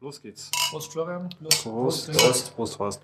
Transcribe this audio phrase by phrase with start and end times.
[0.00, 0.50] Los geht's.
[0.70, 1.28] Prost, Florian.
[1.40, 2.16] Prost, Prost, Prost.
[2.22, 3.00] Prost, Prost, Prost.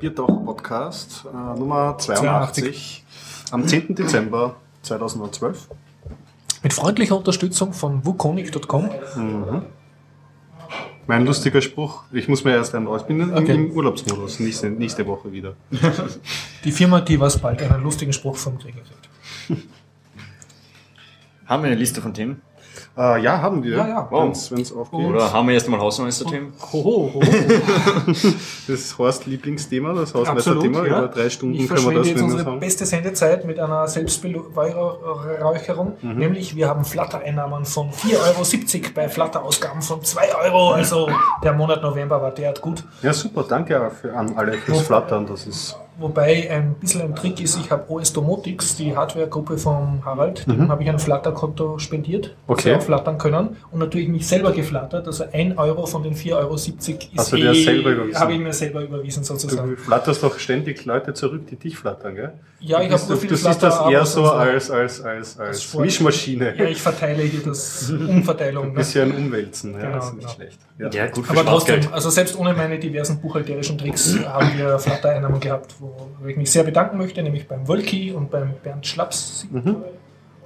[0.00, 3.04] Biertauch Podcast äh, Nummer 82
[3.52, 3.94] am 10.
[3.94, 5.68] Dezember 2012.
[6.64, 8.90] Mit freundlicher Unterstützung von wukonic.com.
[11.06, 13.54] Mein lustiger Spruch, ich muss mir erst einen raus, ich bin im- Okay.
[13.54, 15.54] im Urlaubsmodus, nächste, nächste Woche wieder.
[16.64, 19.66] Die Firma, die was bald einen lustigen Spruch vom Träger kriegt.
[21.46, 22.42] Haben wir eine Liste von Themen?
[22.96, 24.08] Äh, ja, haben wir, Ja, ja.
[24.10, 25.00] wenn es aufgeht.
[25.00, 26.52] Oder haben wir erst einmal Hausmeister-Themen?
[26.72, 27.20] Hoho, hoho.
[28.66, 30.86] Das ist Horst Lieblingsthema, das Hausmeisterthema.
[30.86, 30.98] Ja.
[30.98, 32.60] Über drei Stunden Ich können wir das jetzt unsere sagen.
[32.60, 35.96] beste Sendezeit mit einer Selbstbeweihräucherung.
[36.00, 36.18] Mhm.
[36.18, 40.70] Nämlich, wir haben Flutter-Einnahmen von 4,70 Euro bei Flutter-Ausgaben von 2 Euro.
[40.72, 41.08] Also
[41.42, 42.84] der Monat November war derart gut.
[43.02, 45.26] Ja, super, danke für, an alle fürs Flattern.
[45.26, 50.02] Das ist Wobei ein bisschen ein Trick ist, ich habe OS Domotics, die Hardware-Gruppe von
[50.04, 52.36] Harald, dem habe ich ein Flutter-Konto spendiert, dass Mhm.
[52.46, 52.74] Okay.
[52.74, 55.06] auch flattern können und natürlich mich selber geflattert.
[55.06, 56.72] Also 1 Euro von den 4,70 Euro ist
[57.32, 58.20] überwiesen?
[58.20, 59.70] habe ich mir selber überwiesen sozusagen.
[59.70, 62.32] Du flatterst doch ständig Leute zurück, die dich flattern, gell?
[62.60, 65.84] Ja, ich habe du, viel du siehst das eher so als, als, als, als Sport.
[65.84, 66.54] Mischmaschine.
[66.56, 68.64] Ja, ich verteile hier das Umverteilung.
[68.66, 68.74] Ein Ne?
[68.78, 70.34] bisschen umwälzen, ja, Genau, das ist nicht genau.
[70.34, 70.58] schlecht.
[70.78, 70.90] Ja.
[70.90, 75.74] Ja, gut Aber trotzdem, also selbst ohne meine diversen buchhalterischen Tricks haben wir Flutter-Einnahmen gehabt,
[76.20, 79.46] wo ich mich sehr bedanken möchte, nämlich beim Wölki und beim Bernd Schlaps.
[79.50, 79.76] Mhm.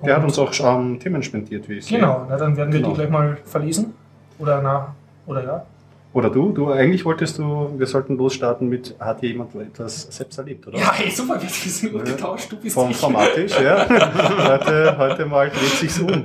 [0.05, 1.99] Der hat uns auch ähm, Themen spendiert, wie ich sehe.
[1.99, 2.91] Genau, na, dann werden wir Genau.
[2.93, 3.95] die gleich mal verlesen.
[4.39, 4.95] Oder na,
[5.27, 5.67] oder ja.
[6.13, 10.39] Oder du, du, eigentlich wolltest du, wir sollten losstarten mit, hat hier jemand etwas selbst
[10.39, 10.79] erlebt, oder?
[10.79, 12.97] Ja, hey, super, wir sind nur getauscht, du bist Vom ich.
[12.97, 13.87] Formatisch, ja.
[14.51, 16.25] heute, heute mal dreht sich's um.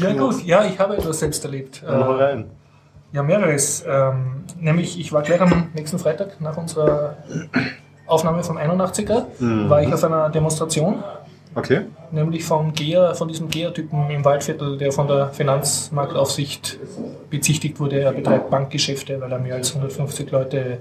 [0.00, 1.82] Ja gut, ja, ich habe etwas selbst erlebt.
[1.86, 2.44] Dann Äh, rein.
[3.12, 3.84] ja, mehreres.
[3.86, 7.16] Ähm, nämlich, ich war gleich am nächsten Freitag nach unserer
[8.06, 9.68] Aufnahme vom 81er, Mhm.
[9.70, 11.02] war ich auf einer Demonstration
[11.54, 11.82] Okay.
[12.10, 16.78] nämlich vom GEA, von diesem GEA-Typen im Waldviertel, der von der Finanzmarktaufsicht
[17.30, 20.78] bezichtigt wurde, er betreibt Bankgeschäfte, weil er mehr als 150 Leute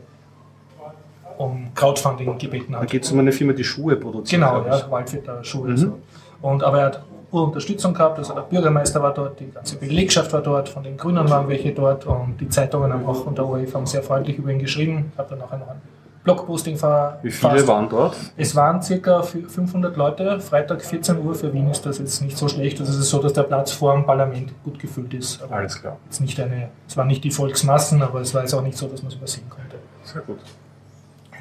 [1.37, 2.89] um Crowdfunding gebeten Da hat.
[2.91, 4.41] geht es um eine Firma, die Schuhe produziert.
[4.41, 5.69] Genau, ja, Waldviertler Schuhe.
[5.69, 5.77] Mhm.
[5.77, 5.99] So.
[6.41, 10.41] Und, aber er hat Unterstützung gehabt, also der Bürgermeister war dort, die ganze Belegschaft war
[10.41, 13.87] dort, von den Grünen waren welche dort und die Zeitungen haben auch unter ORF haben
[13.87, 15.11] sehr freundlich über ihn geschrieben.
[15.13, 15.81] Ich habe dann nachher noch ein
[16.23, 17.67] Blogposting ver Wie viele verfasst.
[17.67, 18.15] waren dort?
[18.37, 20.39] Es waren circa 500 Leute.
[20.39, 22.79] Freitag 14 Uhr für Wien ist das jetzt nicht so schlecht.
[22.79, 25.43] Also es ist so, dass der Platz vor dem Parlament gut gefüllt ist.
[25.43, 25.97] Aber Alles klar.
[26.05, 28.87] jetzt nicht eine, es waren nicht die Volksmassen, aber es war jetzt auch nicht so,
[28.87, 29.75] dass man es übersehen konnte.
[30.03, 30.39] Sehr gut.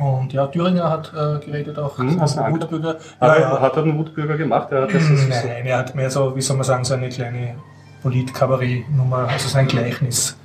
[0.00, 1.96] Und ja, Thüringer hat äh, geredet auch.
[1.96, 2.40] Du also?
[2.40, 2.94] Wutbürger.
[2.94, 4.72] Hat, Ja, er, hat er einen Wutbürger gemacht?
[4.72, 7.08] Er hat das, das Nein, er hat mehr so, wie soll man sagen, so eine
[7.08, 7.54] kleine
[8.02, 10.36] Polit-Kabarett-Nummer, also so ein Gleichnis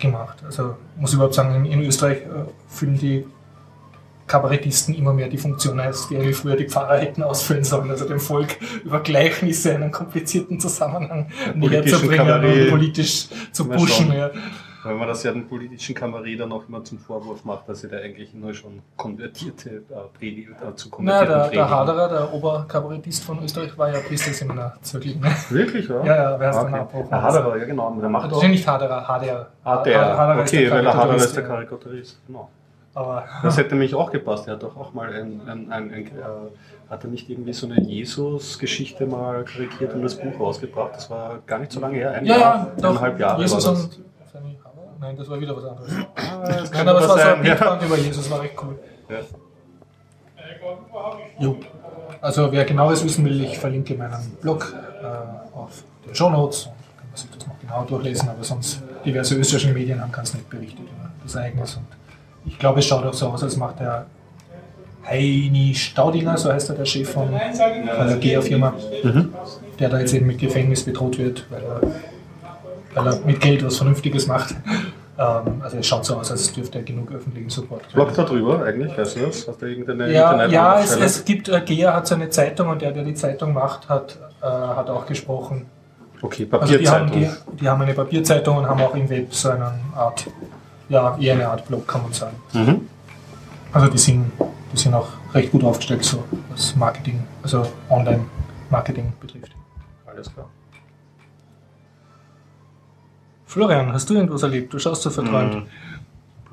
[0.00, 0.38] gemacht.
[0.44, 2.26] Also muss ich überhaupt sagen, in, in Österreich äh,
[2.68, 3.24] füllen die
[4.32, 8.18] Kabarettisten immer mehr die Funktion als die früher die Pfarrer hätten ausfüllen sollen, also dem
[8.18, 12.64] Volk über Gleichnisse in einen komplizierten Zusammenhang näher zu bringen Kabarett.
[12.64, 14.06] und politisch zu Mal pushen.
[14.06, 14.16] schauen.
[14.16, 14.30] Ja.
[14.84, 17.98] Weil man das ja den politischen Kamerad auch immer zum Vorwurf macht, dass sie da
[17.98, 21.70] eigentlich nur schon konvertierte äh, Predi äh, zu Na, konvertierten der, der.
[21.70, 25.20] Haderer, der Oberkabarettist von Österreich, war ja Priesterseminar zirklich.
[25.20, 25.30] Ne?
[25.50, 26.04] Wirklich, ja?
[26.04, 26.70] Ja, ja, wer ist okay.
[26.70, 27.10] dann abgebrochen?
[27.10, 27.96] Der Haderer, ja genau.
[28.00, 29.50] Der macht ist nicht Haderer, Hader.
[29.62, 30.16] Ah, der.
[30.16, 31.44] Haderer ist okay, weil der Haderer ist der.
[31.44, 32.18] Karikaturist.
[32.26, 32.48] Genau.
[32.94, 34.46] Aber Das hätte nämlich auch gepasst.
[34.46, 36.10] Er hat doch auch mal ein, ein, ein, ein äh,
[36.90, 40.94] hat er nicht irgendwie so eine Jesus-Geschichte mal karikiert und das Buch rausgebracht?
[40.96, 42.90] Das war gar nicht so lange her, ein ja, Jahr, ja, doch.
[42.90, 43.84] eineinhalb Jahre Jesus war das.
[43.84, 44.04] und?
[45.02, 45.90] Nein, das war wieder was anderes.
[46.14, 47.84] Ah, das Nein, aber es war so ein sein, ja.
[47.84, 48.78] Über Jesus, war recht cool.
[49.08, 49.16] Ja.
[51.40, 51.56] Jo.
[52.20, 54.72] Also wer genaues wissen will, ich verlinke meinen Blog
[55.02, 56.66] äh, auf den Show Notes.
[56.96, 60.48] Kann man sich das noch genau durchlesen, aber sonst diverse österreichische Medien haben ganz nett
[60.48, 61.76] berichtet über das Ereignis.
[61.76, 61.86] Und
[62.46, 64.06] ich glaube, es schaut auch so aus, als macht der
[65.04, 68.72] Heini Staudinger, so heißt er, der Chef von der GEA-Firma,
[69.02, 69.32] Mhm.
[69.78, 71.80] der da jetzt eben mit Gefängnis bedroht wird, weil er,
[72.94, 74.54] weil er mit Geld was Vernünftiges macht.
[75.18, 77.94] Ähm, also es schaut so aus, als dürfte er genug öffentlichen Support kriegen.
[77.94, 79.46] Blog darüber eigentlich, weißt du das?
[79.48, 82.80] Hast du irgendeine Ja, ja es, es gibt, äh, GEA hat so eine Zeitung und
[82.80, 85.66] der, der die Zeitung macht, hat, äh, hat auch gesprochen.
[86.22, 87.46] Okay, Also die haben, Papierzeitung.
[87.56, 90.26] die, die haben eine Papierzeitung und haben auch im Web so eine Art,
[90.88, 92.36] ja, eher eine Art Blog, kann man sagen.
[92.52, 92.88] Mhm.
[93.72, 94.30] Also die sind,
[94.72, 99.52] die sind auch recht gut aufgestellt, so was Marketing, also Online-Marketing betrifft.
[100.06, 100.48] Alles klar.
[103.46, 104.72] Florian, hast du irgendwas erlebt?
[104.72, 105.54] Du schaust so verträumt.
[105.54, 105.66] Hm.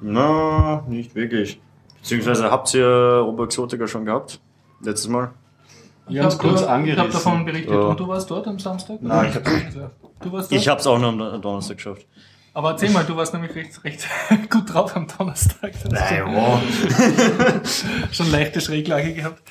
[0.01, 1.61] Na, nicht wirklich.
[2.01, 4.39] Beziehungsweise habt ihr Oberexotiker schon gehabt?
[4.81, 5.31] Letztes Mal?
[6.07, 7.11] Wir haben es hab, kurz äh, Ich habe angerissen.
[7.11, 7.71] davon berichtet.
[7.71, 7.79] Ja.
[7.81, 9.01] Und du warst dort am Samstag?
[9.01, 9.77] Nein, ich hab's nicht.
[10.21, 10.61] Du warst dort?
[10.61, 12.07] Ich hab's auch nur am Donnerstag geschafft.
[12.53, 14.07] Aber erzähl mal, du warst nämlich recht, recht
[14.49, 15.71] gut drauf am Donnerstag.
[15.81, 15.91] Schon,
[16.35, 16.59] wow.
[18.11, 19.41] schon leichte Schräglage gehabt.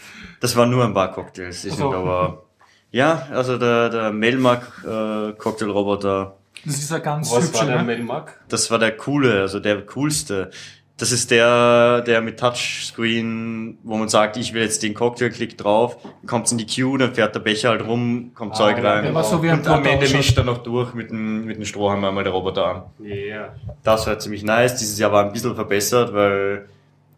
[0.41, 1.63] Das waren nur ein paar Cocktails.
[1.63, 1.95] Die sind Also.
[1.97, 2.45] aber
[2.91, 7.59] Ja, also der, der Melmac äh, Cocktailroboter, Das ist ja ganz Was hübsch.
[7.59, 7.85] war der Ne?
[7.85, 8.41] Melmac?
[8.49, 10.51] das war der coole, also der coolste.
[10.99, 15.57] Das ist der, der mit Touchscreen, wo man sagt, ich will jetzt den Cocktail, klick
[15.57, 15.97] drauf,
[16.27, 19.15] kommt's in die Queue, dann fährt der Becher halt rum, kommt Ah, Zeug ja, rein.
[19.15, 22.25] War so und am Ende mischt er noch durch mit dem, mit dem Strohhalm einmal
[22.25, 22.83] der Roboter an.
[23.07, 23.55] Ja.
[23.85, 24.75] Das war ziemlich nice.
[24.77, 26.69] Dieses Jahr war ein bisschen verbessert, weil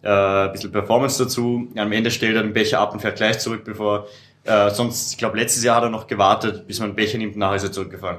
[0.02, 1.66] äh, ein bisschen Performance dazu.
[1.74, 4.06] Am Ende stellt er den Becher ab und fährt gleich zurück, bevor
[4.44, 7.36] äh, sonst, ich glaube, letztes Jahr hat er noch gewartet, bis man den Becher nimmt,
[7.36, 8.18] nachher ist er zurückgefahren.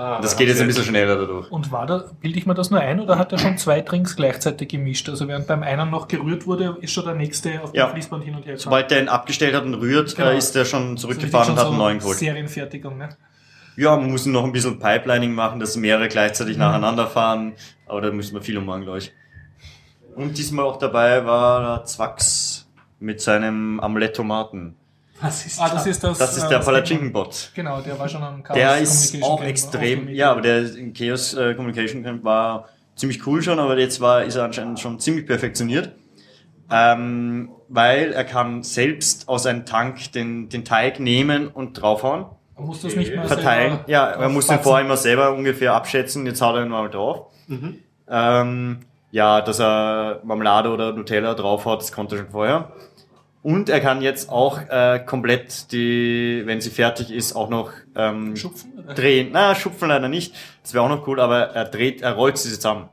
[0.00, 1.50] Ah, Das geht jetzt ein bisschen schneller dadurch.
[1.50, 4.14] Und war da, bilde ich mir das nur ein, oder hat er schon zwei Drinks
[4.14, 5.08] gleichzeitig gemischt?
[5.08, 7.88] Also während beim einen noch gerührt wurde, ist schon der nächste auf dem Ja.
[7.88, 8.58] Fließband hin und her gefahren.
[8.64, 10.28] Sobald der ihn abgestellt hat und rührt, Genau.
[10.28, 12.18] äh, ist er schon Also zurückgefahren und richtig hat einen so neuen geholt.
[12.18, 13.08] Serienfertigung, ne?
[13.76, 16.62] Ja, man muss noch ein bisschen Pipelining machen, dass mehrere gleichzeitig Mhm.
[16.62, 17.54] nacheinander fahren,
[17.86, 19.12] aber da müssen wir viel ummachen, glaube ich.
[20.14, 22.68] Und diesmal auch dabei war der Zwax
[23.00, 24.76] mit seinem Amulett-Tomaten.
[25.20, 26.18] Was ist Ah, das ist das.
[26.18, 27.52] Das ist äh, der Palatschinken-Bot.
[27.54, 30.64] Genau, der war schon am Chaos Der ist auch Camp extrem, ja, aber der
[30.96, 34.98] Chaos äh, Communication Camp war ziemlich cool schon, aber jetzt war, ist er anscheinend schon
[35.00, 35.92] ziemlich perfektioniert.
[36.70, 42.26] Ähm, weil er kann selbst aus einem Tank den, den Teig nehmen und draufhauen,
[42.56, 43.70] Man muss das nicht mehr verteilen.
[43.76, 46.88] selber Ja, er muss den vorher immer selber ungefähr abschätzen, jetzt haut er ihn mal
[46.90, 47.26] drauf.
[48.10, 48.80] Ähm,
[49.10, 52.72] ja, dass er Marmelade oder Nutella draufhaut, das konnte er schon vorher.
[53.48, 58.36] Und er kann jetzt auch äh, komplett die, wenn sie fertig ist, auch noch ähm,
[58.36, 58.72] Schupfen?
[58.94, 59.30] Drehen.
[59.32, 60.34] Na, schupfen leider nicht.
[60.62, 62.90] Das wäre auch noch cool, aber er dreht, er rollt sie zusammen.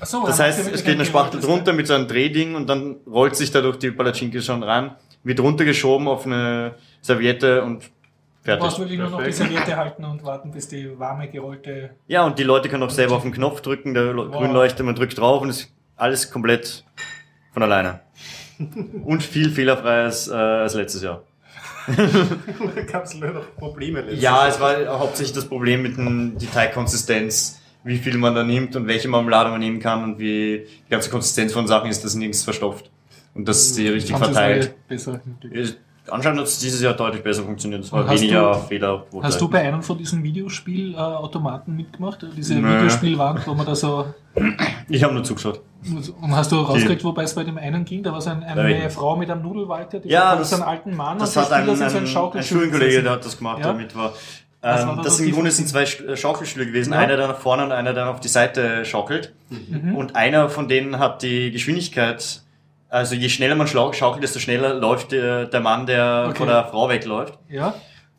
[0.00, 2.68] Ach so, Das heißt, es geht eine ein Spachtel drunter mit so einem Drehding und
[2.68, 8.46] dann rollt sich dadurch die Palatschinke schon ran, wird runtergeschoben auf eine Serviette und Du
[8.46, 8.64] fertig.
[8.64, 9.30] brauchst wirklich nur noch die.
[9.30, 11.90] Serviette halten und warten, bis die warme, gerollte.
[12.08, 14.32] Ja, und die Leute können auch selber auf den Knopf drücken, der Wow.
[14.32, 16.82] grün leuchtet, man drückt drauf und es ist alles komplett
[17.52, 18.00] von alleine.
[19.04, 21.22] Und viel fehlerfreier als, äh, als letztes Jahr.
[22.92, 27.60] Gab es noch Probleme letztes Ja, es war hauptsächlich das Problem mit dem, die Teigkonsistenz,
[27.84, 31.10] wie viel man da nimmt und welche Marmelade man nehmen kann und wie die ganze
[31.10, 32.90] Konsistenz von Sachen ist, dass nichts verstopft.
[33.34, 34.74] Und dass sie richtig Haben verteilt.
[34.88, 35.20] Besser
[36.10, 37.84] Anscheinend hat es dieses Jahr deutlich besser funktioniert.
[37.84, 39.06] Es war weniger du- Fehler.
[39.22, 42.26] Hast du bei einem von diesen Videospielautomaten mitgemacht?
[42.36, 42.76] Diese Nö.
[42.76, 44.06] Videospielwand, wo man da so.
[44.88, 45.60] Ich habe nur zugeschaut.
[46.20, 48.02] Und hast du rausgekriegt, wobei es bei dem einen ging?
[48.02, 48.90] Da war so ein, eine?
[48.90, 51.62] Frau mit einem Nudelwalter, die Ja, das- einen alten Mann Das und hat der ein,
[51.64, 53.64] spielt das in ein, so einen ein Schaukelstuhl Schulkollege, der hat das gemacht, Ja?
[53.66, 54.12] der mit war.
[54.64, 56.92] Ähm, war da das im Grunde sind zwei äh, Schaukelstühle gewesen.
[56.92, 57.00] Ja.
[57.00, 59.32] Einer, der nach vorne und einer, der auf die Seite schaukelt.
[59.50, 59.96] Mhm.
[59.96, 62.42] Und einer von denen hat die Geschwindigkeit,
[62.92, 66.36] also je schneller man schaukelt, desto schneller läuft der, der Mann, der Okay.
[66.38, 67.38] vor der Frau wegläuft.
[67.48, 67.74] Ja?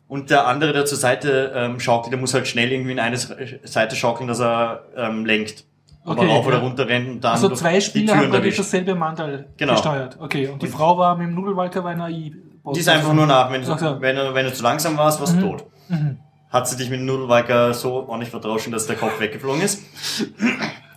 [0.08, 3.16] Und der andere, der zur Seite ähm, schaukelt, der muss halt schnell irgendwie in eine
[3.16, 5.64] Seite schaukeln, dass er ähm, lenkt.
[6.04, 6.62] Ob Okay, er rauf oder ja.
[6.62, 9.72] runter rennt und dann Also zwei Spieler haben praktisch dasselbe Mandal Genau.
[9.72, 10.18] gesteuert.
[10.20, 12.32] Okay, und die Frau war mit dem Nudelwalter bei einer AI.
[12.74, 14.00] Die ist einfach nur nach, wenn, Ach so.
[14.00, 15.42] wenn, du, wenn du zu langsam warst, warst du Mhm.
[15.50, 15.64] tot.
[15.88, 16.18] Mhm.
[16.50, 19.82] Hat sie dich mit dem Nudelwalker so ordentlich verdroschen, dass der Kopf weggeflogen ist.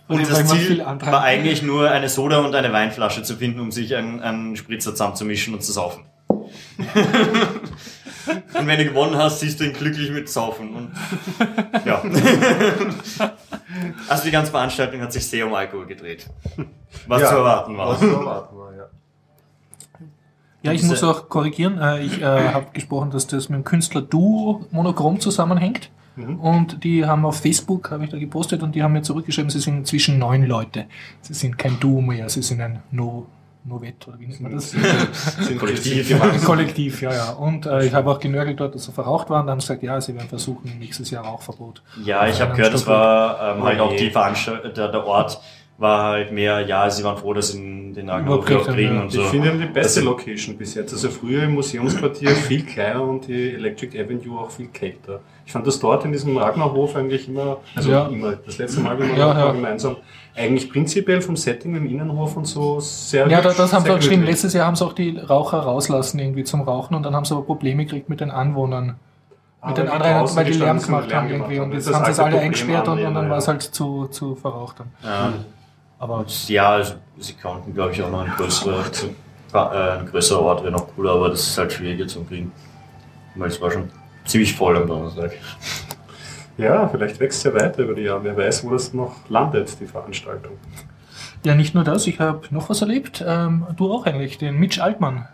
[0.08, 3.94] Und das Ziel war eigentlich nur eine Soda und eine Weinflasche zu finden, um sich
[3.94, 6.04] einen, einen Spritzer zusammenzumischen und zu saufen.
[8.54, 10.74] und wenn du gewonnen hast, siehst du ihn glücklich mit Saufen.
[10.74, 10.92] Und
[11.84, 12.02] ja.
[14.08, 16.26] also die ganze Veranstaltung hat sich sehr um Alkohol gedreht.
[17.06, 17.88] Was Ja, zu erwarten war.
[17.90, 18.86] Was zu erwarten war, ja.
[20.62, 21.78] Ja, ich muss auch korrigieren.
[21.80, 25.90] Äh, Ich äh, habe gesprochen, dass das mit dem Künstler Duo monochrom zusammenhängt.
[26.18, 26.40] Mhm.
[26.40, 29.60] Und die haben auf Facebook, habe ich da gepostet, und die haben mir zurückgeschrieben, sie
[29.60, 30.86] sind inzwischen neun Leute.
[31.22, 33.26] Sie sind kein Duo mehr, sie sind ein no
[33.64, 34.70] Novet, oder wie nennt man das?
[35.40, 36.18] Sind Kollektiv.
[36.44, 37.30] Kollektiv, ja, ja.
[37.32, 39.46] Und äh, ich habe auch genörgelt dort, dass sie verraucht waren.
[39.46, 41.82] Dann haben sie gesagt, ja, sie werden versuchen, nächstes Jahr Rauchverbot.
[42.02, 43.98] Ja, ich habe gehört, das war ähm, halt Oh auch je.
[43.98, 45.40] die Veranstaltung, der, der Ort
[45.76, 49.02] war halt mehr, ja, sie waren froh, dass sie den, auch kriegen ja.
[49.02, 49.22] und so.
[49.22, 50.92] Ich finde die beste Also- Location bis jetzt.
[50.92, 55.20] Also früher im Museumsquartier viel kleiner und die Electric Avenue auch viel kälter.
[55.48, 58.06] Ich fand das dort in diesem Ragnarhof eigentlich immer, also Ja.
[58.08, 59.50] immer, das letzte Mal, wie wir Ja, ja.
[59.50, 59.96] gemeinsam,
[60.36, 63.96] eigentlich prinzipiell vom Setting im Innenhof und so sehr Ja, das, das haben sie auch
[63.96, 64.24] geschrieben.
[64.24, 67.32] Letztes Jahr haben sie auch die Raucher rauslassen irgendwie zum Rauchen und dann haben sie
[67.34, 68.96] aber Probleme gekriegt mit den Anwohnern.
[69.62, 72.10] Ah, Mit den anderen, weil die Lärm gemacht haben irgendwie gemacht und jetzt haben sie
[72.10, 74.90] es alle Problem eingesperrt und, und dann war es halt zu, zu verraucht dann.
[75.02, 75.32] Ja.
[75.98, 78.84] Aber Ja, also, sie konnten, glaube ich, auch noch ein größerer,
[79.54, 82.52] äh, ein größerer Ort wäre noch cooler, aber das ist halt schwieriger zu kriegen.
[83.34, 83.88] Weil es war schon
[84.28, 85.32] ziemlich voll am Donnerstag.
[86.56, 88.24] Ja, vielleicht wächst ja weiter über die Jahre.
[88.24, 90.52] Wer weiß, wo das noch landet, die Veranstaltung.
[91.44, 93.24] ja, nicht nur das, ich habe noch was erlebt.
[93.26, 95.26] Ähm, du auch eigentlich, den Mitch Altmann.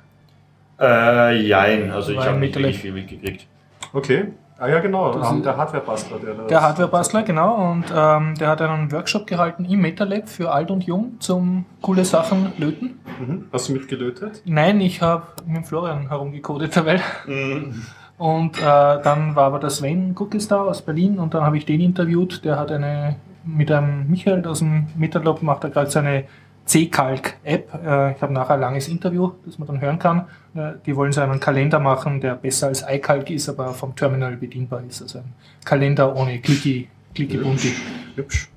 [0.81, 3.47] Äh, jein, also ich habe nicht wirklich viel mitgekriegt.
[3.93, 4.33] Okay.
[4.59, 6.19] Ah ja, genau, Das ähm, ist- der Hardware-Bastler.
[6.19, 10.71] Der, Der Hardware-Bastler, genau, und ähm, der hat einen Workshop gehalten im MetaLab für alt
[10.71, 13.01] und jung zum coole Sachen löten.
[13.19, 13.47] Mhm.
[13.53, 14.43] Hast du mitgelötet?
[14.45, 17.83] Nein, ich habe mit dem Florian herumgecodet, weil Mhm.
[18.17, 21.67] Und äh, dann war aber der Sven Guckis da aus Berlin und dann habe ich
[21.67, 22.45] den interviewt.
[22.45, 26.25] Der hat eine, mit einem Michael aus dem Mitterlob macht er gerade seine
[26.67, 27.75] C-Calc-App.
[27.75, 30.27] Äh, ich habe nachher ein langes Interview, das man dann hören kann.
[30.55, 34.37] Äh, die wollen so einen Kalender machen, der besser als iCalc ist, aber vom Terminal
[34.37, 35.03] bedienbar ist.
[35.03, 35.33] Also ein
[35.65, 37.73] Kalender ohne Clicky, Clicky Bunti.
[38.15, 38.49] Hübsch.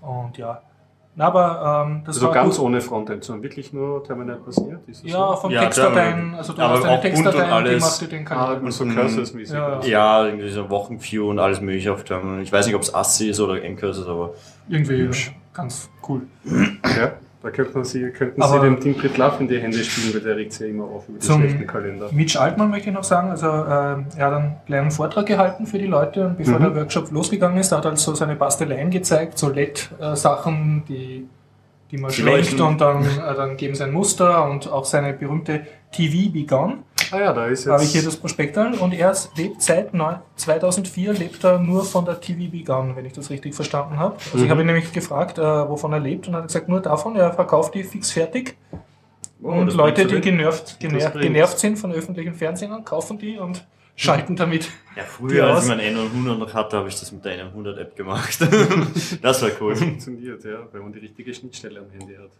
[0.00, 0.60] Und ja.
[1.18, 2.66] Na, aber ähm, das Also war ganz gut.
[2.66, 4.80] ohne Frontend, sondern wirklich nur Terminal basiert?
[5.02, 5.36] Ja, so?
[5.36, 6.34] von Ja, Textdateien.
[6.34, 8.64] Also du hast eine auch bunt und Textdatei und die macht dir den Ah, Kalender.
[8.66, 8.94] und so Mhm.
[8.96, 9.54] Cursors-mäßig.
[9.54, 12.42] Ja, Ja, irgendwie so Wochenview und alles mögliche auf Terminal.
[12.42, 14.34] Ich weiß nicht, ob es ASCII ist oder MCursors, aber
[14.68, 15.08] Irgendwie
[15.54, 16.22] ganz cool.
[16.44, 17.12] Ja,
[17.46, 20.36] da könnten Sie, könnten Aber- Sie dem Team Pritlove in die Hände spielen, weil der
[20.36, 22.08] regt sich ja immer auf über den Zum- schlechten Kalender.
[22.12, 25.78] Mitch Altmann möchte ich noch sagen, also äh, er hat einen kleinen Vortrag gehalten für
[25.78, 26.62] die Leute und bevor Mhm.
[26.64, 31.26] der Workshop losgegangen ist, hat er halt so seine Basteleien gezeigt, so LED-Sachen, die,
[31.90, 35.60] die man schlägt und dann, äh, dann geben sie ein Muster und auch seine berühmte
[35.92, 36.78] TV Begun.
[37.12, 38.08] Ah ja, da ist Da habe ich hier jetzt...
[38.12, 42.50] das Prospekt an und er lebt seit neu- 2004 lebt er nur von der TV
[42.50, 44.16] Begun, wenn ich das richtig verstanden habe.
[44.32, 44.50] Also ich Mhm.
[44.50, 47.32] habe ihn nämlich gefragt, äh, wovon er lebt und er hat gesagt, nur davon, er
[47.32, 48.56] verkauft die fix fertig
[49.42, 53.38] Oh, und das Leute, die genervt, Das genervt, genervt sind von öffentlichen Fernsehern, kaufen die
[53.38, 54.64] und schalten damit.
[54.96, 57.44] ja, Die früher, als aus- ich mein N100 noch hatte, habe ich das mit der
[57.52, 58.38] N100-App gemacht.
[59.22, 59.76] das war cool.
[59.76, 62.30] funktioniert, ja, weil man die richtige Schnittstelle am Handy hat.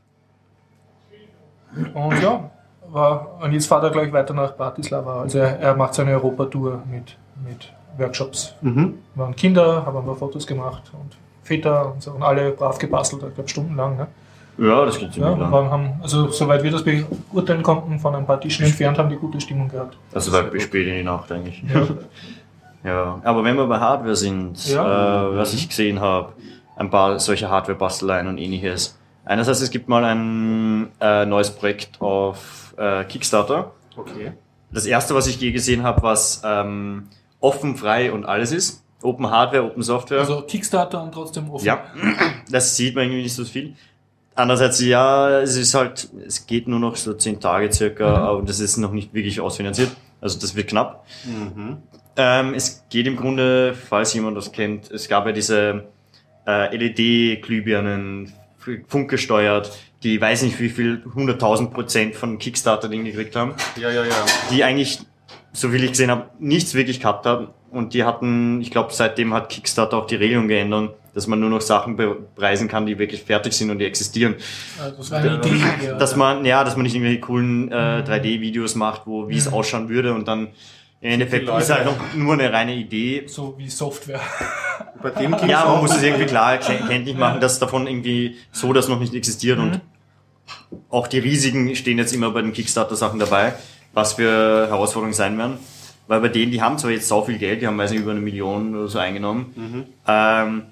[1.95, 2.51] Und ja,
[2.91, 5.23] war, und jetzt fahrt er gleich weiter nach Bratislava.
[5.23, 7.17] Also er, er macht seine Europatour mit,
[7.47, 8.55] mit Workshops.
[8.61, 8.95] Mhm.
[9.15, 13.23] waren Kinder, haben ein paar Fotos gemacht und Väter und so und alle brav gebastelt,
[13.29, 13.97] ich glaube stundenlang.
[13.97, 14.07] Ne?
[14.59, 15.71] Ja, das geht Ja, ziemlich und lang.
[15.71, 19.41] haben, also soweit wir das beurteilen konnten, von ein paar Tischen entfernt, haben die gute
[19.41, 19.97] Stimmung gehabt.
[20.15, 21.63] Also war bis spät in die Nacht eigentlich.
[21.73, 21.83] Ja.
[22.85, 25.31] Ja, aber wenn wir bei Hardware sind, Ja.
[25.33, 26.35] äh, was ich gesehen habe,
[26.77, 28.97] ein paar solche Hardware-Basteleien und ähnliches.
[29.25, 33.73] Einerseits, es gibt mal ein äh, neues Projekt auf äh, Kickstarter.
[33.97, 34.33] Okay.
[34.71, 37.05] Das erste, was ich je gesehen habe, was ähm,
[37.41, 38.83] offen, frei und alles ist.
[39.03, 40.19] Open Hardware, Open Software.
[40.21, 41.65] Also Kickstarter und trotzdem offen.
[41.67, 41.85] Ja,
[42.51, 43.75] das sieht man irgendwie nicht so viel.
[44.35, 48.17] Andererseits, ja, es ist halt, es geht nur noch so zehn Tage circa, Mhm.
[48.25, 49.91] aber das ist noch nicht wirklich ausfinanziert.
[50.21, 51.07] Also das wird knapp.
[51.25, 51.79] Mhm.
[52.17, 55.85] Ähm, es geht im Grunde, falls jemand das kennt, es gab ja diese
[56.47, 58.33] äh, LED-Glühbirnen,
[58.89, 59.71] funkgesteuert,
[60.07, 64.11] die weiß nicht wie viel, 100.000 Prozent von Kickstarter-Ding gekriegt haben, Ja, ja, ja.
[64.51, 65.01] die eigentlich,
[65.53, 67.49] so viel ich gesehen habe, nichts wirklich gehabt haben.
[67.71, 71.51] Und die hatten, ich glaube, seitdem hat Kickstarter auch die Regelung geändert, dass man nur
[71.51, 74.37] noch Sachen bepreisen kann, die wirklich fertig sind und die existieren.
[74.81, 75.63] Also das war eine Idee.
[75.87, 75.95] Ja.
[75.99, 79.55] Dass man, ja, dass man nicht irgendwelche coolen äh, 3D-Videos macht, wo wie es Mhm.
[79.55, 80.49] ausschauen würde und dann
[81.03, 83.25] im Endeffekt ist halt noch nur eine reine Idee.
[83.27, 84.21] so wie Software.
[85.03, 88.89] Bei dem Ja, man muss es irgendwie klar kenntlich machen, dass davon irgendwie so das
[88.89, 89.81] noch nicht existiert und Mhm.
[90.91, 93.55] Auch die Risiken stehen jetzt immer bei den Kickstarter-Sachen dabei,
[93.93, 95.59] was für Herausforderungen sein werden.
[96.09, 98.13] Weil bei denen, die haben zwar jetzt so viel Geld, die haben weiß nicht, über
[98.13, 99.53] eine Million oder so eingenommen.
[99.57, 99.85] Mhm.
[100.07, 100.63] Ähm,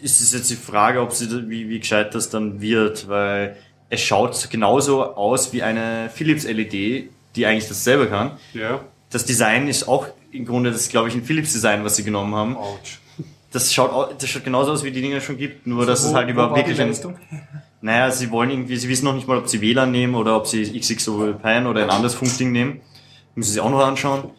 [0.00, 3.56] ist es jetzt die Frage, ob sie, wie, wie gescheit das dann wird, weil
[3.90, 8.32] es schaut genauso aus wie eine Philips LED, die eigentlich dasselbe kann.
[8.54, 8.80] Ja.
[9.10, 12.34] Das Design ist auch im Grunde das, glaube ich, ein Philips Design, was sie genommen
[12.34, 12.56] haben.
[12.56, 12.78] Ouch.
[13.52, 16.12] Das schaut, au- das schaut genauso aus, wie die Dinger schon gibt, nur dass es
[16.12, 17.18] Wo- halt wo über war die wirklich Leistung?
[17.82, 20.46] Naja, sie wollen irgendwie, sie wissen noch nicht mal, ob sie WLAN nehmen oder ob
[20.46, 22.80] sie XXO Pan oder ein anderes Funkding nehmen.
[23.34, 24.30] Müssen sie auch noch anschauen.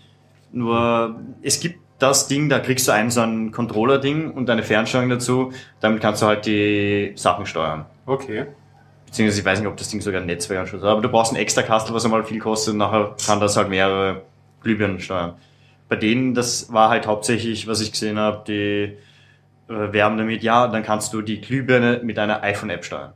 [0.52, 5.10] Nur, es gibt das Ding, da kriegst du einen so ein Controller-Ding und eine Fernsteuerung
[5.10, 5.54] dazu.
[5.80, 7.86] Damit kannst du halt die Sachen steuern.
[8.06, 8.48] Okay.
[9.06, 10.90] Beziehungsweise ich weiß nicht, ob das Ding sogar ein Netzwerkanschluss hat.
[10.90, 13.70] Aber du brauchst ein extra Kastel, was einmal viel kostet und nachher kann das halt
[13.70, 14.24] mehrere
[14.62, 15.34] Glühbirnen steuern.
[15.90, 18.98] Bei denen, das war halt hauptsächlich, was ich gesehen habe, die
[19.72, 23.14] äh, werben damit, ja, dann kannst du die Glühbirne mit einer iPhone-App steuern.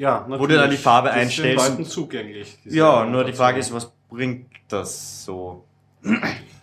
[0.00, 1.66] Ja, Wo du dann die Farbe Das ist einstellst.
[1.68, 2.58] Den Leuten zugänglich.
[2.64, 5.64] Ja, nur die Frage ist, was bringt das so?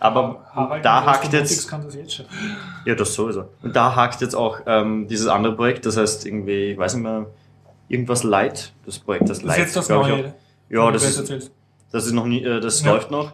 [0.00, 2.26] Aber Harald da hakt jetzt, kann das jetzt schon.
[2.84, 3.44] ja, das sowieso.
[3.62, 7.04] Und da hakt jetzt auch ähm, dieses andere Projekt, das heißt irgendwie, ich weiß nicht
[7.04, 7.26] mehr,
[7.88, 9.58] irgendwas Light, das Projekt, das Das ist Light.
[9.58, 10.14] jetzt das Neue.
[10.14, 10.18] auch.
[10.68, 11.52] Ja, das ist,
[11.92, 12.90] das ist noch nie, äh, das Ja.
[12.92, 13.32] läuft noch.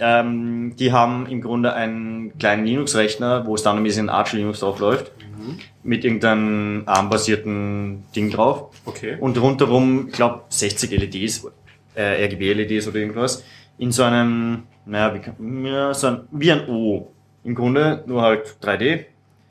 [0.00, 5.12] Ähm, die haben im Grunde einen kleinen Linux-Rechner, wo standardmäßig ein Arch Linux drauf läuft,
[5.38, 5.58] Mhm.
[5.84, 8.70] mit irgendeinem ARM-basierten Ding drauf.
[8.86, 9.16] Okay.
[9.20, 11.46] Und rundherum, ich glaube, 60 LEDs,
[11.94, 13.44] äh, RGB-LEDs oder irgendwas,
[13.78, 17.12] in so einem, naja, wie, kann- ja, so ein, wie ein O.
[17.44, 19.04] Im Grunde nur halt 3D.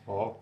[0.06, 0.36] Wow.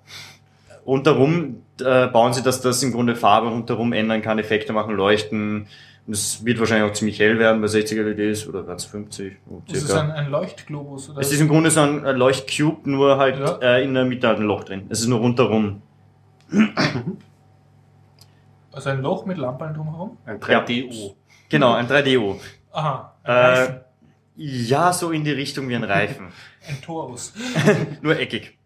[0.86, 5.68] Rundherum äh, bauen sie, dass das im Grunde Farbe rundherum ändern kann, Effekte machen, leuchten.
[6.06, 9.38] Und es wird wahrscheinlich auch ziemlich hell werden bei 60 LEDs oder ganz 50.
[9.48, 10.02] so Das ist circa.
[10.04, 11.10] ein, ein Leuchtglobus.
[11.12, 11.22] Oder?
[11.22, 13.58] Es ist im Grunde so ein Leuchtcube, nur halt Ja.
[13.62, 14.84] äh, in der Mitte halt ein Loch drin.
[14.90, 15.82] Es ist nur rundherum.
[18.74, 20.18] also ein Loch mit Lampen drumherum.
[20.26, 21.14] Ein 3DO.
[21.50, 22.40] Genau, ein 3DO.
[22.72, 23.80] Aha, ein Äh, Reifen.
[24.36, 26.28] Ja, so in die Richtung wie ein Reifen.
[26.68, 27.34] Ein Torus.
[28.02, 28.58] Nur eckig.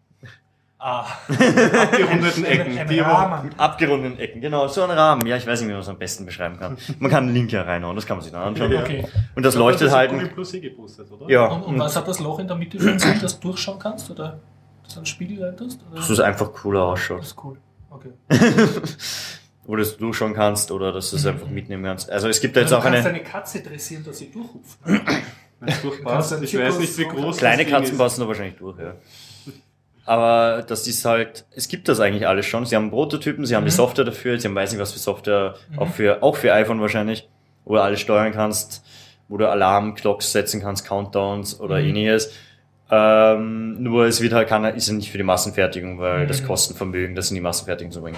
[0.78, 1.04] Ah.
[1.28, 2.78] Abgerundeten Ecken.
[2.78, 3.44] Ein, ein Rahmen.
[3.46, 5.26] Mit abgerundeten Ecken, genau, so ein Rahmen.
[5.26, 6.78] Ja, ich weiß nicht, wie man es am besten beschreiben kann.
[7.00, 8.70] Man kann einen Link hier reinhauen, das kann man sich dann anschauen.
[8.70, 8.82] Ja.
[8.82, 9.04] Okay.
[9.34, 10.10] Und das Ich leuchtet ist halt.
[10.12, 11.28] Google Plus eh geboostet, oder?
[11.28, 13.48] Ja, Und, und und was hat das Loch in der Mitte für Sinn, dass du
[13.48, 14.08] durchschauen kannst?
[14.12, 14.38] Oder
[14.84, 15.80] dass du einen Spiegel reintust?
[15.90, 15.96] Oder?
[15.96, 17.18] dass es einfach cooler ausschaut.
[17.18, 17.58] Das ist cool.
[17.90, 18.12] Okay.
[19.68, 22.10] Oder dass du durchschauen kannst oder dass du es einfach mitnehmen kannst.
[22.10, 23.08] Also es gibt da jetzt du auch kannst eine.
[23.10, 24.78] eine Katze dressieren, dass sie durchhupft.
[25.60, 26.32] Wenn es durchpasst.
[26.32, 27.98] du Ich weiß nicht, wie groß Kleine Katzen ist.
[27.98, 28.94] passen da wahrscheinlich durch, ja.
[30.06, 32.64] Aber das ist halt, es gibt das eigentlich alles schon.
[32.64, 33.76] Sie haben Prototypen, sie haben die Mhm.
[33.76, 37.28] Software dafür, sie haben weiß nicht was für Software, auch für, auch für iPhone wahrscheinlich,
[37.66, 38.82] wo du alles steuern kannst,
[39.28, 41.88] wo du Alarm, Clocks setzen kannst, Countdowns oder Mhm.
[41.88, 42.32] ähnliches.
[42.90, 46.46] Ähm, nur es wird halt keiner, ist ja nicht für die Massenfertigung, weil das Mhm.
[46.46, 48.16] Kostenvermögen, das in die Massenfertigung zu bringen.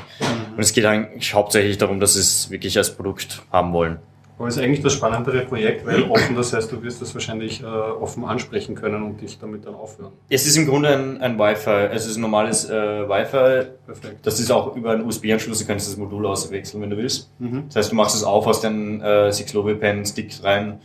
[0.56, 3.98] Und es geht eigentlich hauptsächlich darum, dass sie es wirklich als Produkt haben wollen.
[4.38, 7.62] Aber es ist eigentlich das spannendere Projekt, weil offen, das heißt, du wirst das wahrscheinlich
[7.62, 10.12] äh, offen ansprechen können und dich damit dann aufhören.
[10.30, 12.72] Es ist im Grunde ein, ein Wi-Fi, es ist ein normales äh,
[13.06, 14.24] Wi-Fi, Perfekt.
[14.24, 17.28] Das ist auch über einen USB-Anschluss, du kannst das Modul auswechseln, wenn du willst.
[17.38, 17.64] Mhm.
[17.66, 20.76] Das heißt, du machst es auf, hast den äh, Six-Lobe-Pen-Stick rein, Ui.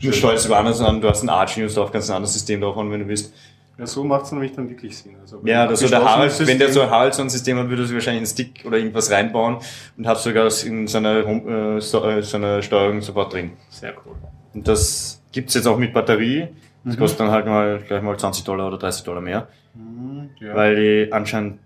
[0.00, 2.76] Du steuerst über anders an, du hast ein Arch-News drauf, kannst ein anderes System drauf
[2.76, 3.32] haben, wenn du willst.
[3.78, 5.14] Ja, so macht es nämlich dann wirklich Sinn.
[5.20, 7.58] Also, Ja, das so der Harald, wenn der so System- ein Harald so ein System
[7.58, 9.58] hat, würde er wahrscheinlich einen Stick oder irgendwas reinbauen
[9.96, 13.52] und hat sogar das in seiner, äh, so, äh, seiner Steuerung sofort drin.
[13.70, 14.16] Sehr cool.
[14.52, 16.48] Und das gibt's jetzt auch mit Batterie.
[16.84, 16.98] Das Mhm.
[16.98, 19.46] kostet dann halt mal gleich mal 20 Dollar oder 30 Dollar mehr.
[19.74, 20.54] Mhm, ja.
[20.56, 20.74] Weil
[21.06, 21.60] die anscheinend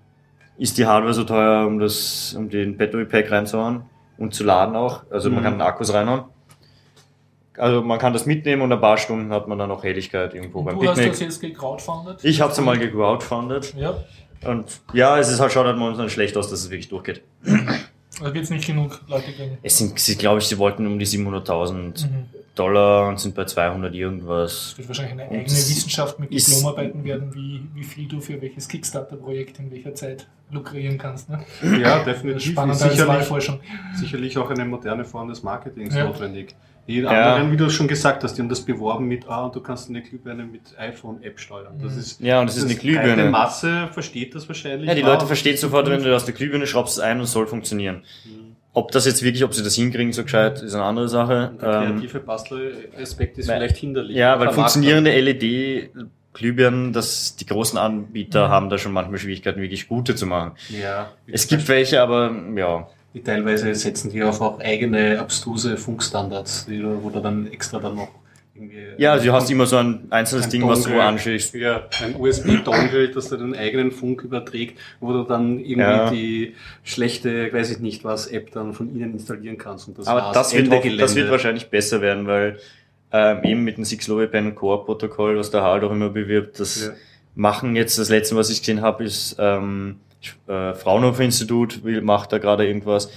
[0.59, 3.85] ist die Hardware so teuer, um das, um den Battery Pack reinzuhauen
[4.19, 5.05] und zu laden auch.
[5.11, 5.45] Also man Mhm.
[5.45, 6.25] kann Akkus reinhauen.
[7.62, 10.59] Also man kann das mitnehmen und ein paar Stunden hat man dann auch Helligkeit irgendwo
[10.61, 11.21] Und beim du hast das Picknick.
[11.21, 12.25] jetzt gecrowdfundet?
[12.25, 13.95] Ich habe es einmal gecrowdfundet Ja.
[14.45, 17.23] und ja, es ist halt schaut halt momentan schlecht aus, dass es wirklich durchgeht.
[18.21, 19.59] Da wird es nicht genug Leute geben.
[19.62, 22.26] Es sind, sie glaube ich, sie wollten um die 700.000 Mhm.
[22.54, 24.52] Dollar und sind bei 200 irgendwas.
[24.73, 28.42] Es wird wahrscheinlich eine Und eigene Wissenschaft mit Diplomarbeiten werden, wie, wie viel du für
[28.42, 31.31] welches Kickstarter-Projekt in welcher Zeit lukrieren kannst.
[31.31, 31.45] Ne?
[31.81, 32.36] ja, definitiv.
[32.45, 33.60] Ist Spannender sicherlich, Wahlforschung.
[33.95, 36.04] sicherlich auch eine moderne Form des Marketings Ja.
[36.04, 36.54] notwendig.
[36.88, 37.34] Die Ja.
[37.34, 39.88] anderen, wie du schon gesagt hast, die haben das beworben mit, ah, und du kannst
[39.88, 41.78] eine Glühbirne mit iPhone-App steuern.
[41.80, 41.99] Das Mhm.
[42.00, 43.30] ist, Ja, und das ist eine Die Glühbirne.
[43.30, 44.88] Masse versteht das wahrscheinlich.
[44.88, 47.25] Ja, die Leute und- verstehen sofort, wenn du aus der Glühbirne schraubst es ein und
[47.25, 48.02] es soll funktionieren.
[48.25, 48.56] Mhm.
[48.75, 51.52] Ob das jetzt wirklich, ob sie das hinkriegen, so gescheit, ist eine andere Sache.
[51.60, 54.16] Der Ähm, kreative Bastelaspekt ist weil- vielleicht hinderlich.
[54.16, 58.50] ja, weil funktionierende LED-Glühbirnen, das, die großen Anbieter Mhm.
[58.50, 60.52] haben da schon manchmal Schwierigkeiten, wirklich gute zu machen.
[60.71, 61.10] Ja.
[61.26, 62.88] Es gibt welche, aber ja.
[63.14, 67.78] Die teilweise setzen die auf auch eigene abstruse Funkstandards, die, du- wo du dann extra
[67.78, 68.08] dann noch
[68.54, 68.78] irgendwie.
[68.96, 71.04] Ja, also du hast immer so ein einzelnes ein Ding, was du Dongle.
[71.04, 71.54] anschließt.
[71.54, 76.10] Ja, ein USB-Dongle, das du den eigenen Funk überträgt, wo du dann irgendwie Ja.
[76.10, 79.88] die schlechte, weiß ich nicht was, App dann von ihnen installieren kannst.
[79.88, 80.34] Und das Aber war's.
[80.34, 82.58] das wird, hoff- das wird wahrscheinlich besser werden, weil
[83.14, 86.92] ähm, eben mit dem Six-Low-Pen Core-Protokoll, was der Harald auch immer bewirbt, das Ja.
[87.34, 89.96] machen jetzt, das letzte, was ich gesehen habe, ist ähm,
[90.47, 93.11] äh, Fraunhofer Institut will, macht da gerade irgendwas.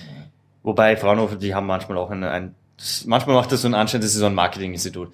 [0.64, 4.02] Wobei Fraunhofer, die haben manchmal auch eine, ein, das, manchmal macht das so einen Anschein,
[4.02, 5.10] das ist so ein Marketinginstitut.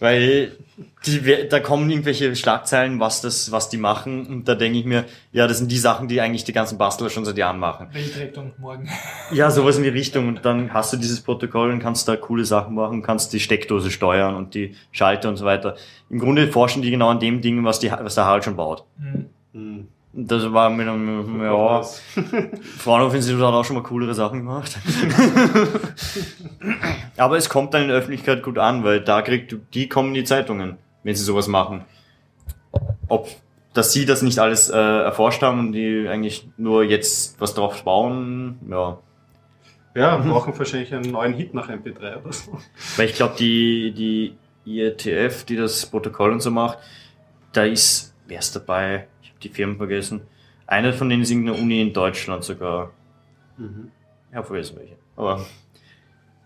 [0.00, 0.52] Weil
[1.06, 5.04] die, da kommen irgendwelche Schlagzeilen, was das, was die machen, und da denke ich mir,
[5.32, 7.88] ja, das sind die Sachen, die eigentlich die ganzen Bastler schon seit Jahren machen.
[7.92, 8.90] Weltrettung morgen.
[9.32, 10.28] Ja, sowas in die Richtung.
[10.28, 13.90] Und dann hast du dieses Protokoll und kannst da coole Sachen machen, kannst die Steckdose
[13.90, 15.76] steuern und die Schalter und so weiter.
[16.10, 18.84] Im Grunde forschen die genau an dem Ding, was, die, was der Harald schon baut.
[19.52, 19.88] Mhm.
[20.16, 21.82] Das war mit einem, ja,
[22.78, 24.78] Fraunhofer Institut hat auch schon mal coolere Sachen gemacht.
[27.16, 30.14] Aber es kommt dann in der Öffentlichkeit gut an, weil da kriegt, die kommen in
[30.14, 31.84] die Zeitungen, wenn sie sowas machen.
[33.08, 33.28] Ob,
[33.72, 37.82] dass sie das nicht alles äh, erforscht haben und die eigentlich nur jetzt was drauf
[37.82, 38.98] bauen, ja.
[39.96, 42.58] Ja, brauchen wahrscheinlich einen neuen Hit nach MP3 oder so.
[42.96, 46.78] Weil ich glaube, die, die IETF, die das Protokoll und so macht,
[47.52, 49.08] da ist, wer ist dabei?
[49.44, 50.22] Die Firmen vergessen.
[50.66, 52.90] Eine von denen ist irgendeine Uni in Deutschland sogar.
[53.58, 53.90] Mhm.
[54.30, 54.96] Ich habe vergessen welche.
[55.16, 55.44] Aber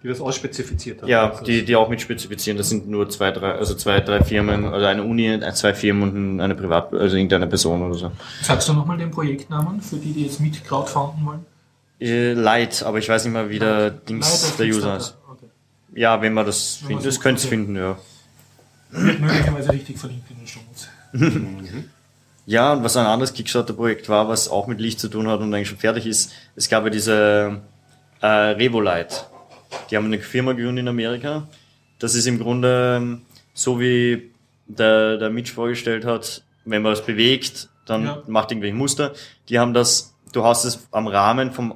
[0.03, 1.09] Die das ausspezifiziert haben.
[1.09, 4.23] ja, Also die, die auch mit spezifizieren, das sind nur zwei, drei, also zwei, drei
[4.23, 8.13] Firmen, also eine Uni, zwei Firmen und eine Privat, also irgendeine Person oder so.
[8.43, 11.47] Sagst du nochmal den Projektnamen für die, die jetzt mit crowdfunden wollen?
[12.01, 15.17] Äh, Light, aber ich weiß nicht mal, wie der Dings Leider der User ist.
[15.31, 15.47] Okay.
[15.95, 17.49] Ja, wenn man das findet, das könnt ihr okay.
[17.49, 17.99] finden, ja.
[18.91, 20.89] Wird möglicherweise richtig verlinkt in den Show Notes.
[21.13, 21.91] Mhm.
[22.49, 25.53] Ja, und was ein anderes Kickstarter-Projekt war, was auch mit Licht zu tun hat und
[25.53, 27.61] eigentlich schon fertig ist, es gab ja diese
[28.23, 29.17] äh, Revolite.
[29.91, 31.47] Die haben eine Firma gegründet in Amerika.
[31.99, 34.31] Das ist im Grunde ähm, so wie
[34.67, 38.23] der, der Mitch vorgestellt hat, wenn man es bewegt, dann Ja.
[38.27, 39.13] macht irgendwelche Muster.
[39.51, 41.75] Die haben das, du hast es am Rahmen vom äh,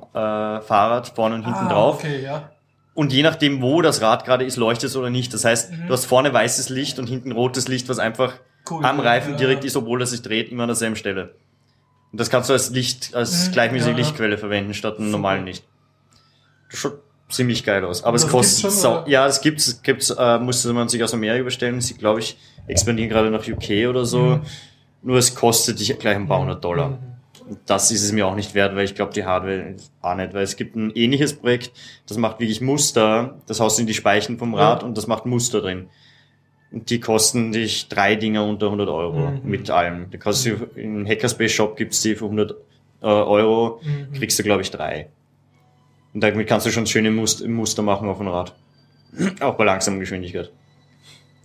[0.63, 2.51] Fahrrad vorne und hinten Ah, drauf Okay, ja.
[2.95, 5.35] Und je nachdem, wo das Rad gerade ist, leuchtet es oder nicht.
[5.35, 8.35] Das heißt, du hast vorne weißes Licht und hinten rotes Licht, was einfach
[8.73, 8.85] Cool.
[8.85, 9.37] am Reifen Ja.
[9.39, 11.35] direkt ist, obwohl er sich dreht, immer an derselben Stelle.
[12.13, 13.97] Und das kannst du als Licht, als Mhm, gleichmäßige ja.
[13.97, 15.65] Lichtquelle verwenden, statt einem normalen Licht.
[16.71, 16.99] Das schaut
[17.31, 18.03] ziemlich geil aus.
[18.05, 21.15] Aber Und es das kostet, schon, ja, das gibt's, gibt's, äh, musste man sich aus
[21.15, 21.81] Amerika bestellen.
[21.81, 24.19] Sie, glaube ich, expandieren gerade nach UK oder so.
[24.21, 24.41] Mhm.
[25.03, 26.91] Nur es kostet dich gleich ein paar hundert Dollar.
[26.91, 26.99] Mhm.
[27.49, 30.33] Und das ist es mir auch nicht wert, weil ich glaube, die Hardware auch nicht,
[30.33, 31.73] weil es gibt ein ähnliches Projekt,
[32.07, 34.87] das macht wirklich Muster, das haust du in die Speichen vom Rad Ja.
[34.89, 35.89] und das macht Muster drin.
[36.75, 39.41] Die kosten dich drei Dinger unter 100 Euro Mhm.
[39.45, 40.11] mit allem.
[40.11, 42.53] Da kannst du im Hackerspace Shop gibt's die für 100
[43.03, 44.13] äh, Euro, Mhm.
[44.15, 45.09] kriegst du glaube ich drei.
[46.15, 48.55] Und damit kannst du schon schöne Muster, Muster machen auf dem Rad.
[49.41, 50.51] Auch bei langsamer Geschwindigkeit.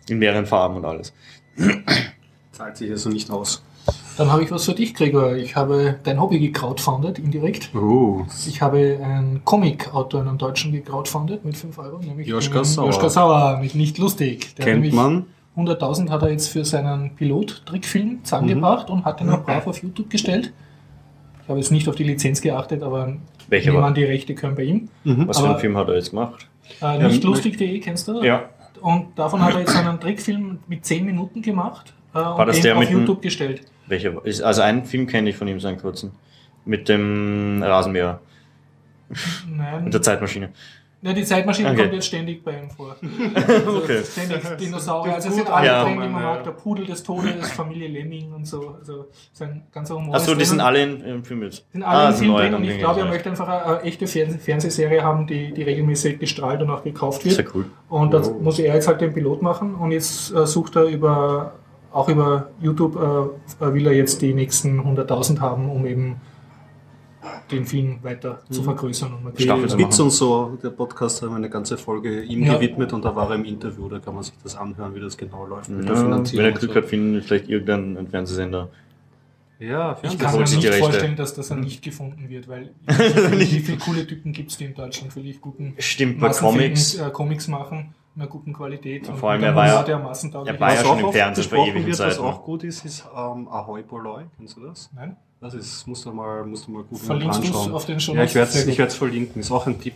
[0.08, 1.14] In mehreren Farben und alles.
[2.54, 3.64] Zahlt sich also nicht aus.
[4.18, 5.36] Dann habe ich was für dich, Gregor.
[5.36, 7.70] Ich habe dein Hobby gecrowdfundet, indirekt.
[7.76, 8.24] Oh.
[8.48, 12.88] Ich habe einen Comic-Autor, einen Deutschen, gecrowdfundet mit 5 Euro, nämlich Joschka Sauer.
[12.88, 14.56] Joschka Sauer mit Nicht lustig.
[14.56, 15.26] Der hat Kennt nämlich man.
[15.56, 20.10] 100.000 hat er jetzt für seinen Pilot-Trickfilm zusammengebracht und hat den auch brav auf YouTube
[20.10, 20.54] gestellt.
[21.44, 23.14] Ich habe jetzt nicht auf die Lizenz geachtet, aber
[23.50, 23.88] Welcher nehmen war?
[23.90, 24.90] an, die Rechte können bei ihm.
[25.04, 25.28] Mhm.
[25.28, 26.48] Was für Aber- einen Film hat er jetzt gemacht?
[26.82, 28.22] Äh, Ja, nicht lustig.de, kennst du?
[28.24, 28.50] Ja.
[28.82, 32.64] Und davon hat er jetzt einen Trickfilm mit 10 Minuten gemacht äh, und das den
[32.64, 33.62] der auf mit YouTube gestellt.
[33.88, 34.26] Welcher?
[34.26, 36.12] ist- Also einen Film kenne ich von ihm, so einen kurzen.
[36.66, 38.20] Mit dem Rasenmäher.
[39.50, 40.50] Nein, Mit der Zeitmaschine.
[41.02, 41.82] ja, die Zeitmaschine Okay.
[41.84, 42.98] kommt jetzt ständig bei ihm vor.
[43.36, 44.02] Also Okay.
[44.04, 45.14] Ständig Dinosaurier.
[45.16, 45.84] Also es sind alle Ja.
[45.86, 46.44] drin, die man mag.
[46.44, 48.76] Der Pudel des Todes, Familie Lemming und so.
[48.80, 50.16] Also sein ganzer Humor.
[50.16, 51.64] Achso, die sind alle in, im Film jetzt.
[51.72, 53.12] sind alle Ah, im sind Film neue drin und ich glaube, er ja.
[53.14, 57.24] möchte einfach eine, eine echte Fernseh Fernsehserie haben, die, die regelmäßig gestrahlt und auch gekauft
[57.24, 57.36] wird.
[57.36, 57.66] Sehr cool.
[57.88, 58.34] Und das Oh.
[58.42, 61.54] muss er jetzt halt den Pilot machen und jetzt äh, sucht er über,
[61.98, 66.18] auch über YouTube, äh, äh, will er jetzt die nächsten 100.000 haben, um eben
[67.52, 69.12] den Film weiter zu vergrößern.
[69.24, 70.02] Und Die Staffel machen.
[70.02, 72.56] und so, der Podcast haben eine ganze Folge ihm Ja.
[72.56, 75.18] gewidmet und da war er im Interview, da kann man sich das anhören, wie das
[75.18, 76.46] genau läuft mit der Ja, wenn Finanzierung.
[76.46, 76.78] er und Glück so.
[76.78, 78.70] hat, finden vielleicht irgendein Fernsehsender.
[79.60, 80.78] Ja, Ich Das kann mir nicht Rechte.
[80.80, 84.52] vorstellen, dass das dann nicht gefunden wird, weil wie viele, wie viele coole Typen gibt
[84.52, 86.96] es, die in Deutschland wirklich guten Stimmt, bei Comics.
[87.00, 89.08] äh, Comics machen, einer guten Qualität.
[89.08, 90.24] vor allem, er war ja- er war ist.
[90.24, 93.48] ja schon auch im oft Fernsehen vor ewigen wird, was auch gut ist, ist ähm,
[93.48, 94.24] Ahoy Poloi.
[94.38, 94.90] Kennst du das?
[94.96, 95.16] Nein?
[95.40, 97.72] Das ist, musst du mal, musst du mal gut Verlinkst anschauen.
[97.74, 99.40] auf den Show Ja, ich werde es verlinken.
[99.40, 99.94] Ist auch ein Tipp.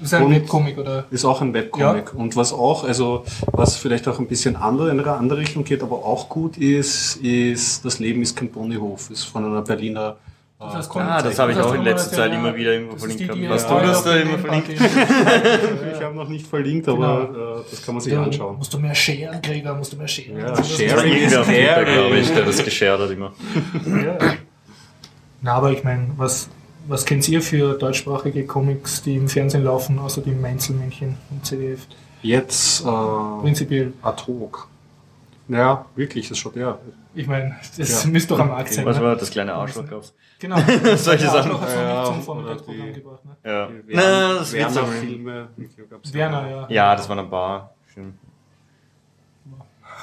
[0.00, 1.04] Ist ein Und- Webcomic, oder?
[1.10, 2.14] Ist auch ein Webcomic.
[2.14, 5.82] Und was auch, also was vielleicht auch ein bisschen andere, in eine andere Richtung geht,
[5.82, 9.10] aber auch gut ist, ist Das Leben ist kein Ponyhof.
[9.10, 10.16] Ist von einer Berliner.
[10.60, 13.02] Das heißt, Ah, das habe ich auch in letzter Zeit der- immer wieder irgendwo ist
[13.20, 13.34] die, verlinkt.
[13.36, 13.54] die gehabt.
[13.62, 14.68] Was du das auf da immer verlinkt?
[14.70, 18.56] ich habe noch nicht verlinkt, aber äh, das kann man sich Ja, anschauen.
[18.58, 20.36] Musst du mehr sharen, Gregor, musst du mehr sharen.
[20.38, 21.28] Ja, Also auf Caring.
[21.28, 23.32] Twitter, glaube ich, der das geshared hat immer.
[24.04, 24.18] Ja.
[25.40, 26.48] Na, aber ich meine, was,
[26.88, 31.86] was kennt ihr für deutschsprachige Comics, die im Fernsehen laufen, außer die Mainzelmännchen im ZDF?
[32.22, 32.84] Jetzt äh,
[33.42, 34.66] Prinzipiell, ad hoc.
[35.48, 36.78] Ja, wirklich, das schaut ja.
[37.14, 38.10] ich meine, das Ja.
[38.10, 38.84] müsste doch am Markt sein.
[38.84, 39.04] Was ne?
[39.04, 40.12] war das kleine Arschloch gab's?
[40.38, 40.56] Genau.
[40.96, 41.60] Solche Ja, Sachen.
[41.60, 43.24] Hat's noch Ja, zum oder Vormittagsprogramm die- gebracht.
[43.24, 43.36] Ne?
[43.50, 43.68] Ja.
[43.88, 44.80] Na, das wird so.
[44.82, 45.48] Werner-Filme.
[45.90, 46.66] gab's Werner, ja.
[46.70, 47.74] Ja, das war eine Bar.
[47.92, 48.14] Schön.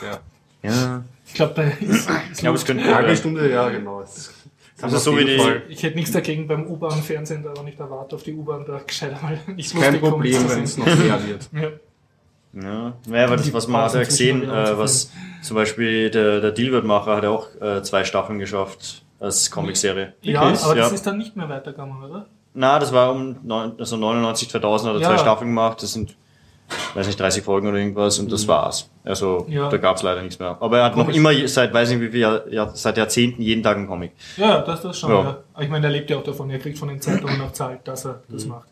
[0.01, 0.19] Ja.
[0.69, 1.03] Ja.
[1.25, 2.83] Ich glaube, da ist, ist Ich glaube, es könnte.
[2.83, 3.99] Eine halbe Stunde, ja, genau.
[4.81, 8.15] Also auf so wie die- Ich hätte nichts dagegen beim U-Bahn-Fernsehen, da aber nicht erwarte
[8.15, 11.49] auf die U-Bahn, da gescheiter mal nicht Kein lustig Problem, wenn es noch mehr wird.
[11.53, 11.69] Ja.
[12.61, 16.51] Ja, ja aber das, was man hat ja gesehen, äh, was zum Beispiel der, der
[16.51, 20.13] Dealword-Macher hat ja auch äh, zwei Staffeln geschafft als Comicserie.
[20.21, 20.87] Ja, aber das Ja.
[20.87, 22.25] ist dann nicht mehr weitergegangen, oder?
[22.53, 25.09] Na, das war um neun, also 99, 2000 hat er Ja.
[25.09, 25.81] zwei Staffeln gemacht.
[25.83, 26.15] Das sind,
[26.93, 28.89] weiß nicht, 30 Folgen oder irgendwas und das war's.
[29.03, 29.67] Also, Ja.
[29.69, 30.57] da gab's leider nichts mehr.
[30.59, 31.17] Aber er hat noch Komisch.
[31.17, 32.41] immer seit, weiß nicht wie viel,
[32.73, 34.13] seit Jahrzehnten jeden Tag einen Comic.
[34.37, 35.11] Ja, das, das schon.
[35.11, 35.37] Ja.
[35.59, 38.05] Ich meine, er lebt ja auch davon, er kriegt von den Zeitungen auch Zahlt, dass
[38.05, 38.67] er das macht.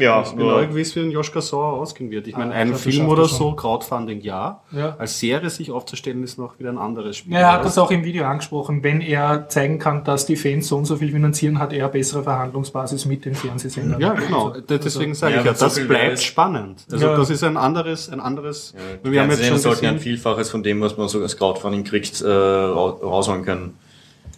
[0.00, 2.26] Ja, Ich bin neu, wie es für den Joschka Sauer ausgehen wird.
[2.26, 4.60] Ich meine, Ah, ein ich glaub, das Film oder er so, Crowdfunding ja.
[4.72, 4.96] Ja.
[4.98, 7.34] Als Serie sich aufzustellen, ist noch wieder ein anderes Spiel.
[7.34, 8.82] Ja, er hat das auch im Video angesprochen.
[8.82, 12.22] Wenn er zeigen kann, dass die Fans so und so viel finanzieren, hat er bessere
[12.22, 14.00] Verhandlungsbasis mit den Fernsehsendern.
[14.00, 14.48] Ja, genau.
[14.48, 16.24] Also, D- Deswegen sage Ja, ich ja, so das viel bleibt weiß.
[16.24, 16.84] spannend.
[16.90, 17.16] Also Ja.
[17.16, 18.74] das ist ein anderes, ein anderes.
[19.04, 21.36] Die wir haben jetzt schon sollten ja ein Vielfaches von dem, was man so als
[21.36, 23.74] Crowdfunding kriegt, äh, ra- rausholen können.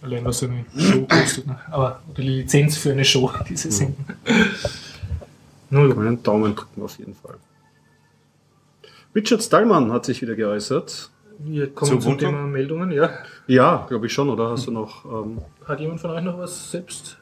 [0.02, 1.46] Allein was so eine Show kostet.
[1.46, 1.56] Ne?
[1.70, 3.94] Aber die Lizenz für eine Show, diese Mhm.
[5.72, 7.36] Nur über einen Daumen drücken auf jeden Fall.
[9.14, 11.10] Richard Stallman hat sich wieder geäußert.
[11.38, 12.26] Wir kommen zum Ubuntu?
[12.26, 12.90] Thema Meldungen.
[12.92, 13.10] Ja.
[13.46, 15.04] Ja, glaube ich schon, oder hast du noch?
[15.06, 17.18] Ähm, Hat jemand von euch noch was selbst?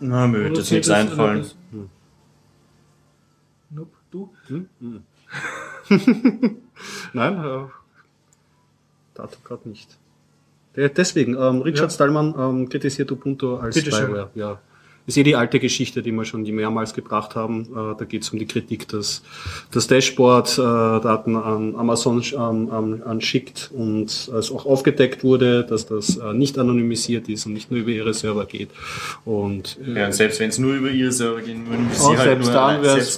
[0.00, 1.38] Na, mir wird jetzt nichts einfallen.
[1.40, 1.56] das-
[3.70, 3.90] Nope.
[4.10, 4.30] Du?
[4.48, 4.68] hm?
[4.80, 5.02] Hm.
[7.14, 7.60] Nein, äh,
[9.14, 9.96] dazu gerade nicht.
[10.76, 11.94] Der- Deswegen, ähm, Richard Ja.
[11.94, 14.04] Stallman ähm, kritisiert Ubuntu als Bitteschön.
[14.08, 14.30] Spyware.
[14.34, 14.60] Ja.
[15.06, 17.64] Ist eh die alte Geschichte, die wir schon mehrmals gebracht haben.
[17.64, 19.22] Äh, da geht es um die Kritik, dass
[19.70, 25.64] das Dashboard äh, Daten an Amazon an, an, an schickt und es auch aufgedeckt wurde,
[25.64, 28.70] dass das äh, nicht anonymisiert ist und nicht nur über ihre Server geht.
[29.24, 32.20] Und, äh, ja, und selbst wenn es nur über ihre Server gehen würde, sie halt
[32.20, 32.54] selbst nur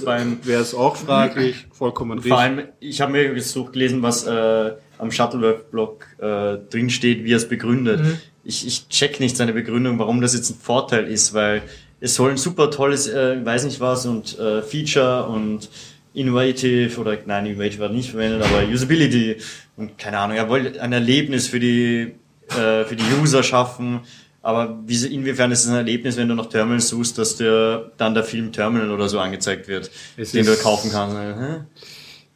[0.06, 2.32] dann wäre es auch fraglich, vollkommen richtig.
[2.32, 7.36] Vor allem, ich habe mir jetzt durchgelesen, was äh, am Shuttleworth-Blog äh, drinsteht, wie er
[7.36, 8.00] es begründet.
[8.00, 8.18] Mhm.
[8.46, 11.62] Ich, ich check nicht seine Begründung, warum das jetzt ein Vorteil ist, weil
[12.00, 15.68] es soll ein super tolles, äh, weiß nicht was, und äh, Feature und
[16.14, 19.36] Innovative oder nein, Innovative war nicht verwendet, aber Usability
[19.76, 22.14] und keine Ahnung, er wollte ein Erlebnis für die
[22.50, 24.00] äh, für die User schaffen.
[24.40, 28.14] Aber wie, inwiefern ist es ein Erlebnis, wenn du nach Terminals suchst, dass dir dann
[28.14, 31.16] der Film Terminal oder so angezeigt wird, es den du kaufen kannst?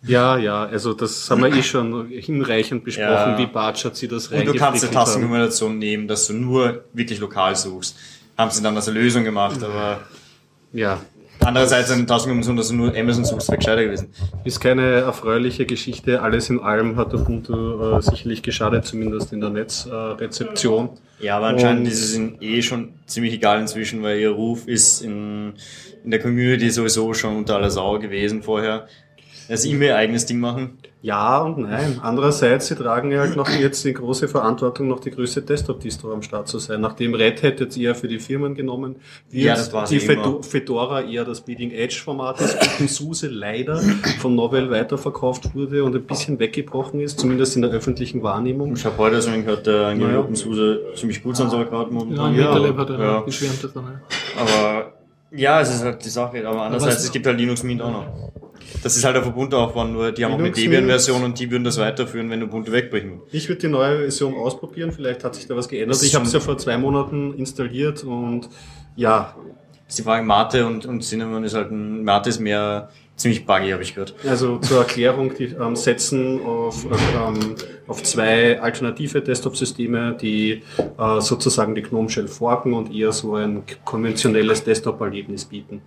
[0.03, 3.39] Ja, ja, also das haben wir eh schon hinreichend besprochen, ja.
[3.39, 7.21] wie Bartsch hat sie das Und du kannst eine Tastenkombination nehmen, dass du nur wirklich
[7.21, 7.97] lokal suchst.
[8.39, 10.01] Haben sie dann als Lösung gemacht, aber
[10.73, 11.01] ja.
[11.41, 14.09] Andererseits eine Tastenkombination, dass du nur Amazon suchst, wäre gescheiter gewesen.
[14.45, 16.23] Ist keine erfreuliche Geschichte.
[16.23, 20.91] Alles in allem hat Ubuntu äh, sicherlich geschadet, zumindest in der Netzrezeption.
[21.21, 24.31] Äh, ja, aber anscheinend Und ist es ihnen eh schon ziemlich egal inzwischen, weil ihr
[24.31, 25.55] Ruf ist in,
[26.05, 28.87] in der Community sowieso schon unter aller Sau gewesen vorher
[29.51, 30.79] dass sie ihr eigenes Ding machen?
[31.03, 31.99] Ja und nein.
[32.03, 36.23] Andererseits, sie tragen ja halt noch jetzt die große Verantwortung, noch die größte Desktop-Distro am
[36.23, 36.81] Start zu sein.
[36.81, 38.97] Nachdem Red Hat jetzt eher für die Firmen genommen
[39.29, 43.79] wird, ja, das die Fedo Fedora eher das Bleeding Edge-Format ist, OpenSUSE leider
[44.21, 48.75] von Novell weiterverkauft wurde und ein bisschen weggebrochen ist, zumindest in der öffentlichen Wahrnehmung.
[48.75, 50.21] Ich habe heute so gehört, der angeblich ja.
[50.21, 52.35] OpenSUSE ziemlich gut sein soll gerade momentan.
[52.37, 53.21] Ja, ja, hat er ja.
[53.23, 53.85] geschwärmt davon.
[53.85, 54.43] Ja.
[54.43, 54.93] Aber
[55.33, 58.33] ja, es ist halt die Sache, aber andererseits, es gibt halt Linux Mint auch noch.
[58.83, 61.51] Das ist halt auf Ubuntu aufbauen, nur die haben Linux auch eine Debian-Version und die
[61.51, 65.47] würden das weiterführen, wenn Ubuntu wegbrechen Ich würde die neue Version ausprobieren, vielleicht hat sich
[65.47, 66.03] da was geändert.
[66.03, 68.49] Ich habe es ja vor zwei Monaten installiert und
[68.97, 69.35] ja.
[69.87, 73.83] Sie fragen Mate und, und Cinnamon ist halt ein, Mate ist mehr ziemlich buggy, habe
[73.83, 74.15] ich gehört.
[74.27, 77.55] Also zur Erklärung, die ähm, setzen auf, ähm,
[77.87, 80.63] auf zwei alternative Desktop-Systeme, die
[80.99, 85.83] äh, sozusagen die GNOME Shell forken und eher so ein konventionelles Desktop-Erlebnis bieten.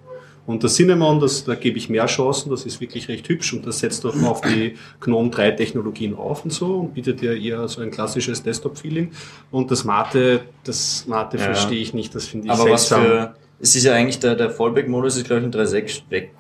[0.45, 3.65] Und das Cinnamon, das, da gebe ich mehr Chancen, das ist wirklich recht hübsch und
[3.65, 7.65] das setzt auch auf die GNOME 3 Technologien auf und so und bietet ja eher
[7.69, 9.11] so ein klassisches Desktop-Feeling.
[9.51, 11.43] Und das Mate, das Mate ja.
[11.43, 13.01] verstehe ich nicht, das finde ich Aber seltsam.
[13.01, 16.31] was für, es ist ja eigentlich der, der Fallback-Modus ist glaube ich in 3.6 weg.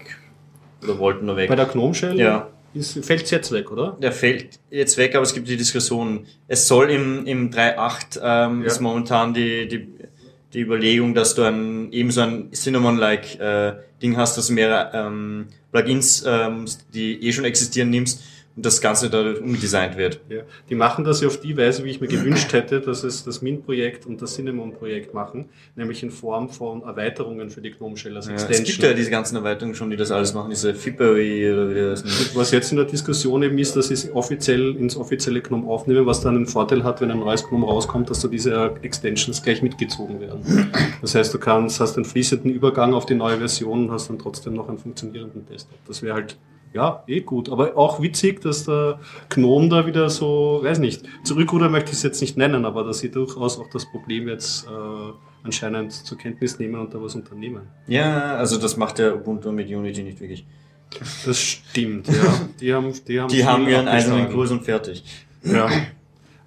[0.83, 1.47] Oder wollten nur weg.
[1.47, 2.19] Bei der GNOME Shell?
[2.19, 2.49] Ja.
[3.03, 3.97] Fällt es jetzt weg, oder?
[4.01, 6.25] Der fällt jetzt weg, aber es gibt die Diskussion.
[6.47, 8.67] Es soll im, im 3.8 ähm, ja.
[8.67, 9.87] ist momentan die, die
[10.53, 14.91] die Überlegung, dass du ein, eben so ein Cinnamon-like äh, Ding hast, dass du mehrere
[14.93, 18.21] ähm, Plugins, ähm, die eh schon existieren, nimmst
[18.55, 20.19] und das Ganze da umdesignt wird.
[20.29, 20.41] Ja.
[20.69, 23.41] Die machen das ja auf die Weise, wie ich mir gewünscht hätte, dass es das
[23.41, 28.27] Mint-Projekt und das Cinnamon-Projekt machen, nämlich in Form von Erweiterungen für die Gnome Shell als
[28.27, 28.63] ja, Extension.
[28.63, 31.73] Es gibt ja diese ganzen Erweiterungen schon, die das alles machen, diese Fibbery oder wie
[31.75, 32.35] das nennt.
[32.35, 36.05] Was jetzt in der Diskussion eben ist, dass sie es offiziell ins offizielle Gnome aufnehmen,
[36.05, 39.63] was dann einen Vorteil hat, wenn ein neues Gnome rauskommt, dass da diese Extensions gleich
[39.63, 40.71] mitgezogen werden.
[41.01, 44.19] Das heißt, du kannst, hast einen fließenden Übergang auf die neue Version und hast dann
[44.19, 45.79] trotzdem noch einen funktionierenden Desktop.
[45.87, 46.37] Das wäre halt
[46.73, 47.49] ja, eh gut.
[47.49, 52.03] Aber auch witzig, dass der Gnome da wieder so, weiß nicht, zurückrudern möchte ich es
[52.03, 56.59] jetzt nicht nennen, aber dass sie durchaus auch das Problem jetzt äh, anscheinend zur Kenntnis
[56.59, 57.63] nehmen und da was unternehmen.
[57.87, 60.45] Ja, also das macht der Ubuntu mit Unity nicht wirklich.
[61.25, 62.47] Das stimmt, ja.
[62.59, 65.03] Die haben, die haben, die haben ihren eigenen Kurs und fertig.
[65.43, 65.69] Ja.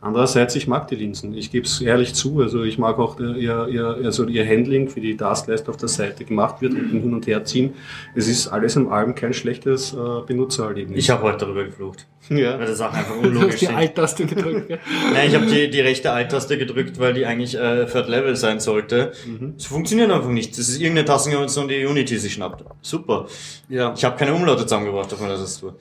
[0.00, 1.34] Andererseits, ich mag die Linsen.
[1.34, 2.40] Ich gebe es ehrlich zu.
[2.40, 5.88] Also ich mag auch äh, ihr, ihr, also ihr Handling, wie die Taskleiste auf der
[5.88, 7.74] Seite gemacht wird und Hin- und Herziehen.
[8.14, 10.98] Es ist alles im allem kein schlechtes äh, Benutzererlebnis.
[10.98, 12.06] Ich habe heute darüber geflucht.
[12.28, 12.58] Ja.
[12.58, 14.78] Weil das auch einfach unlogisch Du hast die Alt-Taste gedrückt, ja?
[15.12, 18.60] Nein, ich habe die, die rechte Alt-Taste gedrückt, weil die eigentlich äh, Third Level sein
[18.60, 19.12] sollte.
[19.26, 19.54] Mhm.
[19.56, 20.52] Es funktioniert einfach nicht.
[20.52, 22.64] Das ist irgendeine Tastenkombination, die Unity sich schnappt.
[22.82, 23.26] Super.
[23.68, 23.94] Ja.
[23.96, 25.76] Ich habe keine Umlaute zusammengebracht auf meiner Tastatur.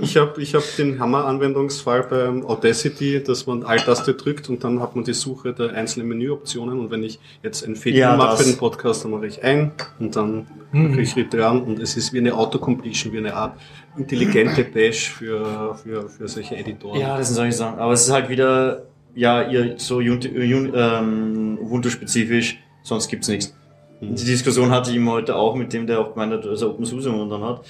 [0.00, 4.96] ich habe ich hab den Hammer-Anwendungsfall beim Audacity, dass man Alt-Taste drückt und dann hat
[4.96, 8.44] man die Suche der einzelnen Menüoptionen und wenn ich jetzt ein Fehler ja, mache für
[8.44, 10.88] den Podcast, dann mache ich ein und dann mhm.
[10.88, 13.56] kriege ich Return und es ist wie eine Autocompletion, wie eine Art
[13.96, 17.00] intelligente Bash für, für, für solche Editoren.
[17.00, 17.78] Ja, das sind solche Sachen.
[17.78, 18.82] Aber es ist halt wieder,
[19.14, 23.54] ja, ihr so ähm, Ubuntu-spezifisch, sonst gibt's nichts.
[24.00, 24.14] Mhm.
[24.14, 26.70] Die Diskussion hatte ich ihm heute auch mit dem, der auch gemeint hat, dass er
[26.70, 27.64] OpenSUSE momentan hat.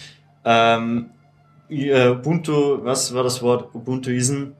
[0.44, 1.10] Ähm,
[1.68, 3.74] Ubuntu, was war das Wort?
[3.74, 4.54] Ubuntuisen?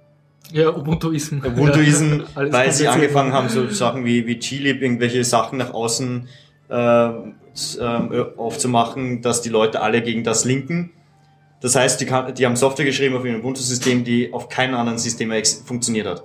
[0.53, 1.43] Ja, Ubuntuisen.
[1.45, 6.29] Ubuntuisen, ja, weil sie angefangen haben, so Sachen wie, wie Glib, irgendwelche Sachen nach außen
[6.69, 7.11] äh,
[8.37, 10.93] aufzumachen, dass die Leute alle gegen das linken
[11.61, 14.99] das heißt, die, kann, die haben Software geschrieben auf ihrem Ubuntu-System, die auf keinem anderen
[14.99, 15.33] System
[15.65, 16.25] funktioniert hat.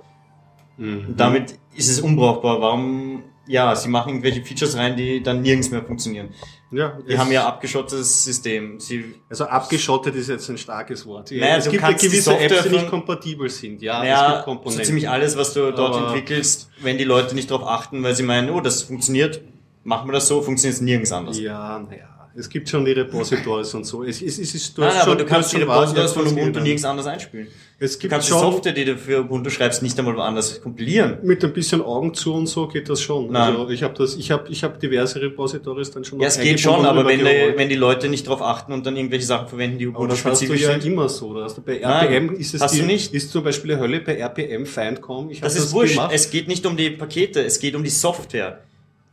[0.76, 1.06] Mhm.
[1.08, 2.60] Und damit ist es unbrauchbar.
[2.60, 6.28] Warum ja, sie machen irgendwelche Features rein, die dann nirgends mehr funktionieren.
[6.70, 8.78] Ja, Die es- haben ja abgeschottetes System.
[8.78, 11.30] Sie, Also abgeschottet ist jetzt ein starkes Wort.
[11.32, 13.82] Ja, Naja, es gibt ja gewisse Apps, Software die nicht kompatibel sind.
[13.82, 14.84] Ja, es ja, gibt so Komponenten.
[14.86, 18.22] ziemlich alles, was du dort Aber- entwickelst, wenn die Leute nicht darauf achten, weil sie
[18.22, 19.42] meinen, oh, das funktioniert,
[19.82, 21.38] machen wir das so, funktioniert es nirgends anders.
[21.40, 22.11] Ja, naja.
[22.34, 24.04] Es gibt schon die Repositories und so.
[24.04, 26.60] Es, es, es ist, du Nein, hast aber schon, du kannst die Repositories von Ubuntu
[26.60, 27.48] nirgends anders einspielen.
[27.78, 30.62] Es Du gibt kannst die schon, Software, die du für Ubuntu schreibst, nicht einmal woanders
[30.62, 31.18] kompilieren.
[31.22, 33.30] mit ein bisschen Augen zu und so geht das schon.
[33.30, 33.54] Nein.
[33.56, 36.58] Also ich habe das, ich habe, ich habe diverse Repositories dann schon Ja, es geht
[36.60, 37.24] schon, aber wenn die,
[37.56, 40.40] wenn die Leute nicht darauf achten und dann irgendwelche Sachen verwenden, die Aber das hast
[40.42, 40.86] du ja sind.
[40.86, 41.34] immer so.
[41.34, 43.12] Du bei Nein, RPM ist es hast die, du nicht.
[43.12, 45.28] ist zum Beispiel die Hölle bei RPM Findcom.
[45.30, 45.96] Ich hab Das ist wurscht.
[45.96, 46.12] gemacht.
[46.14, 48.60] Es geht nicht um die Pakete, es geht um die Software.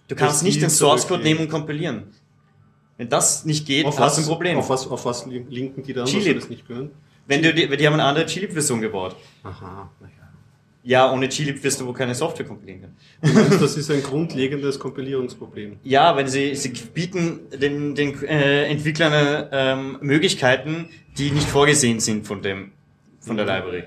[0.08, 2.04] Du Das kannst nicht die den Source Code nehmen und kompilieren.
[3.00, 4.58] Wenn das nicht geht, auf hast du ein Problem.
[4.58, 6.92] Auf was, auf was linken die dann, sie das nicht können?
[7.28, 9.16] Wenn du die, die haben eine andere Chilip-Version gebaut.
[9.42, 10.14] Aha, naja.
[10.84, 13.60] Ja, ohne Chilip wirst du wohl keine Software kompilieren können.
[13.62, 15.78] Das ist ein grundlegendes Kompilierungsproblem.
[15.84, 22.28] Ja, wenn sie, sie bieten den, den äh, Entwicklern ähm, Möglichkeiten, die nicht vorgesehen sind
[22.28, 22.72] von dem,
[23.22, 23.84] von der Library.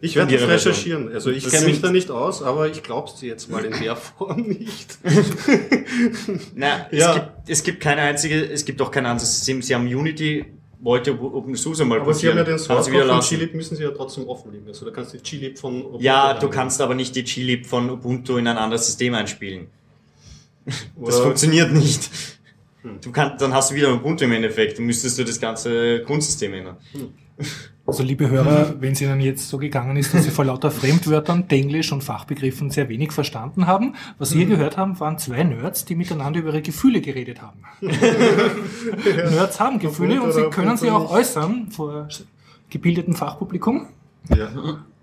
[0.00, 1.12] Ich werde das recherchieren.
[1.12, 3.72] Also ich Das kenne mich da nicht aus, aber ich glaub's dir jetzt mal in
[3.82, 4.98] der Form nicht.
[6.54, 7.10] Na, Ja.
[7.10, 9.62] es, gibt, es gibt keine einzige, es gibt auch kein anderes System.
[9.62, 10.44] Sie haben Unity,
[10.80, 13.20] wollte OpenSUSE mal Aber sie haben ja den Source Code von.
[13.20, 14.68] Chilip müssen sie ja trotzdem offenlegen.
[14.68, 17.66] Also da kannst du die Chilip von Ubuntu Ja, du kannst aber nicht die Chilip
[17.66, 19.68] von Ubuntu in ein anderes System einspielen.
[20.66, 22.10] Das Oder- funktioniert nicht.
[23.02, 24.78] Du kannst, dann hast du wieder Ubuntu im Endeffekt.
[24.78, 26.76] Dann müsstest du das ganze Grundsystem ändern.
[27.86, 31.46] Also liebe Hörer, wenn es Ihnen jetzt so gegangen ist, dass Sie vor lauter Fremdwörtern,
[31.46, 35.84] Denglisch und Fachbegriffen sehr wenig verstanden haben, was Sie hier gehört haben, waren zwei Nerds,
[35.84, 37.60] die miteinander über ihre Gefühle geredet haben.
[39.30, 42.08] Nerds haben Gefühle und sie können sie auch äußern vor
[42.70, 43.86] gebildetem Fachpublikum.
[44.34, 44.48] Ja.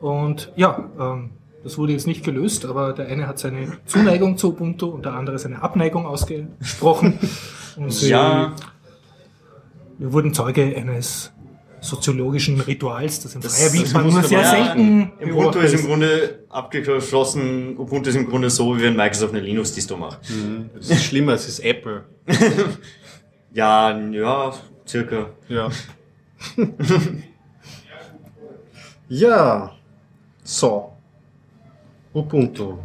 [0.02, 1.30] Und ja, ähm,
[1.64, 5.14] das wurde jetzt nicht gelöst, aber der eine hat seine Zuneigung zu Ubuntu und der
[5.14, 7.18] andere seine Abneigung ausgesprochen.
[7.76, 8.54] Und sie, Ja.
[9.98, 11.33] wir wurden Zeuge eines
[11.84, 15.74] soziologischen Rituals, das Das- freier das Wildbahn muss nur man sehr selten Ubuntu beobachtet ist
[15.82, 17.78] im Grunde abgeschlossen.
[17.78, 20.20] Ubuntu ist im Grunde so, wie wenn Microsoft eine Linux-Disto macht.
[20.80, 22.04] Es ist schlimmer, es ist Apple.
[23.56, 24.52] Ja, ja,
[24.88, 25.28] circa.
[25.48, 25.70] Ja.
[29.10, 29.72] ja.
[30.44, 30.92] So.
[32.14, 32.78] Ubuntu.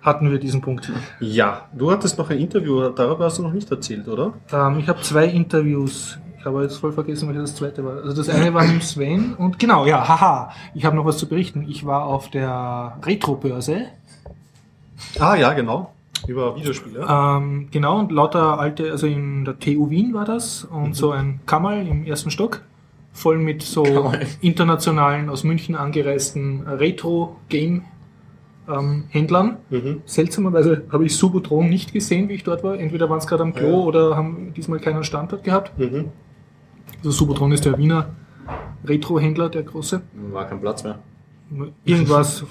[0.00, 0.90] hatten wir diesen Punkt.
[1.20, 1.68] Ja.
[1.74, 4.32] Du hattest noch ein Interview, darüber hast du noch nicht erzählt, oder?
[4.52, 6.18] Ähm, ich habe zwei Interviews.
[6.42, 8.02] Ich habe jetzt voll vergessen, welches das zweite war.
[8.02, 10.50] Also das eine war mit Sven und genau, ja, haha.
[10.74, 11.64] Ich habe noch was zu berichten.
[11.68, 13.82] Ich war auf der Retro-Börse.
[15.20, 15.92] Ah, ja, genau.
[16.26, 17.06] Über Videospiele.
[17.08, 21.38] Ähm, genau, und lauter alte, also in der TU Wien war das und so ein
[21.46, 22.62] Kammerl im ersten Stock.
[23.12, 24.26] Voll mit so Kammerl.
[24.40, 27.84] internationalen, aus München angereisten Retro-Game
[28.68, 29.58] ähm, Händlern.
[29.70, 30.02] Mhm.
[30.06, 32.76] Seltsamerweise habe ich Subotron nicht gesehen, wie ich dort war.
[32.76, 33.86] Entweder waren es gerade am Klo Ja.
[33.86, 35.78] oder haben diesmal keinen Standort gehabt.
[35.78, 36.06] Mhm.
[37.02, 38.10] Also Subotron ist der Wiener
[38.84, 40.02] Retro-Händler, der große.
[40.32, 40.98] War kein Platz mehr.
[41.84, 42.44] Irgendwas,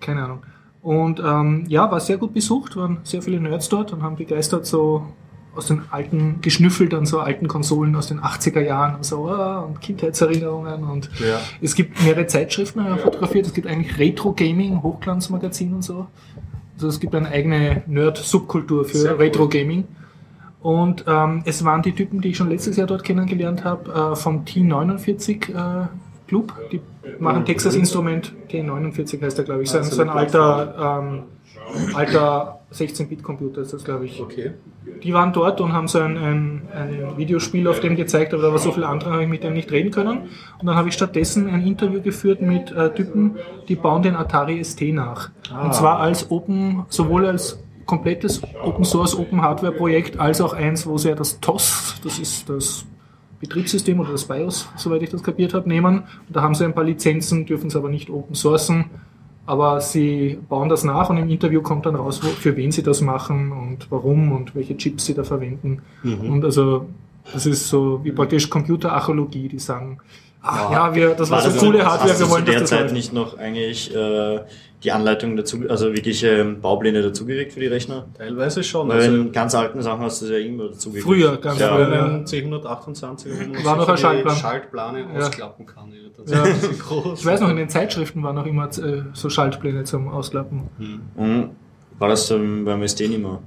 [0.00, 0.42] keine Ahnung.
[0.82, 4.66] Und ähm, ja, war sehr gut besucht, waren sehr viele Nerds dort und haben begeistert
[4.66, 5.06] so
[5.56, 9.60] aus den alten, geschnüffelt an so alten Konsolen aus den 80er Jahren und so ah,
[9.60, 11.40] und Kindheitserinnerungen und Ja.
[11.62, 16.06] es gibt mehrere Zeitschriften äh, fotografiert, es gibt eigentlich Retro-Gaming, Hochglanzmagazin und so.
[16.74, 19.18] Also es gibt eine eigene Nerd-Subkultur für Sehr cool.
[20.66, 24.16] Und ähm, es waren die Typen, die ich schon letztes Jahr dort kennengelernt habe, äh,
[24.16, 25.86] vom T49 äh,
[26.26, 26.52] Club.
[26.72, 26.80] Die
[27.20, 29.70] machen Texas Instrument, T49 heißt der, glaube ich.
[29.70, 31.22] So ein, Also so ein alter, ähm,
[31.94, 34.20] alter 16-Bit-Computer ist das, glaube ich.
[34.20, 34.54] Okay.
[35.04, 38.50] Die waren dort und haben so ein, ein, ein Videospiel auf dem gezeigt, aber da
[38.50, 40.22] war so viel andere, habe ich mit denen nicht reden können.
[40.58, 43.36] Und dann habe ich stattdessen ein Interview geführt mit äh, Typen,
[43.68, 45.30] die bauen den Atari ST nach.
[45.48, 45.66] Ah.
[45.66, 50.86] Und zwar als Open, sowohl als komplettes Open Source, Open Hardware Projekt, als auch eins,
[50.86, 52.84] wo sie ja das TOS, das ist das
[53.40, 55.98] Betriebssystem oder das BIOS, soweit ich das kapiert habe, nehmen.
[56.26, 58.86] Und da haben sie ein paar Lizenzen, dürfen es aber nicht open sourcen.
[59.48, 62.82] Aber sie bauen das nach und im Interview kommt dann raus, wo, für wen sie
[62.82, 65.82] das machen und warum und welche Chips sie da verwenden.
[66.02, 66.86] Und also,
[67.32, 69.98] das ist so wie praktisch Computerarchäologie, die sagen,
[70.42, 72.70] ach ja, wir, das war, so das- coole Hardware, wir wollen, zu dass der das
[72.70, 72.94] Zeit läuft.
[72.94, 74.40] nicht noch eigentlich äh,
[74.84, 78.06] die Anleitung dazu, also wirklich ähm, Baupläne dazugekriegt für die Rechner?
[78.16, 78.88] Teilweise schon.
[78.88, 81.04] Weil Also, in ganz alten Sachen hast du es ja immer dazugekriegt.
[81.06, 81.74] Früher, ganz ja.
[81.74, 81.92] früher.
[81.94, 82.04] Ja.
[82.04, 84.36] einem C128 wo man War noch ein Schaltplan.
[84.36, 85.18] Schaltplane Ja.
[85.20, 85.92] ausklappen kann.
[86.26, 86.44] Ja,
[86.78, 87.20] groß.
[87.20, 90.62] Ich weiß noch, in den Zeitschriften waren noch immer äh, so Schaltpläne zum Ausklappen.
[90.78, 91.50] Mhm.
[91.98, 93.40] War das ähm, beim SD nicht mehr?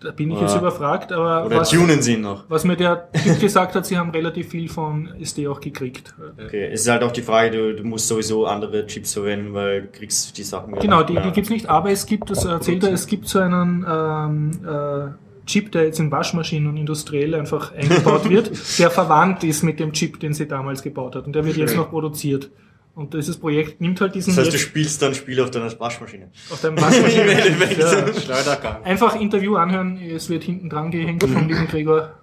[0.00, 2.44] Da bin ich jetzt überfragt, aber Oder was, tunen sie ihn noch?
[2.48, 6.14] was mir der Typ gesagt hat, sie haben relativ viel von SD auch gekriegt.
[6.44, 9.82] Okay, es ist halt auch die Frage, du, du musst sowieso andere Chips verwenden, weil
[9.82, 12.92] du kriegst die Sachen Genau, die, die gibt's nicht, aber es gibt, das erzählt er,
[12.92, 15.10] es gibt so einen ähm, äh,
[15.46, 19.92] Chip, der jetzt in Waschmaschinen und industriell einfach eingebaut wird, der verwandt ist mit dem
[19.92, 21.26] Chip, den sie damals gebaut hat.
[21.26, 22.50] Und der wird jetzt noch produziert.
[22.98, 26.32] Und dieses Projekt nimmt halt diesen Das heißt, du spielst dann Spiele auf deiner Waschmaschine.
[26.50, 27.28] auf deinem Waschmaschine.
[27.78, 28.80] Ja.
[28.82, 32.14] Einfach Interview anhören, es wird hinten dran gehängt vom lieben Gregor.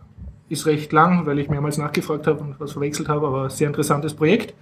[0.50, 4.14] Ist recht lang, weil ich mehrmals nachgefragt habe und was verwechselt habe, aber sehr interessantes
[4.14, 4.54] Projekt.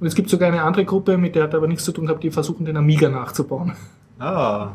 [0.00, 2.22] Und es gibt sogar eine andere Gruppe, mit der hat aber nichts zu tun gehabt,
[2.22, 3.72] die versuchen den Amiga nachzubauen.
[4.18, 4.72] Ah.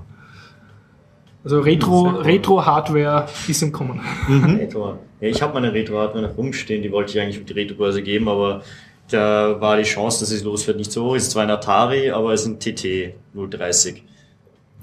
[1.44, 2.08] Also Retro.
[2.08, 4.02] Retro-Hardware ist im Kommen.
[4.28, 4.98] Retro.
[5.22, 8.28] Ja, ich habe meine Retro-Hardware noch rumstehen, die wollte ich eigentlich auf die Retro-Börse geben,
[8.28, 8.64] aber
[9.10, 11.16] da war die Chance, dass es losfährt, nicht so hoch.
[11.16, 14.03] Es ist zwar ein Atari, aber es ist ein TT 030.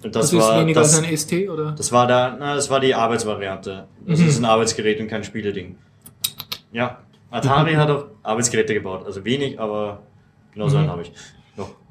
[0.03, 1.73] Und das, Das, ist war weniger das, als ein ST, oder?
[1.73, 3.87] das war da, na, das war die Arbeitsvariante.
[4.07, 4.29] Das Mhm.
[4.29, 5.77] ist ein Arbeitsgerät und kein Spieleding.
[6.73, 6.99] Ja,
[7.31, 9.05] Atari hat auch Arbeitsgeräte gebaut.
[9.07, 10.03] Also wenig, aber
[10.53, 10.83] genau so Mhm.
[10.83, 11.13] einen habe ich.
[11.57, 11.71] Noch.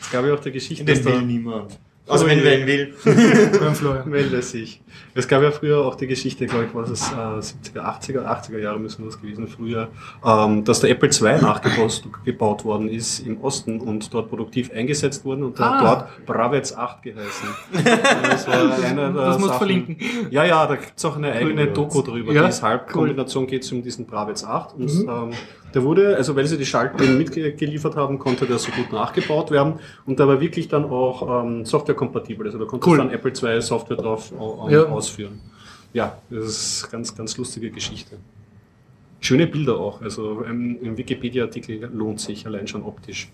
[0.00, 1.78] Es gab ja auch die Geschichte, dass da niemand.
[2.06, 2.94] Also wenn ihn will.
[3.60, 4.08] Beim Florian.
[4.10, 4.82] melde sich.
[5.14, 8.58] Es gab ja früher auch die Geschichte, glaube ich, was es äh, 70er, 80er, 80er
[8.58, 9.88] Jahre müssen das gewesen, früher,
[10.24, 15.24] ähm, dass der Apple II nachgebaut gebaut worden ist im Osten und dort produktiv eingesetzt
[15.24, 15.80] worden und Ah.
[15.80, 17.48] hat dort Bravets 8 geheißen.
[17.72, 19.96] das war eine der Das muss verlinken.
[20.30, 22.32] Ja, ja, da gibt's auch eine eigene Doku drüber.
[22.32, 25.30] Ja, die Halbkombination geht es um diesen Bravets 8 und ähm,
[25.74, 29.74] der wurde, also weil sie die Schaltpläne mitgeliefert haben, konnte der so gut nachgebaut werden
[30.06, 31.64] und der war wirklich dann auch ähm,
[31.94, 32.46] softwarekompatibel.
[32.46, 32.98] Also da konnte Cool.
[32.98, 34.84] dann Apple II Software drauf au- Ja.
[34.84, 35.40] ausführen.
[35.92, 38.16] Ja, das ist ganz, ganz lustige Geschichte.
[39.20, 40.02] Schöne Bilder auch.
[40.02, 43.28] Also ein, ein Wikipedia-Artikel lohnt sich allein schon optisch.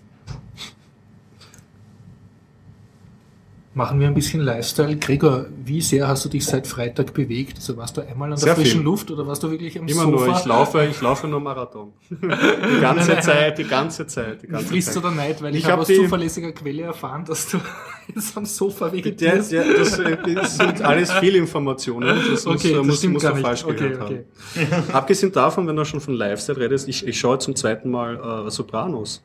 [3.73, 4.97] Machen wir ein bisschen Lifestyle.
[4.97, 7.55] Gregor, wie sehr hast du dich seit Freitag bewegt?
[7.55, 8.81] Also warst du einmal an der Sehr frischen viel.
[8.81, 10.25] Luft oder warst du wirklich am Immer Sofa?
[10.25, 11.93] nur, ich laufe, ich laufe nur Marathon.
[12.09, 14.97] Die ganze Zeit, die ganze Zeit, die Du ganze fließt Zeit.
[14.97, 17.59] oder Neid, weil ich, Ich habe hab aus die- zuverlässiger Quelle erfahren, dass du
[18.13, 19.53] jetzt am Sofa vegetierst.
[19.53, 22.09] der, das, äh, das sind alles Fehlinformationen.
[22.29, 23.37] Das muss, Okay, das muss, muss nicht.
[23.39, 24.23] falsch Okay, gehört okay.
[24.69, 24.83] haben.
[24.93, 28.51] Abgesehen davon, wenn du schon von Lifestyle redest, ich, ich schaue zum zweiten Mal äh,
[28.51, 29.23] Sopranos.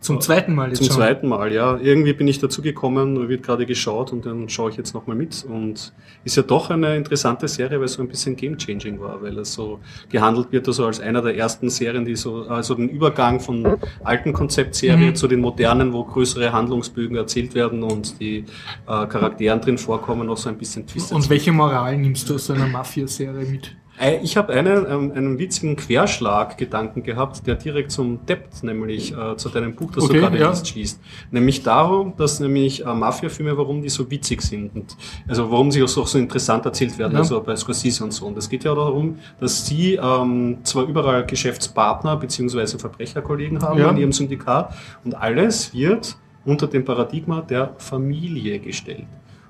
[0.00, 0.96] Zum zweiten Mal jetzt Zum schon.
[0.96, 1.78] zweiten Mal, ja.
[1.78, 5.46] Irgendwie bin ich dazu gekommen, wird gerade geschaut und dann schaue ich jetzt nochmal mit.
[5.48, 5.94] Und
[6.24, 9.54] ist ja doch eine interessante Serie, weil es so ein bisschen game-changing war, weil es
[9.54, 13.78] so gehandelt wird, also als einer der ersten Serien, die so, also den Übergang von
[14.02, 15.14] alten Konzeptserie Mhm.
[15.14, 18.40] zu den modernen, wo größere Handlungsbögen erzählt werden und die
[18.86, 21.16] äh, Charakteren drin vorkommen, noch so ein bisschen twisted.
[21.16, 23.74] Und welche Moral nimmst du aus so einer Mafia-Serie mit?
[24.00, 29.36] Äh, Ich habe einen, ähm, einen witzigen Querschlag-Gedanken gehabt, der direkt zum Depth, nämlich äh,
[29.36, 30.50] zu deinem Buch, das Okay, du gerade ja.
[30.50, 31.00] liest, schießt.
[31.30, 34.74] Nämlich darum, dass nämlich äh, Mafia-Filme, warum die so witzig sind.
[34.74, 34.96] Und,
[35.28, 37.18] also warum sie auch so, so interessant erzählt werden, Ja.
[37.20, 38.26] also bei Scorsese und so.
[38.26, 43.90] Und es geht ja darum, dass sie ähm, zwar überall Geschäftspartner beziehungsweise Verbrecherkollegen haben Ja.
[43.90, 44.74] in ihrem Syndikat
[45.04, 49.06] und alles wird unter dem Paradigma der Familie gestellt.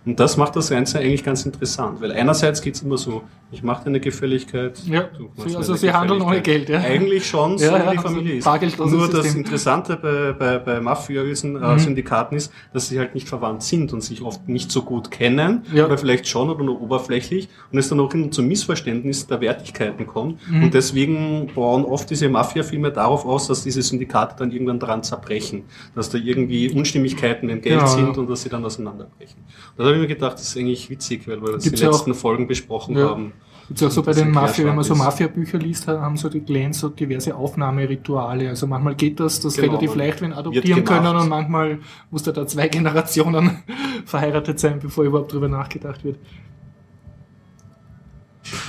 [0.06, 3.22] Und das macht das Ganze eigentlich ganz interessant, weil einerseits geht's immer so,
[3.54, 4.78] ich mache dir eine Gefälligkeit.
[4.86, 5.08] Ja,
[5.46, 6.42] sie- also sie handeln ohne.
[6.42, 6.80] Geld, ja.
[6.80, 8.46] Eigentlich schon, so Ja, wie ja, die also Familie ist.
[8.78, 9.40] Nur das System.
[9.42, 11.78] Interessante bei, bei, bei mafiösen äh, Mhm.
[11.78, 15.62] Syndikaten ist, dass sie halt nicht verwandt sind und sich oft nicht so gut kennen,
[15.72, 15.84] Ja.
[15.84, 20.06] aber vielleicht schon oder nur oberflächlich und es dann auch hin zu Missverständnis der Wertigkeiten
[20.06, 20.40] kommt.
[20.50, 20.64] Mhm.
[20.64, 25.64] Und deswegen bauen oft diese Mafia-Filme darauf aus, dass diese Syndikate dann irgendwann daran zerbrechen,
[25.94, 29.36] dass da irgendwie Unstimmigkeiten im Geld sind und dass sie dann auseinanderbrechen.
[29.76, 31.90] Da habe ich mir gedacht, das ist eigentlich witzig, weil wir das Gibt's die ja
[31.92, 33.32] letzten auch- Folgen besprochen haben.
[33.68, 36.80] Gibt's auch so bei den Mafia, wenn man so Mafia-Bücher liest, haben so die Clans
[36.80, 38.50] so diverse Aufnahmerituale.
[38.50, 41.78] Also manchmal geht das, das Genau, relativ leicht, wenn adoptieren können und manchmal
[42.10, 43.62] muss da da zwei Generationen
[44.04, 46.18] verheiratet sein, bevor überhaupt drüber nachgedacht wird.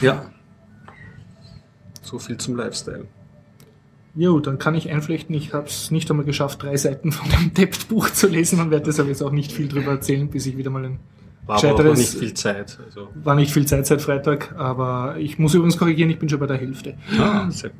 [0.01, 0.25] Ja.
[2.01, 3.07] So viel zum Lifestyle.
[4.15, 7.53] Jo, dann kann ich einflechten, ich habe es nicht einmal geschafft, drei Seiten von dem
[7.57, 10.69] Dept-Buch zu lesen und werde deshalb jetzt auch nicht viel drüber erzählen, bis ich wieder
[10.69, 10.99] mal ein
[11.45, 12.79] War aber auch noch Gescheiteres- nicht viel Zeit.
[12.85, 13.09] Also.
[13.15, 16.47] War nicht viel Zeit seit Freitag, aber ich muss übrigens korrigieren, ich bin schon bei
[16.47, 16.97] der Hälfte.
[17.19, 17.79] Ah, sehr gut.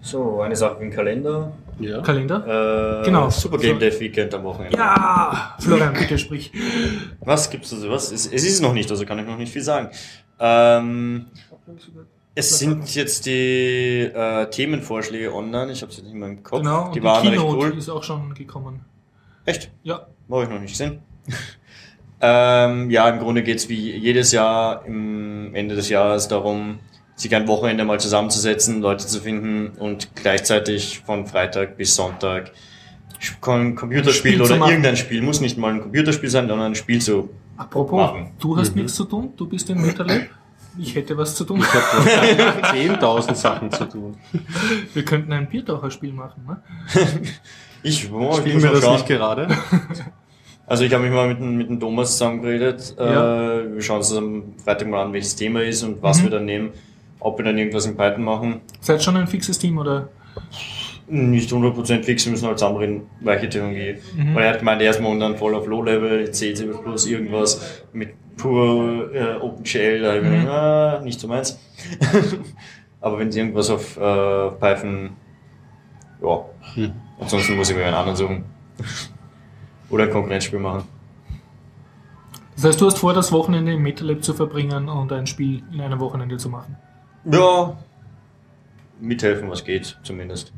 [0.00, 1.52] So, eine Sache im Kalender.
[1.78, 2.00] Ja.
[2.02, 3.00] Kalender?
[3.00, 3.30] Äh, Genau.
[3.30, 4.76] Super Game Dev Weekend am Wochenende.
[4.76, 5.54] Ja!
[5.60, 6.52] Florian, bitte sprich.
[7.20, 7.88] Was gibt's also?
[7.90, 8.10] Was?
[8.10, 9.88] Es, es ist noch nicht, also kann ich noch nicht viel sagen.
[10.40, 11.26] Ähm,
[12.34, 15.70] es sind jetzt die äh, Themenvorschläge online.
[15.72, 16.60] Ich habe sie nicht mehr im Kopf.
[16.60, 17.78] Genau, und die die, waren recht Keynote cool.
[17.78, 18.80] ist auch schon gekommen.
[19.44, 19.70] Echt?
[19.82, 21.00] Ja, Habe ich noch nicht gesehen.
[22.22, 26.78] ähm, ja, im Grunde geht's wie jedes Jahr im Ende des Jahres darum,
[27.14, 32.50] sich ein Wochenende mal zusammenzusetzen, Leute zu finden und gleichzeitig von Freitag bis Sonntag
[33.42, 35.20] Ein Computerspiel Spiel oder irgendein Spiel.
[35.20, 37.28] Muss nicht mal ein Computerspiel sein, sondern ein Spiel zu.
[37.58, 38.30] Apropos, Machen.
[38.40, 40.28] du hast nichts zu tun, du bist im MetaLab.
[40.78, 41.60] Ich hätte was zu tun.
[41.60, 44.16] Ich habe 10.000 Sachen zu tun.
[44.94, 46.62] Wir könnten ein Biertaucherspiel machen, ne?
[47.84, 48.94] Ich, oh, wir mal das schauen.
[48.94, 49.48] nicht gerade?
[50.72, 52.94] Also ich habe mich mal mit, dem- mit dem Thomas zusammengeredet.
[52.98, 53.58] Ja.
[53.58, 56.22] Äh, wir schauen uns am Freitag mal an, welches Thema ist und was Mhm.
[56.22, 56.70] wir dann nehmen.
[57.20, 58.62] Ob wir dann irgendwas in Python machen.
[58.80, 60.08] Seid schon ein fixes Team oder?
[61.08, 63.96] Nicht 100% fix, wir müssen halt zusammenreden, welche Technologie.
[64.16, 64.34] Mhm.
[64.34, 69.10] Weil er hat gemeint, er ist momentan voll auf Low-Level, C, C++, irgendwas mit pur
[69.14, 70.40] äh, OpenGL, da habe ich mir Mhm.
[70.40, 71.58] gedacht, ah, nicht so meins.
[73.02, 75.10] Aber wenn sie irgendwas auf äh, Python,
[76.22, 76.44] ja,
[76.76, 76.92] Hm.
[77.20, 78.44] ansonsten muss ich mir einen anderen suchen.
[79.92, 80.82] Oder ein Konkurrenzspiel machen.
[82.56, 85.80] Das heißt, du hast vor, das Wochenende im MetaLab zu verbringen und ein Spiel in
[85.80, 86.76] einem Wochenende zu machen.
[87.30, 87.76] Ja,
[89.00, 90.52] mithelfen, was geht, zumindest.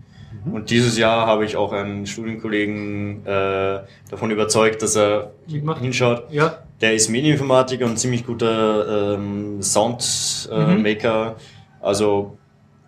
[0.50, 3.80] Und dieses Jahr habe ich auch einen Studienkollegen äh,
[4.10, 5.80] davon überzeugt, dass er Mitmacht?
[5.80, 6.24] hinschaut.
[6.30, 10.68] Ja, Der ist Medieninformatiker und ziemlich guter ähm, Soundmaker.
[10.72, 10.82] Äh, Mhm.
[10.82, 11.36] Maker.
[11.80, 12.36] Also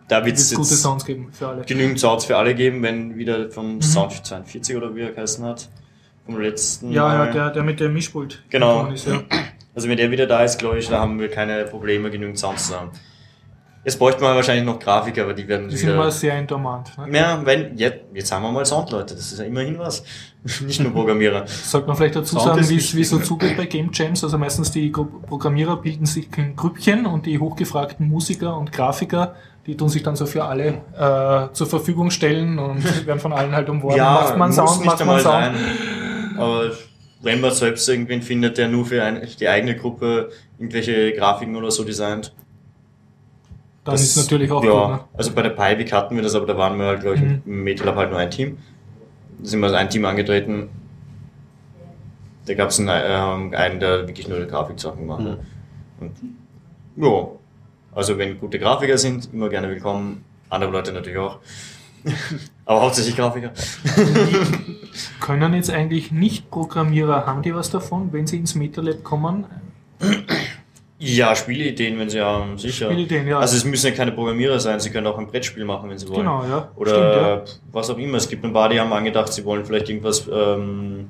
[0.09, 1.62] da wird es gute Sounds geben für alle.
[1.64, 3.82] genügend Sounds für alle geben, wenn wieder von Mhm.
[3.82, 5.68] Sound 42 oder wie er geheißen hat.
[6.27, 7.27] Vom letzten Ja, Mal.
[7.27, 8.43] ja, der, der mit dem Mischpult.
[8.51, 8.87] Genau.
[8.89, 9.22] Ist, ja.
[9.74, 12.68] Also wenn der wieder da ist, glaube ich, da haben wir keine Probleme, genügend Sounds
[12.68, 12.93] zu haben.
[13.85, 16.97] Jetzt bräuchte man wahrscheinlich noch Grafiker, aber die werden Die sind immer sehr endormant.
[17.07, 17.18] Ne?
[17.18, 20.03] Ja, wenn, jetzt, jetzt haben wir mal Soundleute, das ist ja immerhin was.
[20.64, 21.47] Nicht nur Programmierer.
[21.47, 24.24] Sollte man vielleicht dazu Sound sagen, wie es so zugeht bei Game Jams.
[24.24, 29.35] Also meistens die Programmierer bilden sich in Grüppchen und die hochgefragten Musiker und Grafiker,
[29.66, 33.53] die tun sich dann so für alle äh, zur Verfügung stellen und werden von allen
[33.55, 33.99] halt umworben.
[34.01, 35.22] macht man Sound, macht man Sound.
[35.22, 35.55] sein.
[36.39, 36.70] Aber
[37.22, 41.70] wenn man selbst irgendwen findet, der nur für ein, die eigene Gruppe irgendwelche Grafiken oder
[41.70, 42.32] so designt.
[43.84, 44.91] Dann das- ist natürlich auch ja, gut.
[44.97, 45.05] Ne?
[45.14, 47.43] Also bei der Pivik hatten wir das, aber da waren wir halt, glaube ich, Mhm.
[47.47, 48.59] im MetaLab halt nur ein Team.
[49.39, 50.68] Da sind wir als ein Team angetreten.
[52.47, 55.39] Da gab es einen, ähm, einen, der wirklich nur die Grafiksachen gemacht hat.
[56.01, 56.12] Und
[56.97, 57.28] ja,
[57.95, 60.24] also wenn gute Grafiker sind, immer gerne willkommen.
[60.49, 61.39] Andere Leute natürlich auch.
[62.64, 63.52] aber hauptsächlich Grafiker.
[65.20, 69.44] Können jetzt eigentlich Nicht-Programmierer, haben die was davon, wenn sie ins MetaLab kommen?
[70.98, 72.86] Ja, Spieleideen, wenn sie haben, sicher.
[72.86, 73.38] Spielideen, ja.
[73.38, 76.09] Also es müssen ja keine Programmierer sein, sie können auch ein Brettspiel machen, wenn sie
[76.09, 76.20] wollen.
[76.20, 76.70] genau, ja.
[76.76, 78.16] Oder was auch immer.
[78.16, 81.09] Es gibt ein paar, die haben angedacht, sie wollen vielleicht irgendwas, ähm,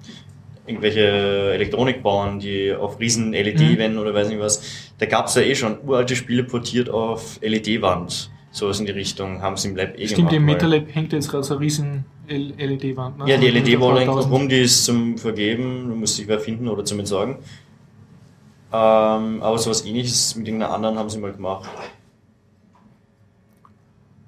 [0.67, 3.99] irgendwelche Elektronik bauen, die auf riesen LED Mhm.
[3.99, 4.61] oder weiß nicht was.
[4.99, 8.31] Da gab es ja eh schon uralte Spiele portiert auf LED-Wand.
[8.57, 10.35] Sowas in die Richtung haben sie im Lab eh Stimmt, gemacht.
[10.35, 13.19] im weil- MetaLab hängt jetzt gerade so eine riesen LED-Wand.
[13.19, 13.29] Ne?
[13.29, 14.33] Ja, die Von LED-Wall hängt noch 3000.
[14.33, 17.37] rum, die ist zum Vergeben, da muss sich wer finden oder zum Entsorgen.
[18.73, 21.69] Ähm, aber sowas ähnliches mit irgendeiner anderen haben sie mal gemacht.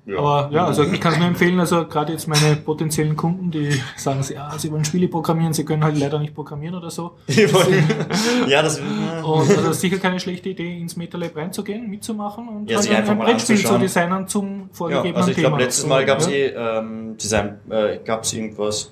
[0.08, 0.18] Ja.
[0.18, 3.78] Aber ja, also ich kann es nur empfehlen, also gerade jetzt meine potenziellen Kunden, die
[3.94, 7.18] sagen, sie, ja, sie wollen Spiele programmieren, sie können halt leider nicht programmieren oder so.
[8.48, 12.88] Ja, das Und also sicher keine schlechte Idee, ins MetaLab reinzugehen, mitzumachen und Ja, halt
[12.88, 16.06] ein, einfach ein mal Brettspiel zu designen zum Ja, vorgegebenen also ich glaube, letztes Mal
[16.06, 16.32] gab es ja.
[16.32, 18.90] eh ähm, Design, äh, gab es irgendwas.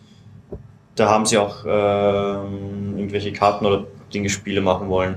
[0.97, 5.17] Da haben sie auch ähm, irgendwelche Karten oder Dinge, Spiele machen wollen.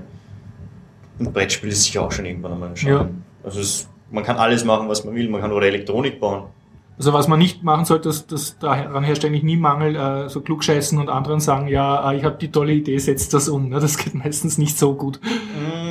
[1.20, 2.92] Ein Brettspiel ist sicher auch schon irgendwann einmal schauen.
[2.92, 3.10] Ja.
[3.44, 5.30] Also es, man kann alles machen, was man will.
[5.30, 6.44] Man kann oder Elektronik bauen.
[7.00, 10.42] Also was man nicht machen sollte, dass, dass daran herrscht eigentlich nie Mangel, äh, so
[10.42, 13.70] klugscheißen und anderen sagen, ja, äh, ich habe die tolle Idee, setzt das um.
[13.70, 13.80] Ne?
[13.80, 15.22] Das geht meistens nicht so gut.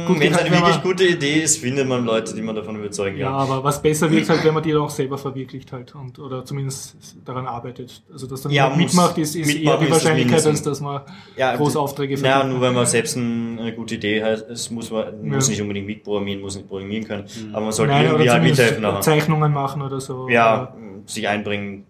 [0.06, 2.76] Gut, Wenn es eine wirklich man- gute Idee ist, findet man Leute, die man davon
[2.76, 3.36] überzeugen Ja, kann.
[3.36, 6.96] aber was besser wird halt, wenn man die auch selber verwirklicht halt und oder zumindest
[7.24, 8.02] daran arbeitet.
[8.12, 11.00] Also dass dann Ja, mitmacht, ist, ist eher die ist das Wahrscheinlichkeit, als dass man
[11.38, 12.52] Ja, große Aufträge Ja, vergibt.
[12.52, 15.52] nur wenn man selbst ein- eine gute Idee hat, es muss man muss Ja.
[15.52, 18.86] nicht unbedingt mitprogrammieren, muss nicht programmieren können, aber man sollte Nein, irgendwie oder halt mithelfen.
[19.00, 20.28] Zeichnungen machen oder so.
[20.28, 20.74] Ja,
[21.08, 21.84] sich einbringen.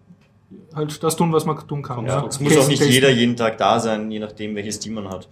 [0.73, 2.05] Halt das tun, was man tun kann.
[2.05, 2.25] Ja.
[2.25, 5.27] Es muss auch nicht jeder jeden Tag da sein, je nachdem, welches Team man hat.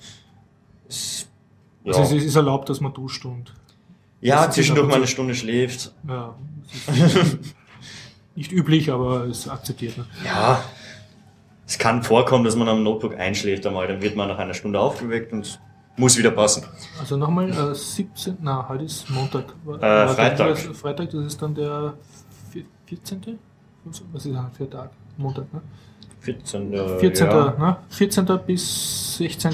[0.88, 1.28] Es,
[1.84, 3.54] ja, Also es ist, erlaubt, dass man duscht und
[4.22, 5.94] ja zwischendurch mal eine Stunde schläft.
[6.08, 6.36] ja.
[6.88, 7.38] es
[8.36, 9.98] nicht üblich, aber ist akzeptiert.
[9.98, 10.06] Ne?
[10.24, 10.64] Ja,
[11.66, 14.80] es kann vorkommen, dass man am Notebook einschläft einmal, dann wird man nach einer Stunde
[14.80, 15.60] aufgeweckt und
[15.98, 16.64] muss wieder passen.
[17.00, 18.38] Also nochmal, äh, 17.
[18.42, 19.46] Na, heute ist Montag.
[19.82, 20.50] Äh, Freitag.
[20.50, 21.96] Das, Freitag, das ist dann der
[22.52, 23.40] vier- 14.
[24.12, 24.90] Was ist das für ein Tag?
[25.18, 25.62] Montag, ne?
[26.22, 26.74] 14.
[26.74, 27.28] äh, 14.
[27.28, 27.56] Ja.
[27.58, 27.78] Ne?
[27.90, 28.26] 14.
[28.46, 29.52] bis 16.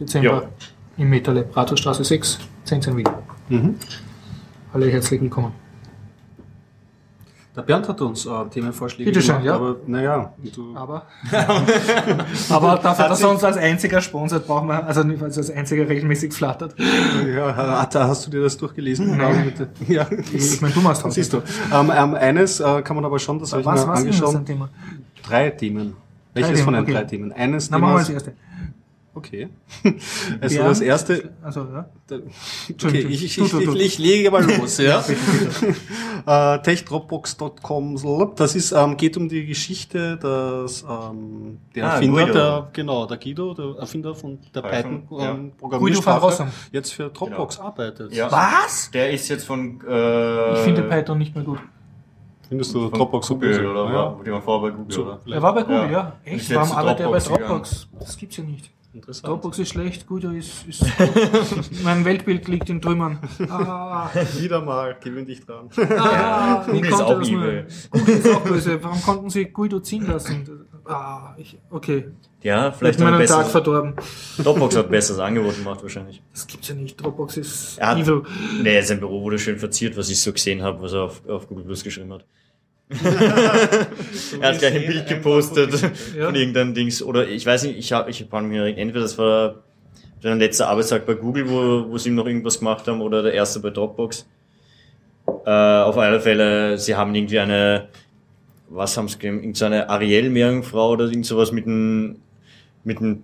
[0.00, 0.42] Dezember Ja.
[0.96, 3.08] im MetaLab, Rathausstraße 6, 10 Wien.
[3.48, 3.76] Mhm.
[4.72, 5.52] Alle herzlich willkommen.
[7.56, 9.54] Der Bernd hat uns äh, Themenvorschläge Bitte schön, gemacht, ja.
[9.54, 10.32] aber naja,
[10.74, 11.02] Aber,
[12.50, 16.32] aber dafür, dass er uns als einziger sponsert, brauchen wir, also nicht, als einziger regelmäßig
[16.32, 16.74] flattert.
[16.78, 19.16] ja, hat- hast du dir das durchgelesen?
[19.16, 19.44] Nein.
[19.44, 19.68] Bitte.
[19.92, 21.42] Ja, Ich meine, du machst das siehst du.
[21.72, 24.08] Ähm, ähm, eines äh, kann man aber schon, das habe ich Was, mir was ist
[24.08, 24.36] das angeschaut.
[24.40, 24.68] ein Thema?
[25.26, 25.96] Drei Themen.
[26.34, 27.10] Welches Drei von den Themen, drei okay.
[27.16, 27.32] Themen?
[27.32, 28.22] Eines Na, machen wir das Themas.
[28.26, 28.38] erste.
[29.14, 29.48] Okay.
[30.40, 30.68] Also Bären.
[30.68, 31.30] das erste.
[31.42, 31.88] Also, ja.
[32.84, 35.04] Okay, ich, ich, ich, ich, ich lege mal los, ja.
[36.26, 42.68] äh, techdropbox.com, das ist, ähm, geht um die Geschichte, dass ähm, der Ah, Erfinder, der,
[42.72, 45.30] genau, der Guido, der Erfinder von der Python, Python ja.
[45.30, 48.12] ähm, Programmiersprache, jetzt für Dropbox arbeitet.
[48.12, 48.30] Ja.
[48.30, 48.90] Was?
[48.92, 49.80] Der ist jetzt von.
[49.88, 51.60] Äh, Ich finde Python nicht mehr gut.
[52.48, 53.70] Findest du von Dropbox Google super?
[53.70, 53.92] oder ja.
[53.94, 55.20] war, die war vorher bei Google, So, oder?
[55.26, 55.90] Er war bei Google, Ja.
[55.90, 56.12] ja.
[56.24, 56.48] Echt?
[56.48, 57.88] jetzt Warum arbeitet er bei Dropbox Dropbox?
[58.00, 58.70] Das gibt's ja nicht.
[58.94, 59.26] Interessant.
[59.28, 60.84] Dropbox ist schlecht, Guido ist, ist
[61.82, 63.18] mein Weltbild liegt in Trümmern.
[63.50, 65.68] Ah, Wieder mal, gewöhn dich dran.
[65.98, 67.66] ah, wie Google ist konnte auch evil.
[67.90, 68.82] Google ist auch böse.
[68.84, 70.66] Warum konnten sie Guido ziehen lassen?
[70.84, 72.06] Ah, ich, okay.
[72.42, 73.94] Ja, Vielleicht hat er meinen Tag verdorben.
[74.38, 76.22] Dropbox hat besseres Angebot gemacht wahrscheinlich.
[76.32, 77.00] Das gibt's ja nicht.
[77.02, 78.22] Dropbox ist Er hat- evil.
[78.62, 81.48] Nee, sein Büro wurde schön verziert, was ich so gesehen habe, was er auf, auf
[81.48, 82.24] Google Plus geschrieben hat.
[84.40, 85.72] er hat gleich ein Bild gepostet
[86.16, 86.26] Ja.
[86.26, 87.02] von irgendeinem Dings.
[87.02, 89.56] Oder ich weiß nicht, ich habe ich hab mir entweder das war
[90.22, 93.34] sein letzter Arbeitstag bei Google, wo, wo sie ihm noch irgendwas gemacht haben, oder der
[93.34, 94.26] erste bei Dropbox.
[95.44, 97.88] Äh, auf alle Fälle, sie haben irgendwie eine,
[98.68, 102.16] was haben sie gegeben, irgendeine Ariel-Meerjungfrau oder irgend sowas mit einem,
[102.84, 103.22] mit einem,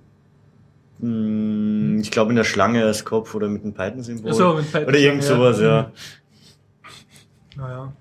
[0.99, 4.33] mh, ich glaube in der Schlange als Kopf oder mit einem Python-Symbol.
[4.35, 5.29] So, mit Python, oder irgend ja.
[5.29, 5.93] sowas, ja.
[7.57, 7.93] Naja.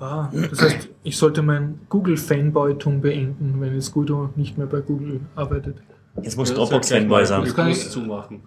[0.00, 5.20] Ah, das heißt, ich sollte mein Google-Fanboy-Tum beenden, wenn jetzt Guido nicht mehr bei Google
[5.36, 5.76] arbeitet.
[6.22, 7.40] Jetzt muss Ja, Dropbox Fanboy sein.
[7.40, 8.40] Google kann ich- zumachen.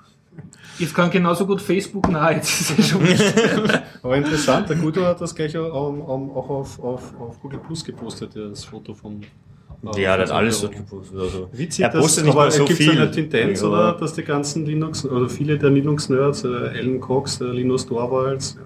[0.79, 2.35] Jetzt kann genauso gut Facebook nahe.
[2.35, 3.01] Jetzt ist ja schon
[4.01, 8.65] Aber interessant, der Guido hat das gleich auch, auf, auf, auf Google Plus gepostet, das
[8.65, 9.21] Foto vom.
[9.21, 11.19] äh, Ja, der hat alles dort gepostet.
[11.19, 11.49] Also.
[11.51, 12.91] Witzig, er dass, postet nicht aber mal so gibt viel.
[12.99, 17.37] eine Tendenz, aber- oder, dass die ganzen Linux, oder viele der Linux-Nerds, äh, Alan Cox,
[17.37, 18.57] der Linus Torvalds,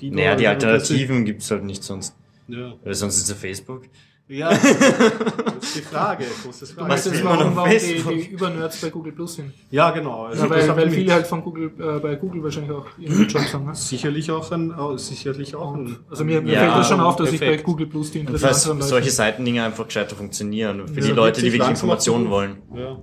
[0.00, 2.14] Guido, Naja, die Alternativen gibt's halt nicht sonst.
[2.48, 3.82] Ja, Weil sonst ist es Facebook.
[4.28, 4.64] ja das
[5.62, 6.94] ist die Frage, große Frage.
[6.94, 8.12] Ist man warum, warum die, Facebook?
[8.14, 9.52] die Übernerds bei Google Plus sind.
[9.70, 10.24] Ja, genau.
[10.24, 13.42] Also Ja, weil, weil viele halt von Google, äh, bei Google wahrscheinlich auch ihren Job
[13.52, 13.66] haben.
[13.66, 13.74] Ne?
[13.74, 15.96] Sicherlich auch ein, oh, sicherlich auch ein.
[16.08, 17.56] Also mir, mir Ja, fällt das schon auf, dass ich bei.
[17.58, 19.10] Google Plus die interessanteren solche Leute...
[19.10, 20.88] Seitendinger einfach gescheiter funktionieren.
[20.88, 22.58] Für Ja, die Leute, die wirklich Informationen wollen.
[22.74, 22.98] Ja.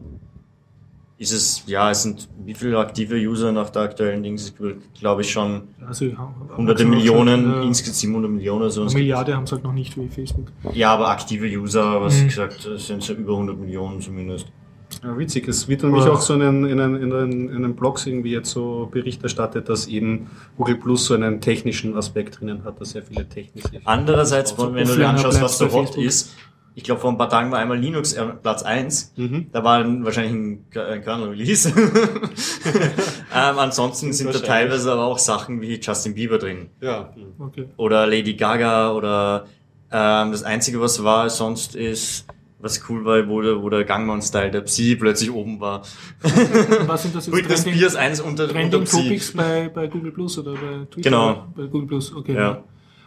[1.19, 4.53] Ist es, ja, es sind wie viele aktive User nach der aktuellen Dings?
[4.99, 6.05] Glaube ich schon Also,
[6.55, 8.69] hunderte also, Millionen, äh, insgesamt 700 Millionen.
[8.69, 8.83] So.
[8.83, 10.51] Eine Milliarde haben es halt noch nicht wie Facebook.
[10.73, 12.27] Ja, aber aktive User, was Mhm.
[12.27, 14.45] gesagt, es sind so über 100 Millionen zumindest.
[15.03, 15.47] Ja, witzig.
[15.47, 18.31] Es wird nämlich auch so in den, in, den, in, den, in den Blogs irgendwie
[18.31, 22.91] jetzt so Bericht erstattet, dass eben Google Plus so einen technischen Aspekt drinnen hat, dass
[22.91, 23.81] sehr viele technische.
[23.83, 26.33] Andererseits, Also, wenn du dir anschaust, was so hot ist,
[26.77, 29.13] ich glaube, vor ein paar Tagen war einmal Linux Platz 1.
[29.15, 29.47] Mhm.
[29.51, 31.69] Da war ein- wahrscheinlich ein, ein Kernel-Release.
[33.35, 36.69] ähm, ansonsten sind da teilweise aber auch Sachen wie Justin Bieber drin.
[36.79, 37.11] Ja.
[37.39, 37.65] Okay.
[37.77, 39.47] Oder Lady Gaga oder
[39.91, 42.27] ähm, das Einzige, was war sonst ist,
[42.59, 45.81] was cool war, wo der, wo der Gangnam Style der Psy plötzlich oben war.
[46.87, 49.01] Was sind das jetzt Britney Trending, Spears eins unter, unter Trending Psy.
[49.03, 51.09] Topics bei, bei Google Plus oder bei Twitter?
[51.09, 51.47] Genau.
[51.55, 52.33] Bei Google Plus, okay.
[52.35, 52.63] Ja.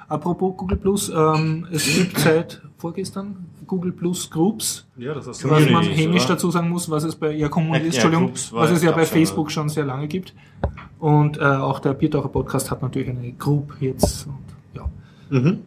[0.09, 5.71] Apropos Google Plus, ähm, es gibt seit vorgestern Google Plus Groups, ja, das hast was
[5.71, 6.35] man hämisch oder?
[6.35, 9.07] dazu sagen muss, was es bei ja, Communities, Ja, ja, Entschuldigung, was es ja bei
[9.07, 10.35] Facebook schon sehr lange gibt.
[10.99, 14.27] Und äh, auch der Biertaucher Podcast hat natürlich eine Group jetzt.
[14.27, 14.35] Und,
[14.75, 14.91] ja.
[15.31, 15.61] Mhm.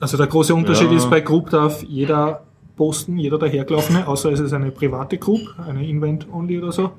[0.00, 0.96] Also der große Unterschied Ja.
[0.96, 2.42] ist, bei Group darf jeder
[2.76, 6.90] posten, jeder dahergelaufene, außer es ist eine private Group, eine Invent-Only oder so.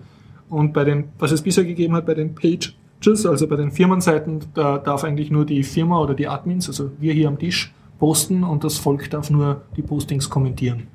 [0.47, 4.39] Und bei den, was es bisher gegeben hat, bei den Pages, also bei den Firmenseiten,
[4.53, 8.43] da darf eigentlich nur die Firma oder die Admins, also wir hier am Tisch, posten
[8.43, 10.88] und das Volk darf nur die Postings kommentieren.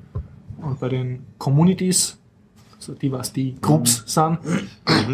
[0.61, 2.19] Und bei den Communities,
[2.75, 4.37] also die, was die Groups sind,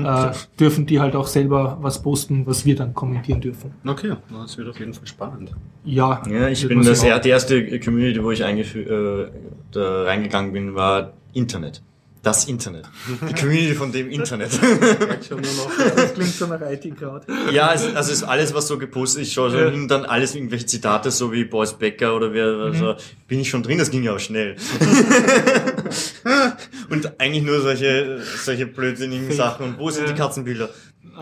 [0.05, 3.71] äh, dürfen die halt auch selber was posten, was wir dann kommentieren dürfen.
[3.85, 5.51] Okay, das wird auf jeden Fall spannend.
[5.85, 9.27] Ja, Ja, ich bin das er- die erste Community, wo ich äh,
[9.71, 11.81] da reingegangen bin, war Internet.
[12.23, 12.85] Das Internet.
[13.29, 14.51] Die Community von dem Internet.
[14.53, 17.25] Schon nur noch, Das klingt so nach IT-Crowd.
[17.51, 19.69] ja, es, also es ist alles, was so gepostet ist, schon Ja.
[19.87, 22.95] dann alles irgendwelche Zitate, so wie Boris Becker oder wer, also
[23.27, 24.55] bin ich schon drin, das ging ja auch schnell.
[26.89, 29.31] und eigentlich nur solche, solche blödsinnigen.
[29.31, 29.65] Sachen.
[29.67, 30.13] Und wo sind Ja.
[30.13, 30.69] die Katzenbilder?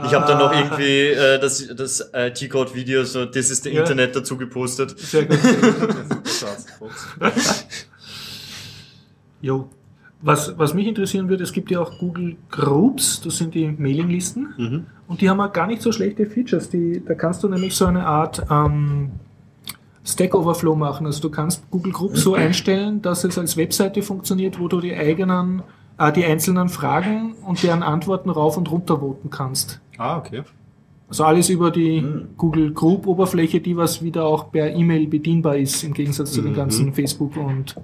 [0.05, 0.59] Ich habe dann noch Ah.
[0.59, 3.81] irgendwie äh, das, das äh, T-Code-Video, so This is the Ja.
[3.81, 4.97] Internet dazu gepostet.
[4.99, 5.39] Sehr gut.
[9.41, 9.69] Jo.
[10.27, 14.53] Was, was mich interessieren würde, es gibt ja auch Google Groups, das sind die Mailinglisten,
[14.57, 14.85] Mhm.
[15.07, 16.69] und die haben auch gar nicht so schlechte Features.
[16.71, 19.11] Die, da kannst du nämlich so eine Art ähm,
[20.03, 21.05] Stack Overflow machen.
[21.05, 24.95] Also du kannst Google Groups so einstellen, dass es als Webseite funktioniert, wo du die
[24.95, 25.61] eigenen,
[25.99, 29.79] äh, die einzelnen Fragen und deren Antworten rauf und runter voten kannst.
[29.97, 30.41] Ah, okay.
[31.07, 32.27] Also alles über die Mhm.
[32.35, 36.53] Google Group Oberfläche, die was wieder auch per E-Mail bedienbar ist, im Gegensatz zu den
[36.53, 36.55] Mhm.
[36.55, 37.75] ganzen Facebook und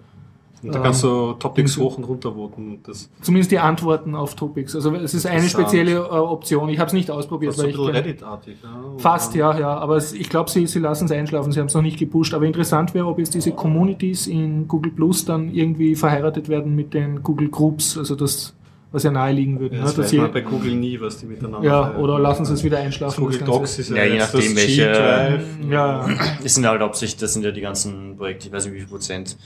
[0.64, 2.80] Und da kannst du Topics ähm, hoch und runter voten.
[2.86, 4.76] Das Zumindest die Antworten auf Topics.
[4.76, 6.70] Also es ist eine spezielle äh, Option.
[6.70, 8.58] Ich habe es nicht ausprobiert, ist so ein weil ich bisschen Reddit-artig.
[8.62, 8.70] Ja?
[8.98, 9.76] Fast, ja, ja.
[9.78, 12.34] Aber es, ich glaube, sie, sie lassen es einschlafen, sie haben es noch nicht gepusht.
[12.34, 16.94] Aber interessant wäre, ob jetzt diese Communities in Google Plus dann irgendwie verheiratet werden mit
[16.94, 18.54] den Google Groups, also das,
[18.92, 19.76] was ja naheliegen würde.
[19.76, 19.88] Ja, ne?
[19.88, 22.02] das dass weiß man bei Google nie, was die miteinander ja, feiern.
[22.02, 23.24] oder lassen sie es wieder Das einschlafen.
[23.24, 23.60] Google das Ganze.
[23.60, 25.42] Docs ist ja, Ja, je nachdem, das welche-.
[25.70, 26.10] Ja,
[26.44, 28.88] Das sind halt hauptsächlich, das sind ja die ganzen Projekte, ich weiß nicht wie viel
[28.90, 29.38] Prozent,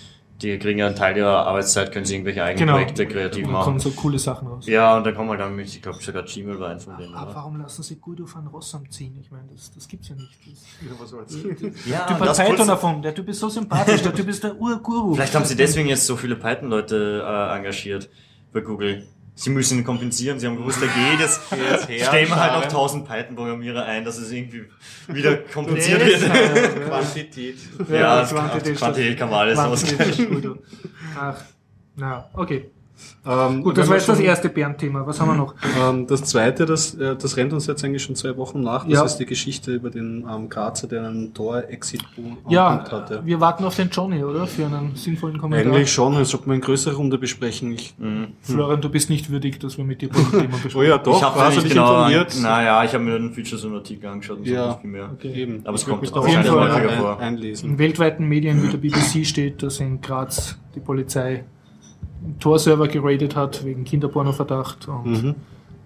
[0.42, 2.74] die kriegen ja einen Teil ihrer Arbeitszeit, können sie irgendwelche eigenen genau.
[2.78, 3.80] Projekte kreativ Und da kommen machen.
[3.80, 4.68] so coole Sachen raus.
[4.68, 7.14] Ja, und da kommen halt dann mit, ich glaube sogar Gmail war eins von denen,
[7.16, 7.36] Aber oder?
[7.36, 9.18] warum lassen sie Guido van Rossum ziehen?
[9.22, 10.38] Ich meine, das, das gibt's ja nicht.
[10.46, 11.34] Das, Ja, was soll's.
[11.86, 14.56] Ja, der Typ hat Python davon, der Typ ist so sympathisch, der Typ ist der
[14.56, 15.16] Urguru.
[15.16, 18.10] vielleicht haben sie deswegen jetzt so viele Python-Leute äh, engagiert
[18.52, 19.08] bei Google.
[19.38, 21.42] Sie müssen kompensieren, sie haben gewusst, da geht es.
[22.08, 24.66] Stellen wir halt noch 1000 Python-Programmierer ein, dass es irgendwie
[25.08, 26.22] wieder kompensiert wird.
[26.88, 27.58] Quantität.
[27.90, 30.58] Ja, Quantität Quantität kann man alles Quantität.
[31.20, 31.36] Ach,
[31.98, 32.72] na, okay.
[33.28, 35.06] Ähm, Gut, das war wir jetzt das erste Bernd-Thema.
[35.08, 35.56] Was haben wir noch?
[35.82, 38.84] Ähm, das zweite, das, äh, das rennt uns jetzt eigentlich schon zwei Wochen nach.
[38.84, 39.04] Das Ja.
[39.04, 43.22] ist die Geschichte über den ähm, Grazer, der einen Tor-Exit-Punkt Ja, hatte.
[43.26, 44.46] wir warten auf den Johnny, oder?
[44.48, 45.74] Für einen sinnvollen Kommentar.
[45.74, 47.74] Eigentlich schon, das sollte man in größerer Runde besprechen.
[47.74, 47.96] Ich,
[48.42, 50.30] Florian, du bist nicht würdig, dass wir mit dir Thema
[50.64, 50.80] besprechen.
[50.80, 52.38] oh ja, doch, ich habe nicht nicht genau, informiert?
[52.42, 54.68] naja, ich habe mir den Features und Artikel angeschaut und so Ja.
[54.68, 55.10] nicht viel mehr.
[55.14, 55.34] Okay.
[55.34, 55.62] Eben.
[55.66, 57.20] Aber es Ich kommt auf jeden Fall ein, häufiger vor.
[57.20, 57.72] einlesen.
[57.72, 61.44] In weltweiten Medien wie der BBC steht, dass in Graz die Polizei
[62.40, 65.36] Tor-Server geradet hat wegen Kinderpornoverdacht und Mhm.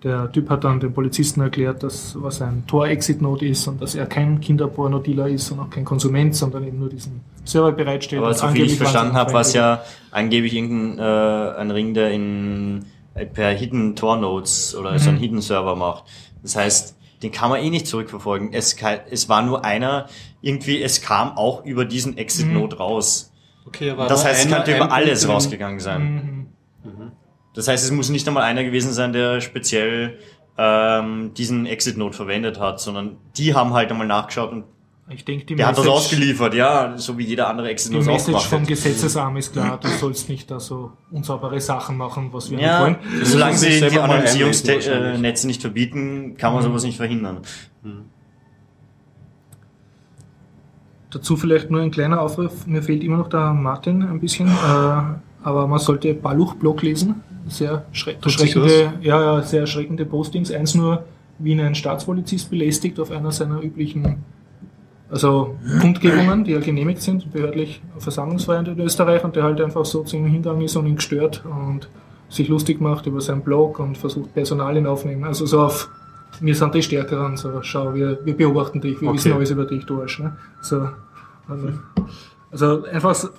[0.04, 4.06] der Typ hat dann den Polizisten erklärt, dass was ein Tor-Exit-Node ist und dass er
[4.06, 8.22] kein Kinderporno-Dealer ist und auch kein Konsument, sondern eben nur diesen Server bereitstellt.
[8.22, 9.82] Aber Und so viel ich verstanden habe, war es ja
[10.12, 12.86] angeblich irgendein äh, ein Ring, der in
[13.16, 15.16] äh, per Hidden Tor Nodes oder so Mhm.
[15.16, 16.04] einen Hidden Server macht.
[16.44, 18.54] Das heißt, den kann man eh nicht zurückverfolgen.
[18.54, 18.78] Es,
[19.10, 20.06] es war nur einer,
[20.42, 22.56] irgendwie, es kam auch über diesen Exit Mhm.
[22.64, 23.29] Raus.
[23.70, 26.48] Okay, war Das da heißt, es könnte über alles rausgegangen sein.
[26.84, 27.12] Mhm.
[27.56, 30.20] Das heißt, es muss nicht einmal einer gewesen sein, der speziell
[30.58, 34.66] ähm, diesen Exit Node verwendet hat, sondern die haben halt einmal nachgeschaut und
[35.10, 37.98] Ich denke, die der hat das Message- ausgeliefert, ja, so wie jeder andere Exit Die
[37.98, 38.66] Node auch Message vom.
[38.66, 43.00] Gesetzesarm ist klar, du sollst nicht da so unsaubere Sachen machen, was wir Ja, nicht
[43.12, 43.26] wollen.
[43.26, 46.68] solange sie die Anonymisierungsnetze nicht verbieten, kann man Mhm.
[46.68, 47.40] sowas nicht verhindern.
[51.12, 52.68] Dazu vielleicht nur ein kleiner Aufruf.
[52.68, 55.02] Mir fehlt immer noch der Martin ein bisschen, äh,
[55.44, 57.24] aber man sollte Baluch-Blog lesen.
[57.48, 60.52] Sehr erschreckende, ja, ja, sehr erschreckende Postings.
[60.52, 61.04] Eins nur,
[61.40, 64.24] wie ihn ein Staatspolizist belästigt auf einer seiner üblichen
[65.12, 70.04] also Kundgebungen, die ja genehmigt sind, behördlich versammlungsfrei in Österreich und der halt einfach so
[70.04, 71.90] zu ihm hingegangen ist und ihn gestört und
[72.30, 75.24] sich lustig macht über seinen Blog und versucht Personalien aufnehmen.
[75.24, 75.90] Also so auf
[76.40, 79.18] wir sind die Stärkeren, so schau, wir, wir beobachten dich, wir Okay.
[79.18, 80.20] wissen alles über dich, du Arsch.
[80.20, 80.38] Ne?
[80.62, 80.90] So,
[81.48, 81.70] also,
[82.52, 83.30] also einfach,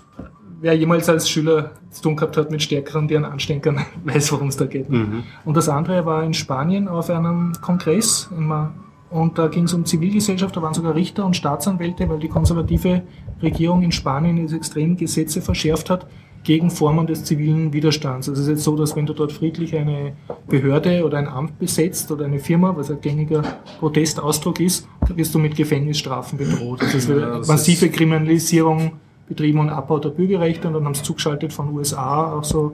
[0.61, 4.49] wer jemals als Schüler zu tun gehabt hat mit Stärkeren, die einen ansteckern, weiß, worum
[4.49, 4.91] es da geht.
[4.91, 5.25] Mhm.
[5.45, 8.73] Und das andere war in Spanien auf einem Kongress immer,
[9.11, 13.03] und da ging es um Zivilgesellschaft, da waren sogar Richter und Staatsanwälte, weil die konservative
[13.43, 16.07] Regierung in Spanien jetzt extrem Gesetze verschärft hat
[16.43, 18.29] gegen Formen des zivilen Widerstands.
[18.29, 20.13] Also es ist jetzt so, dass wenn du dort friedlich eine
[20.49, 23.43] Behörde oder ein Amt besetzt oder eine Firma, was ein gängiger
[23.79, 26.83] Protestausdruck ist, dann wirst du mit Gefängnisstrafen bedroht.
[26.83, 28.93] Also es wird Ja, massive Kriminalisierung
[29.29, 32.73] betrieben und Abbau der Bürgerrechte und dann haben sie zugeschaltet von USA auch so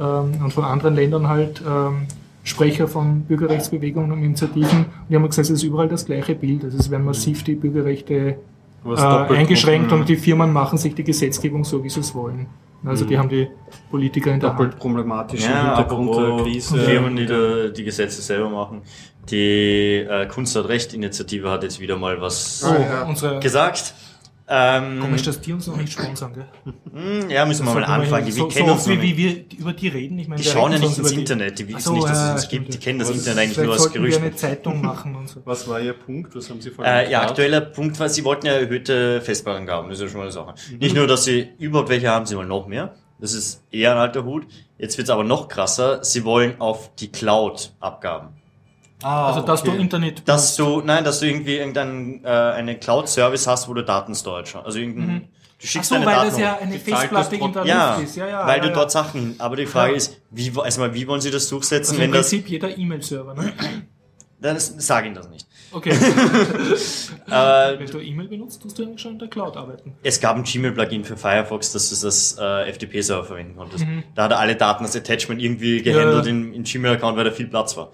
[0.00, 2.06] ähm, und von anderen Ländern halt ähm,
[2.44, 4.78] Sprecher von Bürgerrechtsbewegungen und Initiativen.
[4.78, 6.64] Und die haben gesagt, es ist überall das gleiche Bild.
[6.64, 8.36] Also es werden massiv die Bürgerrechte
[8.84, 12.46] äh, eingeschränkt und die Firmen machen sich die Gesetzgebung so, wie sie es wollen.
[12.84, 13.48] Also die haben die
[13.90, 14.80] Politiker in der doppelt Hand.
[14.80, 16.78] problematisch Ja, Hintergrund der Krise.
[16.78, 18.82] Firmen, die da die Gesetze selber machen.
[19.30, 23.02] Die äh, Kunst hat Recht Initiative hat jetzt wieder mal was Oh, ja.
[23.04, 23.94] unsere gesagt.
[24.54, 26.46] Ähm, Komisch, dass die uns noch nicht sponsern, gell?
[26.92, 28.26] hm, ja, müssen wir mal anfangen.
[28.26, 29.02] Die, so, wir so kennen uns wie, nicht.
[29.02, 29.16] wie
[29.50, 30.18] wir über die reden.
[30.18, 32.18] Ich meine, Die schauen ja nicht ins über die- Internet, die wissen so, nicht, dass
[32.22, 34.24] es uns stimmt, gibt, die kennen das Was- Internet eigentlich nur aus sollten wir Gerüchten.
[34.24, 35.40] eine Zeitung machen und so.
[35.46, 36.34] Was war Ihr Punkt?
[36.36, 39.98] Was haben Sie vorhin Äh, ja, aktueller Punkt war, sie wollten ja erhöhte Festplattengaben, das
[39.98, 40.54] ist ja schon mal eine Sache.
[40.70, 40.78] Mhm.
[40.78, 42.94] Nicht nur, dass sie überhaupt welche haben, sie wollen noch mehr.
[43.20, 44.46] Das ist eher ein alter Hut.
[44.76, 48.30] Jetzt wird's aber noch krasser, sie wollen auf die Cloud Abgaben.
[49.02, 49.72] Ah, Also, dass okay.
[49.72, 53.82] du Internet Dass du, nein, dass du irgendwie irgendeinen, äh, einen Cloud-Service hast, wo du
[53.84, 54.58] Daten storage.
[54.64, 55.28] Also irgendein, du Mhm.
[55.64, 58.16] Ach schickst so, deine weil Daten das ja eine Festplatte in der ja, Luft ist.
[58.16, 58.74] Ja, ja, weil ja, du ja.
[58.74, 59.36] dort Sachen.
[59.38, 59.96] Aber die Frage Ja.
[59.96, 63.34] ist, wie, erstmal, wie wollen sie das durchsetzen, Also im wenn das, Prinzip jeder E-Mail-Server,
[63.34, 63.52] ne?
[64.40, 65.46] dann sag ihnen das nicht.
[65.70, 65.92] Okay.
[67.30, 69.94] Äh, Wenn du E-Mail benutzt, tust du eigentlich schon in der Cloud arbeiten.
[70.02, 73.86] es gab ein Gmail-Plugin für Firefox, dass du das äh, FTP-Server verwenden konntest.
[73.86, 74.02] Mhm.
[74.14, 76.30] Da hat er alle Daten als Attachment irgendwie gehandelt Ja.
[76.30, 77.90] in, in Gmail-Account, weil da viel Platz war.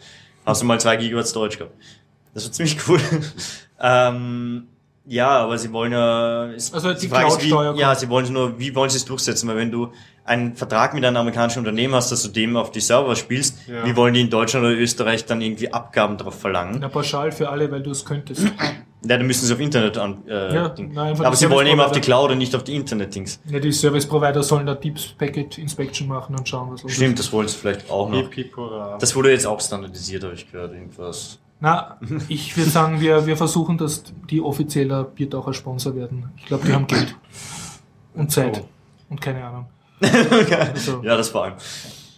[0.49, 1.74] Hast du mal zwei Gigabyte Storage gehabt.
[2.34, 3.01] Das war ziemlich cool.
[3.80, 4.66] ähm,
[5.07, 6.46] ja, aber sie wollen ja.
[6.46, 9.49] Ist, Also die Frage wie, Ja, sie wollen nur, wie wollen sie es durchsetzen?
[9.49, 9.92] Weil wenn du
[10.24, 13.86] einen Vertrag mit einem amerikanischen Unternehmen hast, dass du dem auf die Server spielst, Ja.
[13.86, 16.78] wie wollen die in Deutschland oder Österreich dann irgendwie Abgaben drauf verlangen?
[16.80, 18.46] Na, pauschal für alle, weil du es könntest.
[19.03, 20.26] Ja, dann müssen sie auf Internet an.
[20.26, 22.01] Äh, Ja, nein, Aber sie wollen eben auf die Service-Provider.
[22.01, 23.40] Cloud und nicht auf die Internet-Dings.
[23.49, 27.18] Ja, die Service Provider sollen da Deep Packet Inspection machen und schauen, was los Stimmt,
[27.18, 27.26] ist.
[27.28, 28.28] das wollen sie vielleicht auch noch.
[28.99, 31.38] Das wurde jetzt auch standardisiert, habe ich gehört, irgendwas.
[31.61, 36.30] Na, ich würde sagen, wir, wir versuchen, dass die offizieller Biertaucher Sponsor werden.
[36.36, 37.14] Ich glaube, die haben Geld
[38.14, 38.68] und Zeit Oh.
[39.11, 39.66] und keine Ahnung.
[40.01, 41.55] Also, Ja, das vor allem.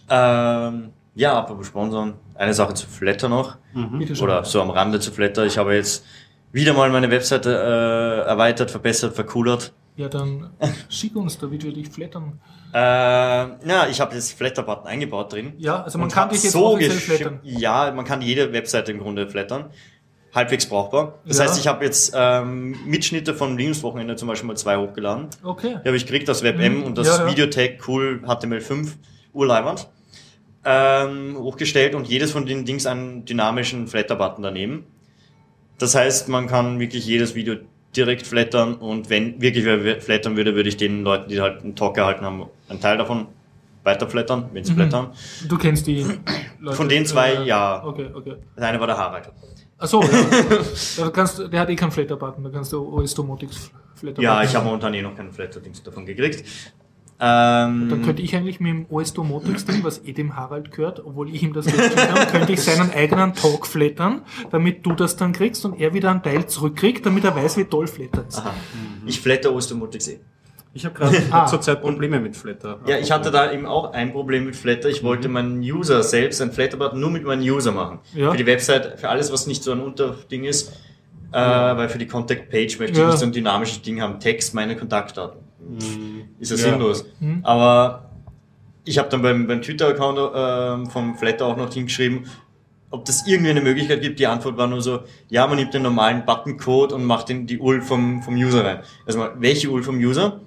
[0.09, 3.57] Ähm, ja, apropos Sponsoren, eine Sache zu Flatter noch.
[3.97, 4.23] bitte schön.
[4.25, 5.45] Oder so am Rande zu Flatter.
[5.45, 6.05] Ich habe jetzt
[6.51, 9.73] wieder mal meine Webseite äh, erweitert, verbessert, vercoolert.
[9.97, 10.49] Ja, dann
[10.89, 12.39] schick uns, damit wir dich flattern.
[12.73, 15.53] Äh, ja, ich habe jetzt Flatter-Button eingebaut drin.
[15.57, 17.39] Ja, also man kann dich jetzt so offiziell flattern.
[17.43, 19.65] Ja, man kann jede Webseite im Grunde flattern.
[20.33, 21.19] Halbwegs brauchbar.
[21.25, 21.43] Das Ja.
[21.43, 25.27] heißt, ich habe jetzt ähm, Mitschnitte von Linux-Wochenende zum Beispiel mal zwei hochgeladen.
[25.43, 25.79] Okay.
[25.83, 26.83] Die habe ich gekriegt aus WebM Mhm.
[26.83, 27.29] und das Ja, ja.
[27.31, 28.93] Videotag cool HTML5
[29.33, 29.89] urleiwand
[30.63, 34.85] ähm, hochgestellt und jedes von den Dings einen dynamischen Flatter-Button daneben.
[35.81, 37.55] Das heißt, man kann wirklich jedes Video
[37.95, 41.75] direkt flattern und wenn wirklich wer flattern würde, würde ich den Leuten, die halt einen
[41.75, 43.27] Talk gehalten haben, einen Teil davon
[43.83, 44.75] weiter flattern, wenn sie Mhm.
[44.77, 45.07] flattern.
[45.49, 46.05] Du kennst die
[46.59, 46.77] Leute.
[46.77, 47.83] Von den zwei, äh, ja.
[47.83, 48.35] Okay, okay.
[48.55, 49.29] Das eine war der Harald.
[49.79, 50.09] Achso, ja.
[50.97, 54.23] da kannst, der hat eh keinen Flatter-Button, da kannst du OS Domotics Flatter-Button.
[54.23, 56.43] Ja, ich habe momentan eh noch keinen Flatter-Dings davon gekriegt.
[57.23, 61.05] Ähm, Dann könnte ich eigentlich mit dem OS Domotics Ding, was eh dem Harald gehört,
[61.05, 65.17] obwohl ich ihm das geschickt habe, könnte ich seinen eigenen Talk flattern, damit du das
[65.17, 68.39] dann kriegst und er wieder einen Teil zurückkriegt, damit er weiß, wie toll Flatter ist.
[68.39, 68.53] aha.
[69.05, 70.19] Ich flatter Ostermotics eh.
[70.73, 71.45] Ich habe gerade Ah.
[71.45, 72.79] zurzeit Probleme mit Flatter.
[72.87, 74.89] Ja, ich hatte da eben auch ein Problem mit Flatter.
[74.89, 77.99] Ich wollte meinen User selbst, ein Flatter-Button nur mit meinem User machen.
[78.15, 78.31] Ja.
[78.31, 80.71] Für die Website, für alles, was nicht so ein Unterding ist.
[81.33, 83.05] Äh, weil für die Contact-Page möchte Ja.
[83.05, 84.19] ich nicht so ein dynamisches Ding haben.
[84.19, 85.39] Text, meine Kontaktdaten.
[86.41, 86.63] Ist ja, Ja.
[86.73, 87.05] sinnlos.
[87.19, 87.39] Mhm.
[87.43, 88.09] Aber
[88.83, 92.25] ich habe dann beim, beim Twitter-Account ähm, vom Flatter auch noch hingeschrieben,
[92.89, 94.19] ob das irgendwie eine Möglichkeit gibt.
[94.19, 97.57] Die Antwort war nur so, ja, man nimmt den normalen Button-Code und macht den, die
[97.59, 98.79] URL vom, vom User rein.
[99.05, 100.41] Also mal, welche URL vom User?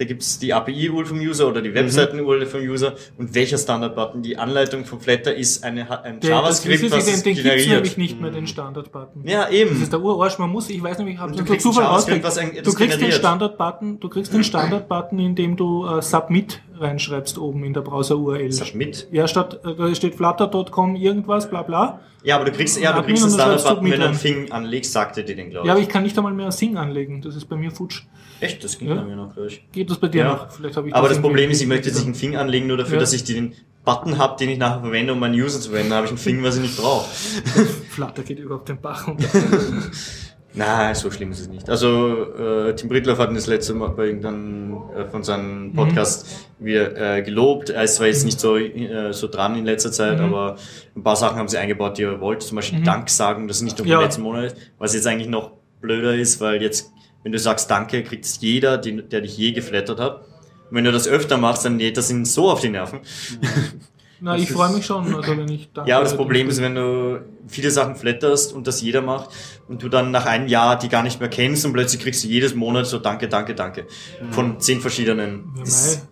[0.00, 4.22] Da gibt's die API-URL vom User oder die Webseiten-URL vom User und welcher Standard-Button.
[4.22, 7.44] Die Anleitung vom Flatter ist eine, ein Der, das JavaScript, ist, was den, den gibt's
[7.44, 7.98] nämlich generiert.
[7.98, 9.28] nicht mehr, den Standard-Button.
[9.28, 9.82] Ja, Das eben.
[9.82, 12.24] ist der Urarsch, man muss, ich weiß nämlich, ich habe den kriegst Zufall rausgekriegt.
[12.24, 12.38] Du das
[12.76, 13.14] kriegst den generiert.
[13.18, 18.50] Standard-Button, du kriegst den Standard-Button, indem du äh, Submit reinschreibst oben in der Browser-URL.
[18.52, 19.06] Submit.
[19.12, 22.00] Ja, statt, da steht flutter.com irgendwas, bla bla.
[22.22, 24.92] Ja, aber du kriegst, ja, du kriegst und dann Standard-Button, wenn du einen Thing anlegst,
[24.92, 25.68] sagt er dir den, glaube ich.
[25.68, 27.22] Ja, aber ich kann nicht einmal mehr Sing anlegen.
[27.22, 28.02] Das ist bei mir futsch.
[28.40, 28.94] Echt, das ging Ja.
[28.96, 29.64] bei mir noch, glaube ich.
[29.72, 30.28] Geht das bei dir Ja.
[30.32, 30.50] noch?
[30.50, 32.66] Vielleicht habe ich Aber das irgendwie- Problem ist, ich möchte jetzt nicht einen Thing anlegen,
[32.66, 33.00] nur dafür, Ja.
[33.00, 33.54] dass ich den
[33.84, 35.94] Button habe, den ich nachher verwende, um meinen User zu verwenden.
[35.94, 37.08] Habe ich einen Thing, was ich nicht brauche.
[37.90, 39.26] Flutter geht überhaupt den Bach runter.
[40.52, 41.68] Nein, so schlimm ist es nicht.
[41.70, 46.26] Also, äh, Tim Brittloff hat ihn das letzte Mal bei irgendeinem äh, von seinem Podcast
[46.58, 47.70] wieder äh, gelobt.
[47.70, 50.24] Er ist zwar jetzt nicht so, äh, so dran in letzter Zeit, Mhm.
[50.24, 50.56] aber
[50.96, 52.44] ein paar Sachen haben sie eingebaut, die er wollte.
[52.46, 54.00] Zum Beispiel Dank sagen, das nicht nur vom Ja.
[54.00, 54.56] letzten Monat ist.
[54.78, 56.90] Was jetzt eigentlich noch blöder ist, weil jetzt,
[57.22, 60.22] wenn du sagst Danke, kriegt es jeder, den, der dich je geflattert hat.
[60.68, 63.00] Und wenn du das öfter machst, dann geht das ihnen so auf die Nerven.
[64.20, 65.88] Na, ich freue mich schon, also wenn ich danke.
[65.90, 69.30] Ja, aber das Problem ist, wenn du viele Sachen flatterst und das jeder macht
[69.68, 72.28] und du dann nach einem Jahr die gar nicht mehr kennst und plötzlich kriegst du
[72.28, 73.86] jedes Monat so Danke, Danke, Danke
[74.30, 75.52] von zehn verschiedenen.
[75.56, 76.06] Ja, Das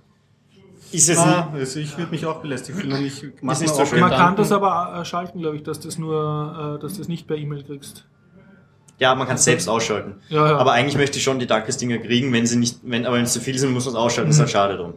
[0.90, 3.84] ist es Ah, also ich würde mich auch belästigt fühlen und ich mache nicht so
[3.84, 4.00] schön.
[4.00, 7.26] Man kann das aber äh, schalten, glaube ich, dass das nur, äh, dass das nicht
[7.26, 8.06] per E-Mail kriegst.
[8.98, 10.14] ja, man kann es selbst ausschalten.
[10.30, 10.56] Ja, ja.
[10.56, 13.34] Aber eigentlich möchte ich schon die Dankesdinger kriegen, wenn sie nicht, wenn, aber wenn es
[13.34, 14.30] zu viel sind, muss man es ausschalten.
[14.30, 14.94] Das ist halt schade drum.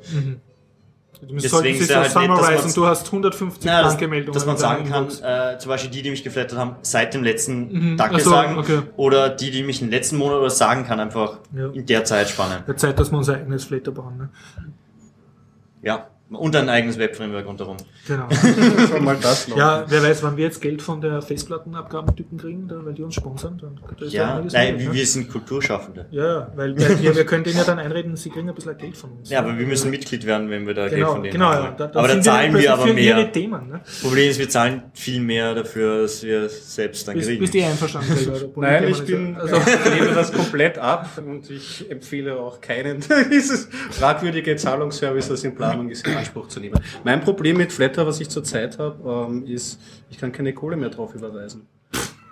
[1.27, 4.33] Du musst Deswegen ist halt dass man's- und du hast 150 Na, dass, Danke-Meldungen.
[4.33, 7.91] dass man sagen kann, äh, zum Beispiel die, die mich geflattert haben, seit dem letzten
[7.91, 7.97] Mhm.
[7.97, 8.57] Danke Ach so, sagen.
[8.57, 8.79] okay.
[8.97, 11.67] Oder die, die mich im letzten Monat was sagen kann, einfach Ja.
[11.67, 12.63] in der Zeitspanne.
[12.67, 14.17] Der Zeit, dass wir unser eigenes Flatter bauen.
[14.17, 14.29] Ne?
[15.83, 16.07] Ja.
[16.31, 17.77] Und ein eigenes Webframework rundherum.
[18.07, 18.27] Genau.
[18.89, 19.57] Schon mal das noch.
[19.57, 23.15] ja, wer weiß, wann wir jetzt Geld von der Festplattenabgabentypen kriegen, da, weil die uns
[23.15, 24.93] sponsern, dann könnte das Ja, nein, werden, wir, ne?
[24.93, 26.05] wir sind Kulturschaffende.
[26.11, 28.77] Ja, ja, weil wir, wir, wir können denen ja dann einreden, sie kriegen ein bisschen
[28.77, 29.29] Geld von uns.
[29.29, 31.65] Ja, aber wir müssen Mitglied werden, wenn wir da Geld Genau, von denen genau, haben.
[31.77, 31.87] ja.
[31.87, 33.31] Da, aber da zahlen wir plötzlich aber mehr.
[33.31, 33.81] Themen, ne?
[34.01, 37.41] Problem ist, wir zahlen viel mehr dafür, als wir selbst dann Bist, kriegen.
[37.41, 39.55] bist eh einverstanden, Nein, ich bin, also,
[39.85, 45.55] ich lehne das komplett ab und ich empfehle auch keinen dieses fragwürdige Zahlungsservice, das in
[45.55, 46.79] Planung ist, Anspruch zu nehmen.
[47.03, 50.89] Mein Problem mit Flatter, was ich zurzeit habe, ähm, ist, ich kann keine Kohle mehr
[50.89, 51.67] drauf überweisen.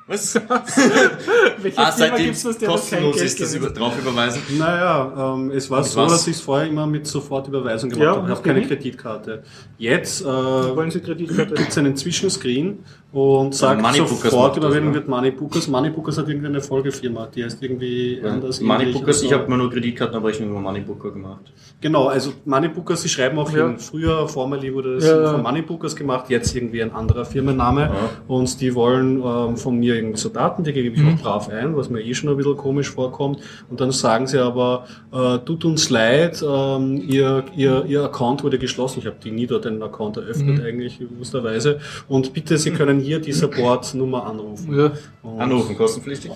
[0.10, 0.34] Was?
[1.62, 3.94] Welche Ah, Firma seitdem gibt's das, der das kein kostenlos Geld ist das über, drauf
[4.02, 4.42] überweisen.
[4.58, 6.12] Naja, ähm, es war Mit so, was?
[6.12, 8.22] dass ich es vorher immer mit Sofortüberweisung gemacht Ja, habe.
[8.22, 8.66] Ich habe das keine?
[8.68, 9.44] Kreditkarte.
[9.78, 11.54] Jetzt äh, Wollen Sie Kreditkarte?
[11.54, 12.80] gibt es einen Zwischenscreen
[13.12, 14.94] und sagt Moneybookers macht das, Sofortüberweisung ne?
[14.96, 15.68] wird Moneybookers.
[15.68, 18.62] Moneybookers hat irgendwie eine Folgefirma, die heißt irgendwie anders.
[18.62, 21.52] Moneybookers, ähnlich ich oder habe mir nur Kreditkartenabrechnung über Moneybooker gemacht.
[21.82, 23.68] Genau, also Moneybookers, sie schreiben auch Ja.
[23.68, 23.78] hin.
[23.80, 25.32] Früher, formerly wurde das Ja.
[25.32, 27.82] von Moneybookers gemacht, jetzt irgendwie ein anderer Firmenname.
[27.82, 27.96] Ja.
[28.28, 31.16] Und die wollen ähm, von mir irgendwie so Daten, die gebe ich Mhm.
[31.16, 33.40] auch brav ein, was mir eh schon ein bisschen komisch vorkommt.
[33.70, 38.58] Und dann sagen sie aber, äh, tut uns leid, ähm, ihr, ihr, ihr Account wurde
[38.58, 39.00] geschlossen.
[39.00, 40.66] Ich habe die nie dort einen Account eröffnet, Mhm.
[40.66, 41.80] eigentlich bewussterweise.
[42.08, 44.78] Und bitte, Sie können hier die Supportnummer anrufen.
[44.78, 44.92] Ja.
[45.38, 46.32] Anrufen, kostenpflichtig?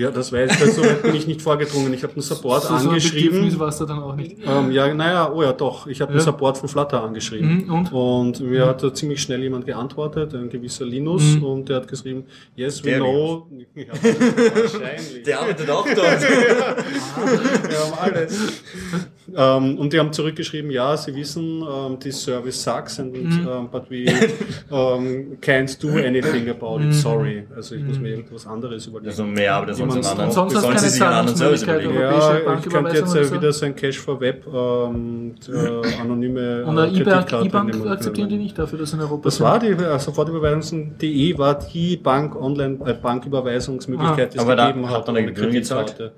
[0.00, 1.92] Ja, das weiß ich, weil so weit bin ich nicht vorgedrungen.
[1.92, 3.28] Ich habe einen Support So, so ein angeschrieben.
[3.32, 4.36] Bedürfnis war es da dann auch nicht.
[4.46, 5.86] Ähm, ja, naja, oh ja, doch.
[5.86, 6.18] Ich habe Ja.
[6.18, 7.66] den Support von Flutter angeschrieben.
[7.66, 7.92] Mhm, und?
[7.92, 11.44] Und mir hat da ziemlich schnell jemand geantwortet, ein gewisser Linus, Mhm.
[11.44, 12.24] und der hat geschrieben,
[12.56, 13.46] yes, we Der know.
[13.74, 15.22] Ja, wahrscheinlich.
[15.26, 16.20] Der arbeitet auch dort.
[17.70, 18.62] Wir haben alles.
[19.36, 23.48] ähm, und die haben zurückgeschrieben, ja, sie wissen, ähm, this service sucks, and, Mhm.
[23.50, 24.06] ähm, but we
[24.70, 26.88] ähm, can't do anything about Mhm.
[26.90, 27.44] it, sorry.
[27.54, 29.10] Also ich muss mir irgendwas anderes überlegen.
[29.10, 30.18] Also mehr arbeitet Wie sonst.
[30.18, 32.10] Und sonst hast sollen du sie keine sich einen anderen Service Zahlungsmöglichkeit,
[32.46, 33.34] Ja, ich könnte jetzt so?
[33.34, 37.74] wieder so ein Cash for Web ähm, äh, anonyme Und äh, eine E-Bank Kreditkarte E-Bank
[37.74, 39.46] nehmen akzeptieren die nicht dafür, dass sie in Europa Das sind?
[39.46, 44.88] war die äh, Sofortüberweisung.de war die Bank Online äh, Banküberweisungsmöglichkeit, die es Aber da gegeben
[44.88, 45.06] hat hat.
[45.06, 46.12] man eine Kreditkarte.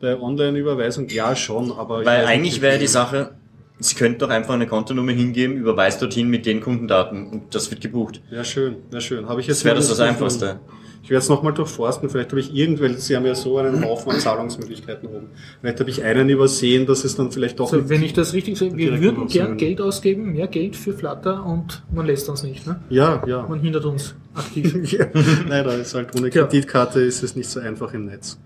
[0.00, 3.30] Bei Online-Überweisung ja schon, aber Weil eigentlich wäre die Sache,
[3.78, 7.80] Sie könnten doch einfach eine Kontonummer hingeben, überweist dorthin mit den Kundendaten und das wird
[7.80, 8.20] gebucht.
[8.30, 9.28] Ja, schön, ja, schön.
[9.28, 10.60] Habe ich jetzt Das wäre das das Einfachste.
[11.04, 12.08] Ich werde es nochmal durchforsten.
[12.08, 15.26] Vielleicht habe ich irgendwelche, Sie haben ja so einen Haufen an Zahlungsmöglichkeiten oben.
[15.60, 18.32] Vielleicht habe ich einen übersehen, dass es dann vielleicht doch So, mit- wenn ich das
[18.32, 19.56] richtig sehe, wir würden gern.
[19.56, 22.66] Geld ausgeben, mehr Geld für Flutter und man lässt uns nicht.
[22.68, 22.80] Ne?
[22.88, 23.44] Ja, ja.
[23.48, 24.92] Man hindert uns aktiv.
[24.92, 25.06] ja.
[25.48, 26.44] Leider ist halt ohne Ja.
[26.44, 28.38] Kreditkarte ist es nicht so einfach im Netz.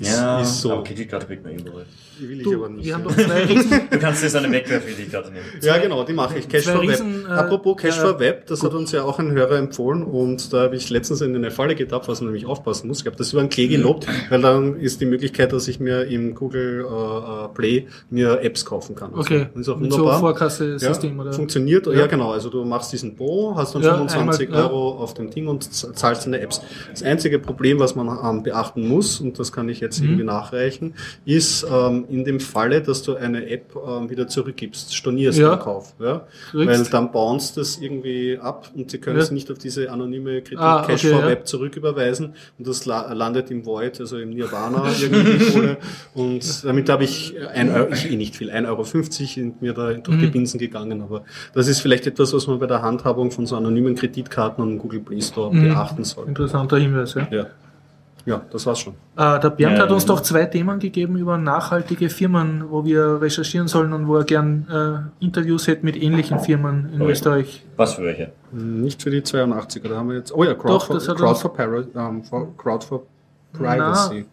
[0.00, 0.10] Ist,
[0.42, 0.72] ist so.
[0.72, 1.86] aber Kreditkarte kriegt man überall.
[2.18, 2.84] Will ich Du, aber nicht.
[2.86, 3.08] wir haben ja.
[3.08, 5.44] doch zwei Riesen, Du kannst jetzt eine Wegwerfkreditkarte nehmen.
[5.62, 6.48] Ja, genau, die mache ich.
[6.48, 6.90] Cash for Web.
[6.90, 10.02] Riesen, äh, Apropos Cash äh, for Web, das hat uns ja auch ein Hörer empfohlen
[10.04, 13.00] und da habe ich letztens in eine Falle getappt, was man nämlich aufpassen muss.
[13.00, 16.04] Ich habe das über einen Klee gelobt, weil dann ist die Möglichkeit, dass ich mir
[16.04, 19.14] im Google äh, äh, Play mir Apps kaufen kann.
[19.14, 20.20] okay, Das ist auch mit so wunderbar.
[20.20, 21.32] Vorkasse-System ja, oder?
[21.32, 21.92] Funktioniert, ja.
[21.92, 22.06] Ja.
[22.06, 22.32] genau.
[22.32, 24.68] Also du machst diesen Bo, hast dann Ja, 25 einmal, ja.
[24.68, 26.60] Euro auf dem Ding und zahlst deine Apps.
[26.90, 30.06] Das einzige Problem, was man ähm, beachten muss, und das kann ich jetzt Mhm.
[30.06, 30.94] irgendwie nachreichen,
[31.24, 35.50] ist ähm, in dem Falle, dass du eine App ähm, wieder zurückgibst, stornierst Ja.
[35.50, 35.94] beim Kauf.
[36.00, 36.26] Ja?
[36.50, 36.66] Kriegst.
[36.68, 39.22] Weil dann bounced das irgendwie ab und sie können Ja.
[39.22, 41.28] es nicht auf diese anonyme Kredit Ah, Cash okay, for ja.
[41.28, 45.76] Web zurücküberweisen und das la landet im Void, also im Nirvana irgendwie.
[46.14, 49.92] Und damit habe ich ein Euro, ich eh nicht viel, 1,50 Euro sind mir da
[49.92, 50.30] durch die Mhm.
[50.32, 51.24] Binsen gegangen, aber
[51.54, 55.00] das ist vielleicht etwas, was man bei der Handhabung von so anonymen Kreditkarten und Google
[55.00, 55.68] Play Store Mhm.
[55.68, 56.28] beachten sollte.
[56.30, 57.28] Interessanter Hinweis, ja.
[57.30, 57.46] Ja.
[58.24, 58.94] Ja, das war's schon.
[59.16, 60.08] Äh, der Bernd Ja, hat uns ja.
[60.08, 64.66] doch zwei Themen gegeben über nachhaltige Firmen, wo wir recherchieren sollen und wo er gern
[65.20, 67.10] äh, Interviews hätte mit ähnlichen Firmen in Okay.
[67.12, 67.64] Österreich.
[67.76, 68.32] Was für welche?
[68.52, 71.16] Nicht für die 82er, da haben wir jetzt, oh ja, Crowd, Doch, for, das hat
[71.16, 73.02] Crowd, for, Para, ähm, for, Crowd for
[73.52, 74.26] Privacy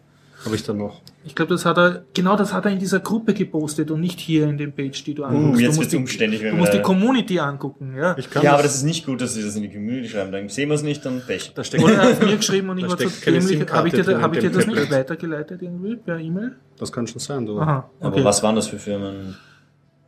[0.44, 1.00] habe ich da noch.
[1.22, 4.18] Ich glaube, das hat er, genau das hat er in dieser Gruppe gepostet und nicht
[4.20, 5.58] hier in dem Page, die du anguckst.
[5.58, 8.16] Uh, jetzt du musst, die, umständlich, wenn du musst die Community angucken, ja.
[8.16, 10.08] Ich kann Ja, das- aber das ist nicht gut, dass Sie das in die Community
[10.08, 10.32] schreiben.
[10.32, 11.52] Dann sehen wir es nicht, dann Pech.
[11.54, 13.70] da steckt Oder er hat mir geschrieben und ich Da war keine dämlich.
[13.70, 16.56] Habe ich, dir, drin hab ich dir das nicht weitergeleitet irgendwie per E-Mail?
[16.78, 17.60] Das kann schon sein, du.
[17.60, 17.90] Aha.
[18.00, 18.24] Aber Okay.
[18.24, 19.36] was waren das für Firmen?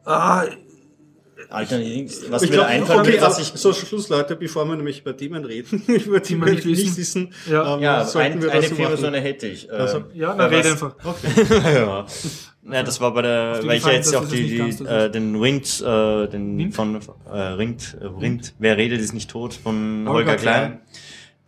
[0.06, 0.44] Ah,
[1.52, 1.78] Alter,
[2.30, 5.44] was Ich glaube, einfällt, okay, was ich so Schluss, Leute, bevor wir nämlich über Themen
[5.44, 7.76] reden, über die wir nicht wissen, Ja.
[7.76, 9.68] ähm, Ja, sollten ein, wir eine Firma, so eine hätte ich.
[9.68, 10.94] Äh, Also, ja, na red was- einfach.
[11.64, 12.06] ja.
[12.72, 14.46] ja, das war bei der, weil ich Gefallen, jetzt auch die,
[14.78, 16.74] die äh, den Rind, äh, den Wind?
[16.74, 17.00] von
[17.32, 20.80] äh, Rind, äh, Rind, wer redet ist nicht tot, von Holger Holger Klein.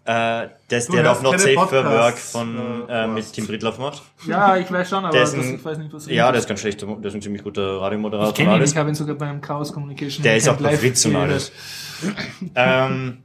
[0.06, 3.46] Äh, das, Du der auch noch Safe for Work Podcasts, von äh, äh, mit Tim
[3.46, 4.02] Brittlaff macht.
[4.26, 6.60] Ja, ich weiß schon, aber das, ein- ich weiß nicht, was Ja, der ist ganz
[6.60, 8.28] schlecht, der ist ein ziemlich guter Radiomoderator.
[8.28, 11.06] Ich kenne ihn, ich habe ihn sogar beim Chaos Communication Der ist auch bei Fritz
[11.06, 11.52] und alles.
[12.54, 13.22] ähm,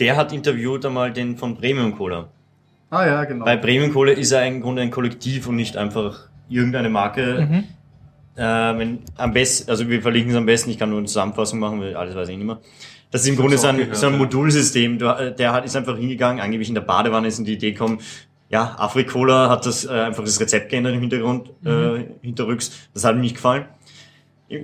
[0.00, 2.28] der hat interviewt einmal den von Premium Cola.
[2.90, 3.44] Ah ja, genau.
[3.44, 7.46] Bei Premium Cola ist er im Grunde ein Kollektiv und nicht einfach irgendeine Marke.
[7.48, 7.64] Mhm.
[8.34, 11.58] Äh, wenn, am besten, also wir verlinken es am besten, ich kann nur eine Zusammenfassung
[11.58, 12.58] machen, weil alles weiß ich nicht mehr.
[13.12, 14.18] Das ist im Grunde so ein, gehört, so ein ja.
[14.18, 14.98] Modulsystem.
[14.98, 17.72] Du, äh, Der hat, ist einfach hingegangen, angeblich in der Badewanne ist in die Idee
[17.72, 18.00] gekommen,
[18.48, 22.72] ja, Afrikola hat das äh, einfach das Rezept geändert im Hintergrund, äh, hinterrücks.
[22.92, 23.64] Das hat ihm nicht gefallen.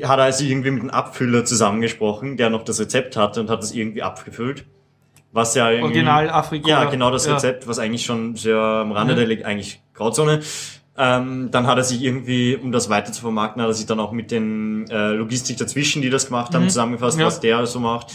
[0.03, 3.63] Hat er also irgendwie mit einem Abfüller zusammengesprochen, der noch das Rezept hatte und hat
[3.63, 4.67] das irgendwie abgefüllt.
[5.33, 6.69] Was ja Original Afrika.
[6.69, 7.35] ja, genau das Ja.
[7.35, 9.19] Rezept, was eigentlich schon sehr am Rande Mhm.
[9.19, 10.41] der liegt, eigentlich Grauzone.
[11.01, 14.01] Ähm, dann hat er sich irgendwie, um das weiter zu vermarkten, hat er sich dann
[14.01, 16.69] auch mit den äh, Logistik dazwischen, die das gemacht haben, Mhm.
[16.71, 17.27] zusammengefasst, Ja.
[17.27, 18.13] was der so macht.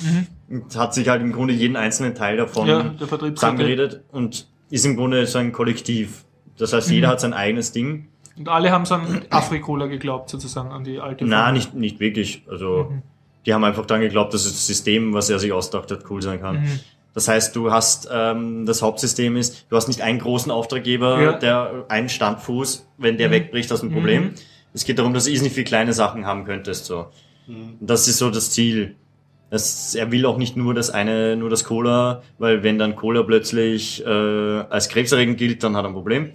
[0.49, 2.91] Und hat sich halt im Grunde jeden einzelnen Teil davon Ja,
[3.35, 6.25] zusammengeredet und ist im Grunde so ein Kollektiv.
[6.57, 7.11] Das heißt, jeder Mhm.
[7.11, 8.09] hat sein eigenes Ding.
[8.37, 12.43] Und alle haben so an Afrikola geglaubt, sozusagen, an die alte Na, nicht, nicht wirklich.
[12.49, 13.01] Also, Mhm.
[13.45, 16.41] die haben einfach dann geglaubt, dass das System, was er sich ausgedacht hat, cool sein
[16.41, 16.67] kann.
[17.13, 21.31] Das heißt, du hast, ähm, das Hauptsystem ist, du hast nicht einen großen Auftraggeber, Ja.
[21.33, 23.33] der einen Standfuß, wenn der Mhm.
[23.33, 24.23] wegbricht, hast du ein Problem.
[24.23, 24.33] Mhm.
[24.73, 27.05] Es geht darum, dass du irrsinnig viele kleine Sachen haben könntest, so.
[27.47, 27.77] Mhm.
[27.79, 28.95] Das ist so das Ziel.
[29.51, 33.21] Das, er will auch nicht nur das eine, nur das Cola, weil wenn dann Cola
[33.21, 36.31] plötzlich äh, als krebserregend gilt, dann hat er ein Problem.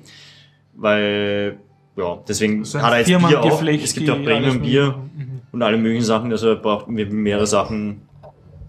[0.76, 1.58] Weil,
[1.96, 3.62] ja, deswegen So ein hat er jetzt Bier auch.
[3.62, 5.40] Es gibt auch Premium-Bier alles Mhm.
[5.50, 6.30] und alle möglichen Sachen.
[6.30, 8.02] Also er braucht mehrere Sachen,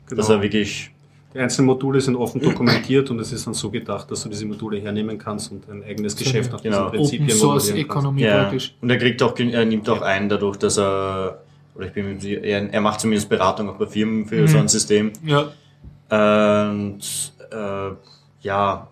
[0.10, 0.42] dass er Genau.
[0.44, 0.90] wirklich
[1.40, 4.80] einzelnen Module sind offen dokumentiert und es ist dann so gedacht, dass du diese Module
[4.80, 6.78] hernehmen kannst und ein eigenes So Geschäft nach Genau.
[6.90, 7.70] diesen Prinzipien Open Source.
[7.72, 8.76] Economy Ja, praktisch.
[8.82, 11.42] und er kriegt auch, er nimmt auch ein dadurch, dass er,
[11.76, 14.48] oder ich bin er, er macht zumindest Beratung auch bei Firmen für Mhm.
[14.48, 15.12] so ein System.
[15.26, 15.52] Ja,
[16.12, 17.00] Und
[17.52, 17.92] äh,
[18.42, 18.88] ja,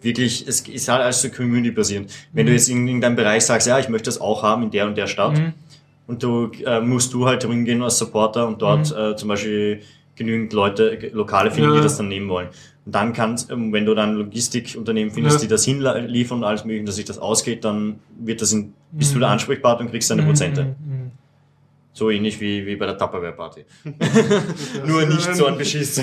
[0.00, 2.10] wirklich, es ist halt alles so community-basierend.
[2.32, 2.46] Wenn Mhm.
[2.48, 4.96] du jetzt in irgendeinem Bereich sagst, ja, ich möchte das auch haben in der und
[4.96, 5.52] der Stadt, Mhm.
[6.06, 8.96] und du äh, musst du halt hingehen als Supporter und dort Mhm.
[8.96, 9.80] äh, zum Beispiel
[10.16, 11.76] genügend Leute, äh, Lokale finden, Ja.
[11.76, 12.48] die das dann nehmen wollen.
[12.84, 15.42] Und dann kannst, ähm, wenn du dann Logistikunternehmen findest, Ja.
[15.42, 19.12] die das hinliefern und alles mögliche, dass sich das ausgeht, dann wird das in, bist
[19.12, 19.20] du Mhm.
[19.20, 20.64] der Ansprechpartner und kriegst deine Mhm, Prozente.
[20.64, 21.10] mhm,
[21.92, 23.64] So ähnlich wie, wie bei der Tupperware-Party.
[23.84, 23.94] mhm.
[24.86, 26.00] Nur nicht so ein Beschiss.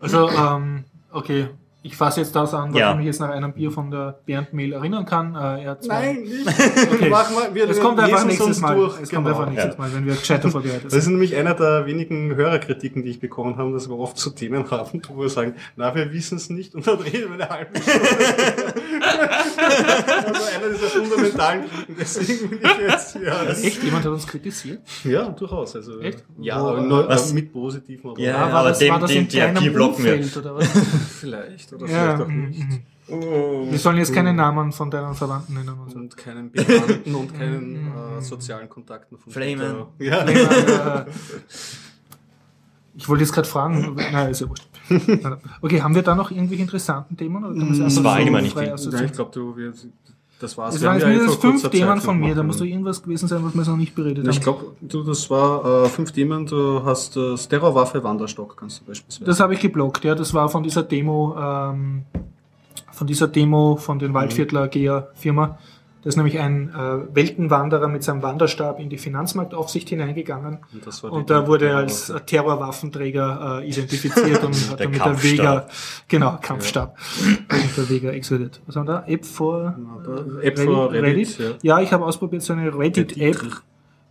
[0.00, 1.48] Also, ähm, okay.
[1.86, 2.90] Ich fasse jetzt das an, weil Ja.
[2.90, 5.36] ich mich jetzt nach einem Bier von der Bernd Mehl erinnern kann.
[5.36, 6.44] Äh, er zwei- nicht.
[6.92, 7.08] Okay.
[7.10, 8.74] Mal, wir Es kommt einfach nächstes Mal.
[8.74, 9.00] durch.
[9.00, 9.38] Es kommt Genau.
[9.38, 9.80] einfach nächstes Ja.
[9.80, 10.98] Mal, wenn wir gescheiter vorbereitet Das sind.
[11.02, 14.68] ist nämlich einer der wenigen Hörerkritiken, die ich bekommen habe, dass wir oft so Themen
[14.68, 17.80] haben, wo wir sagen, na, wir wissen es nicht und dann reden wir eine halbe
[17.80, 18.08] Stunde.
[20.26, 23.82] also einer dieser fundamentalen Kritiken, deswegen bin ich jetzt, ja, das, Echt?
[23.84, 24.80] Jemand hat uns kritisiert?
[25.04, 26.24] ja, durchaus, also, Echt?
[26.40, 26.60] ja,
[27.08, 27.30] was?
[27.30, 30.14] äh, mit positiven Ja, war aber das, dem- war das dem- in Bier blocken wir.
[30.14, 30.68] Umfeld oder was?
[31.20, 32.58] vielleicht oder ja, vielleicht auch mhm, nicht.
[32.70, 32.82] mhm.
[33.08, 33.66] Oh.
[33.70, 35.98] Wir sollen jetzt keine Namen von deinen Verwandten nennen und so.
[35.98, 37.92] Und keinen Bekannten und keinen Mhm.
[38.18, 39.86] äh, sozialen Kontakten von Flamen.
[40.00, 40.24] Ja.
[40.26, 41.04] Äh,
[42.98, 44.66] Ich wollte jetzt gerade fragen, nein, ist ja wurscht.
[45.60, 47.44] Okay, haben wir da noch irgendwelche interessanten Themen?
[47.44, 48.74] Oder kann man Das war allgemein nicht viel.
[49.04, 49.72] Ich glaube, du, wir,
[50.40, 50.74] das war's.
[50.74, 53.28] Es Wir waren haben jetzt mindestens fünf Themen von mir, da muss doch irgendwas gewesen
[53.28, 54.30] sein, was wir noch nicht beredet haben.
[54.30, 56.46] Ich glaube, du, das war äh, fünf Themen.
[56.46, 59.24] Du hast äh, das Terrorwaffe Wanderstock, kannst du beispielsweise.
[59.24, 60.14] Das habe ich geblockt, ja.
[60.14, 62.02] Das war von dieser Demo, ähm,
[62.92, 64.00] von dieser Demo von Mhm.
[64.00, 65.58] den Waldviertler GEA Firma.
[66.06, 71.02] Da ist nämlich ein äh, Weltenwanderer mit seinem Wanderstab in die Finanzmarktaufsicht hineingegangen und das
[71.02, 75.22] und da wurde er als äh, Terrorwaffenträger äh, identifiziert und hat Der dann mit der.
[75.24, 75.66] Vega,
[76.06, 76.96] genau, Kampfstab,
[77.26, 78.60] und der Vega explodiert.
[78.66, 79.04] Was haben wir da?
[79.08, 80.42] App for Terrorwaffe.
[80.46, 81.38] App for Reddit.
[81.40, 81.50] Ja.
[81.62, 83.62] Ja, ich habe ausprobiert so eine Reddit-App, Reddit.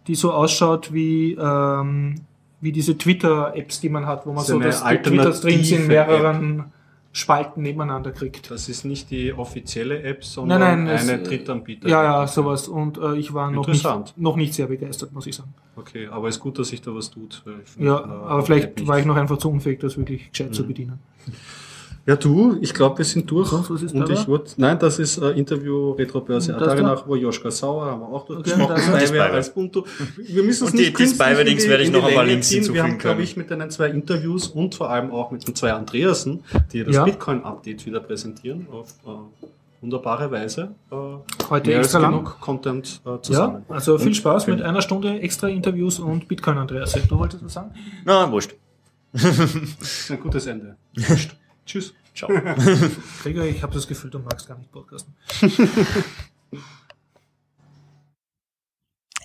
[0.08, 2.16] die so ausschaut wie, ähm,
[2.60, 6.74] wie diese Twitter-Apps, die man hat, wo man So so, die Twitter-Streams in mehreren
[7.18, 8.52] Spalten nebeneinander kriegt.
[8.52, 11.88] Das ist nicht die offizielle App, sondern Nein, nein, eine Drittanbieter.
[11.88, 12.68] Ja, ja, sowas.
[12.68, 13.88] Und äh, ich war noch nicht,
[14.18, 15.54] noch nicht sehr begeistert, muss ich sagen.
[15.78, 17.42] Okay, aber ist gut, dass sich da was tut.
[17.80, 20.54] Ja, äh, aber vielleicht war ich noch einfach zu unfähig, das wirklich gescheit Mhm.
[20.54, 21.00] zu bedienen.
[22.08, 23.48] Ja, du, ich glaube, wir sind durch.
[23.50, 27.08] Sonst, was ist und da ich wollte, nein, das ist äh, Interview Retrobörse Atari nach,
[27.08, 28.76] wo Joschka Sauer haben wir auch Okay, durchgesprochen.
[28.76, 29.32] das- Spyware Spyware.
[29.34, 29.84] als Ubuntu.
[30.18, 32.28] Wir müssen es Und die- nicht die künstlich Spyware-Links in die- werde ich noch einmal
[32.28, 32.74] Links ziehen.
[32.74, 35.74] Wir haben, glaube ich, mit deinen zwei Interviews und vor allem auch mit den zwei
[35.74, 36.44] Andreasen,
[36.74, 37.06] die das Ja.
[37.06, 39.10] Bitcoin-Update wieder präsentieren auf äh,
[39.82, 40.76] wunderbare Weise.
[40.92, 40.96] Äh,
[41.50, 42.12] Heute mehr als extra lang.
[42.12, 43.64] genug Content äh, Ja, zusammen.
[43.68, 46.94] also viel Und Spaß mit einer Stunde extra Interviews und Bitcoin, Andreas.
[47.10, 47.72] Du wolltest was sagen?
[48.04, 48.54] Na, wurscht.
[49.14, 50.76] Ein gutes Ende.
[51.66, 51.94] Tschüss.
[52.14, 52.30] Ciao.
[53.24, 55.16] Gregor, ich habe das Gefühl, du magst gar nicht podcasten.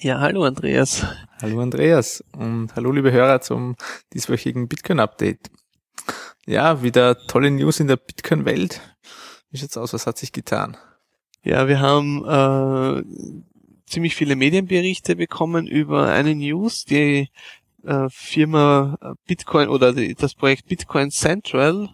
[0.03, 1.05] Ja, hallo Andreas.
[1.43, 3.76] Hallo Andreas und hallo liebe Hörer zum
[4.14, 5.51] dieswöchigen Bitcoin-Update.
[6.47, 8.80] Ja, wieder tolle News in der Bitcoin-Welt.
[9.51, 9.93] Wie schaut's aus?
[9.93, 10.78] Was hat sich getan?
[11.45, 13.03] Ja, wir haben äh,
[13.84, 17.28] ziemlich viele Medienberichte bekommen über eine News, die
[17.84, 21.91] äh, Firma Bitcoin oder die, das Projekt Bitcoin Central,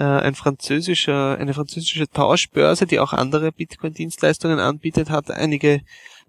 [0.00, 5.82] äh, ein französischer, eine französische Tauschbörse, die auch andere Bitcoin-Dienstleistungen anbietet, hat einige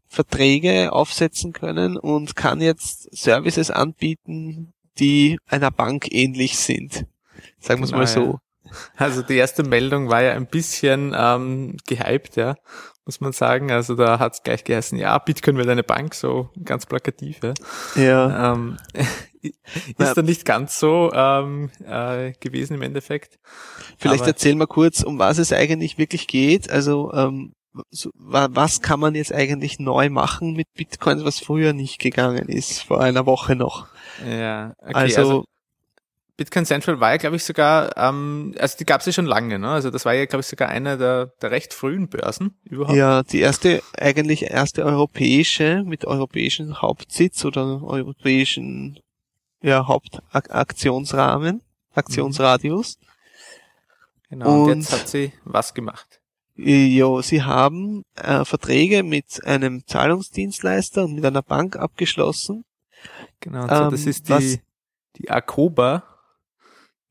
[0.09, 7.05] Verträge aufsetzen können und kann jetzt Services anbieten, die einer Bank ähnlich sind.
[7.59, 8.39] Sagen wir es Genau, mal so.
[8.97, 12.55] Also die erste Meldung war ja ein bisschen ähm, gehypt, ja,
[13.05, 13.71] muss man sagen.
[13.71, 17.53] Also da hat's gleich geheißen, ja, Bitcoin wird eine Bank, so ganz plakativ, ja.
[17.95, 18.53] Ja.
[18.53, 18.77] Ähm,
[19.97, 23.39] ist dann nicht ganz so ähm, äh, gewesen im Endeffekt.
[23.97, 26.69] Vielleicht Aber- erzähl mal kurz, um was es eigentlich wirklich geht.
[26.69, 27.53] Also ähm,
[27.89, 32.49] so, wa- was kann man jetzt eigentlich neu machen mit Bitcoins, was früher nicht gegangen
[32.49, 33.87] ist, vor einer Woche noch.
[34.27, 35.45] Ja, okay, also,
[36.37, 39.59] Bitcoin Central war ja, glaube ich, sogar, ähm, also die gab es ja schon lange,
[39.59, 39.69] ne?
[39.69, 42.97] Also das war ja, glaube ich, sogar einer der, der recht frühen Börsen überhaupt.
[42.97, 48.99] ja, die erste, eigentlich erste europäische mit europäischen Hauptsitz oder europäischen
[49.61, 51.61] ja, Hauptaktionsrahmen,
[51.93, 52.97] Aktionsradius.
[54.29, 56.19] Genau, und, Und- jetzt hat sie was gemacht.
[56.55, 62.65] Ja, sie haben äh, Verträge mit einem Zahlungsdienstleister und mit einer Bank abgeschlossen.
[63.39, 64.61] Genau, und so, das Ähm, ist was- die,
[65.17, 66.03] die Akoba.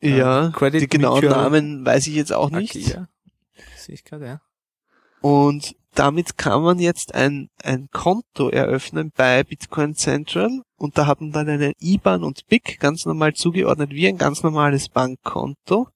[0.00, 2.72] Ja, Ja, Credit die genauen Namen weiß ich jetzt auch nicht.
[2.74, 3.06] Sehe
[3.88, 4.40] ich gerade, ja.
[5.20, 11.20] Und damit kann man jetzt ein, ein Konto eröffnen bei Bitcoin Central und da hat
[11.20, 15.88] man dann eine IBAN und BIC ganz normal zugeordnet wie ein ganz normales Bankkonto.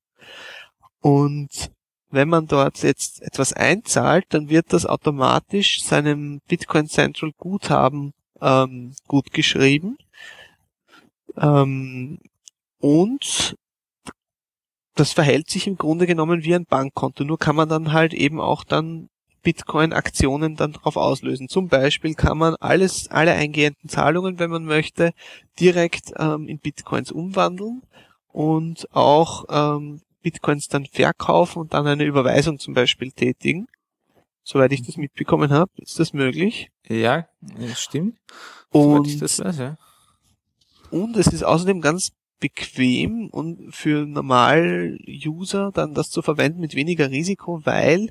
[1.01, 1.71] Und
[2.11, 8.95] wenn man dort jetzt etwas einzahlt, dann wird das automatisch seinem Bitcoin Central Guthaben ähm,
[9.07, 9.97] gut geschrieben.
[11.37, 12.19] Ähm,
[12.79, 13.57] und
[14.95, 18.41] das verhält sich im Grunde genommen wie ein Bankkonto, nur kann man dann halt eben
[18.41, 19.09] auch dann
[19.45, 21.49] Bitcoin-Aktionen dann darauf auslösen.
[21.49, 25.13] Zum Beispiel kann man alles, alle eingehenden Zahlungen, wenn man möchte,
[25.61, 27.83] direkt ähm, in Bitcoins umwandeln
[28.33, 33.69] und auch ähm, Bitcoins dann verkaufen und dann eine Überweisung zum Beispiel tätigen.
[34.43, 36.71] Soweit ich das mitbekommen habe, ist das möglich.
[36.89, 38.19] Ja, das stimmt.
[38.73, 39.79] Soweit ich Und das weiß, ja.
[40.91, 42.11] und es ist außerdem ganz
[42.41, 48.11] bequem und für Normal-User dann das zu verwenden mit weniger Risiko, weil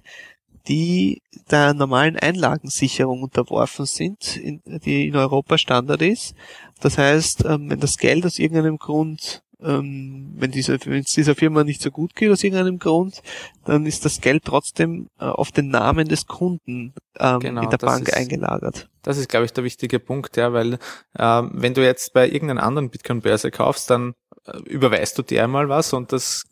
[0.67, 1.21] die
[1.51, 6.35] der normalen Einlagensicherung unterworfen sind, in, die in Europa Standard ist.
[6.79, 11.63] Das heißt, ähm, wenn das Geld aus irgendeinem Grund, ähm, wenn wenn es dieser Firma
[11.63, 13.21] nicht so gut geht aus irgendeinem Grund,
[13.65, 17.77] dann ist das Geld trotzdem äh, auf den Namen des Kunden ähm, Genau, in der
[17.77, 18.89] Bank ist- eingelagert.
[19.03, 20.79] Das ist, glaube ich, der wichtige Punkt, ja, weil
[21.19, 24.13] ähm, wenn du jetzt bei irgendeiner anderen Bitcoin-Börse kaufst, dann
[24.45, 26.43] äh, überweist du der einmal was und das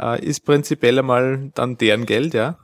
[0.00, 2.58] äh, ist prinzipiell einmal dann deren Geld, ja.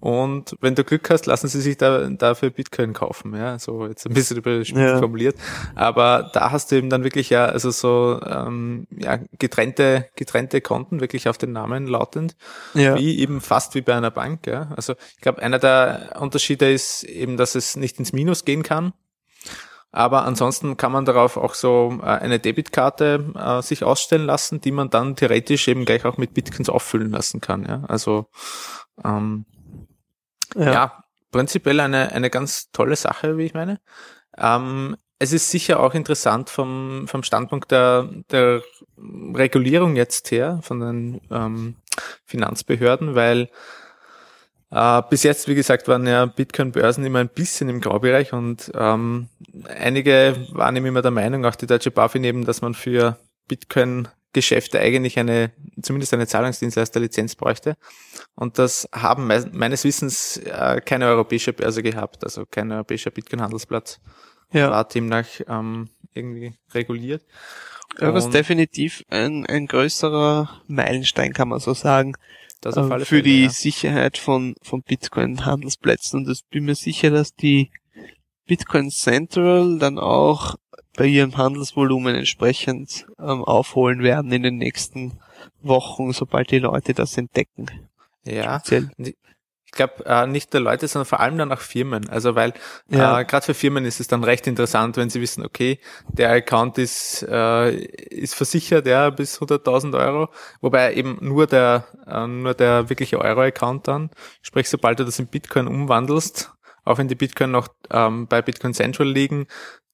[0.00, 3.58] Und wenn du Glück hast, lassen sie sich da, dafür Bitcoin kaufen, ja.
[3.58, 4.98] So jetzt ein bisschen überspitzt Ja.
[4.98, 5.36] formuliert.
[5.76, 11.00] Aber da hast du eben dann wirklich ja, also so ähm, ja, getrennte, getrennte Konten,
[11.00, 12.34] wirklich auf den Namen lautend
[12.74, 12.96] Ja.
[12.98, 14.46] wie eben fast wie bei einer Bank.
[14.48, 14.72] Ja.
[14.76, 18.92] Also ich glaube, einer der Unterschiede ist eben, dass es nicht ins Minus gehen kann.
[19.94, 24.72] Aber ansonsten kann man darauf auch so äh, eine Debitkarte äh, sich ausstellen lassen, die
[24.72, 27.66] man dann theoretisch eben gleich auch mit Bitcoins auffüllen lassen kann.
[27.66, 27.82] Ja.
[27.88, 28.26] Also
[29.04, 29.44] ähm,
[30.56, 31.04] ja.
[31.30, 33.80] prinzipiell eine, eine ganz tolle Sache, wie ich meine.
[34.38, 38.62] Ähm, es ist sicher auch interessant vom, vom Standpunkt der, der
[38.96, 41.76] Regulierung jetzt her, von den ähm,
[42.24, 43.50] Finanzbehörden, weil
[44.72, 49.28] äh, bis jetzt, wie gesagt, waren ja Bitcoin-Börsen immer ein bisschen im Graubereich und ähm,
[49.68, 53.18] einige waren eben immer der Meinung, auch die deutsche BaFin eben, dass man für
[53.48, 55.50] Bitcoin-Geschäfte eigentlich eine,
[55.82, 57.76] zumindest eine Zahlungsdienstleisterlizenz bräuchte.
[58.34, 64.00] Und das haben me meines Wissens äh, keine europäische Börse gehabt, also kein europäischer Bitcoin-Handelsplatz
[64.52, 64.70] ja.
[64.70, 67.22] war demnach ähm, irgendwie reguliert.
[68.00, 72.14] Ja, was Und definitiv ein, ein größerer Meilenstein, kann man so sagen,
[72.62, 73.50] das auf ähm, alle für Fälle, die ja.
[73.50, 76.20] Sicherheit von, von Bitcoin-Handelsplätzen.
[76.20, 77.70] Und ich bin mir sicher, dass die
[78.46, 80.56] Bitcoin Central dann auch
[80.96, 85.18] bei ihrem Handelsvolumen entsprechend ähm, aufholen werden in den nächsten
[85.60, 87.66] Wochen, sobald die Leute das entdecken.
[88.24, 88.90] Ja, Speziell.
[89.72, 92.10] Ich glaube äh, nicht der Leute, sondern vor allem dann auch Firmen.
[92.10, 92.52] Also weil
[92.90, 93.20] Ja.
[93.20, 95.78] äh, gerade für Firmen ist es dann recht interessant, wenn sie wissen, okay,
[96.08, 100.28] der Account ist äh, ist versichert, ja, bis 100.000 Euro,
[100.60, 104.10] wobei eben nur der äh, nur der wirkliche Euro-Account dann,
[104.42, 106.52] sprich sobald du das in Bitcoin umwandelst,
[106.84, 109.46] auch wenn die Bitcoin noch ähm, bei Bitcoin Central liegen,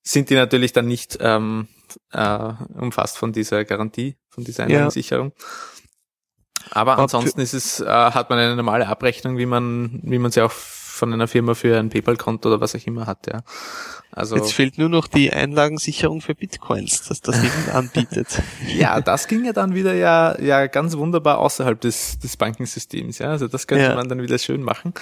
[0.03, 1.69] sind die natürlich dann nicht ähm,
[2.13, 4.91] äh, umfasst von dieser Garantie, von dieser Ja.
[6.71, 10.43] Aber ansonsten ist es, äh, hat man eine normale Abrechnung, wie man, wie man sie
[10.43, 13.43] auch von einer Firma für ein PayPal-Konto oder was auch immer hat, ja.
[14.11, 18.43] Also Jetzt fehlt nur noch die Einlagensicherung für Bitcoins, dass das eben anbietet.
[18.67, 23.31] ja, das ging ja dann wieder ja, ja ganz wunderbar außerhalb des, des Bankensystems, ja.
[23.31, 23.95] Also das könnte Ja.
[23.95, 24.93] man dann wieder schön machen.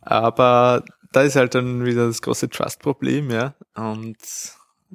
[0.00, 3.54] Aber da ist halt dann wieder das große Trust-Problem, ja.
[3.76, 4.16] Und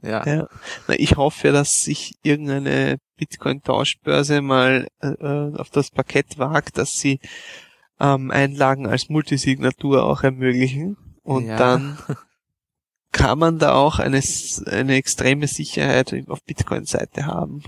[0.01, 0.47] ja, Ja.
[0.87, 6.99] Na, ich hoffe, dass sich irgendeine Bitcoin-Tauschbörse mal äh, äh, auf das Parkett wagt, dass
[6.99, 7.19] sie
[7.99, 11.57] ähm, Einlagen als Multisignatur auch ermöglichen und Ja.
[11.57, 11.97] dann
[13.11, 14.21] kann man da auch eine,
[14.65, 17.63] eine extreme Sicherheit auf Bitcoin-Seite haben.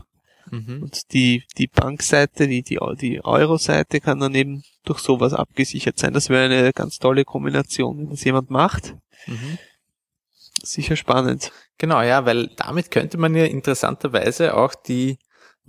[0.50, 0.84] Mhm.
[0.84, 6.14] Und die, die Bankseite, die, die, die Euro-Seite kann dann eben durch sowas abgesichert sein.
[6.14, 8.96] Das wäre eine ganz tolle Kombination, wenn das jemand macht.
[9.28, 9.58] Mhm.
[10.66, 11.52] Sicher spannend.
[11.78, 15.20] Genau, ja, weil damit könnte man ja interessanterweise auch die,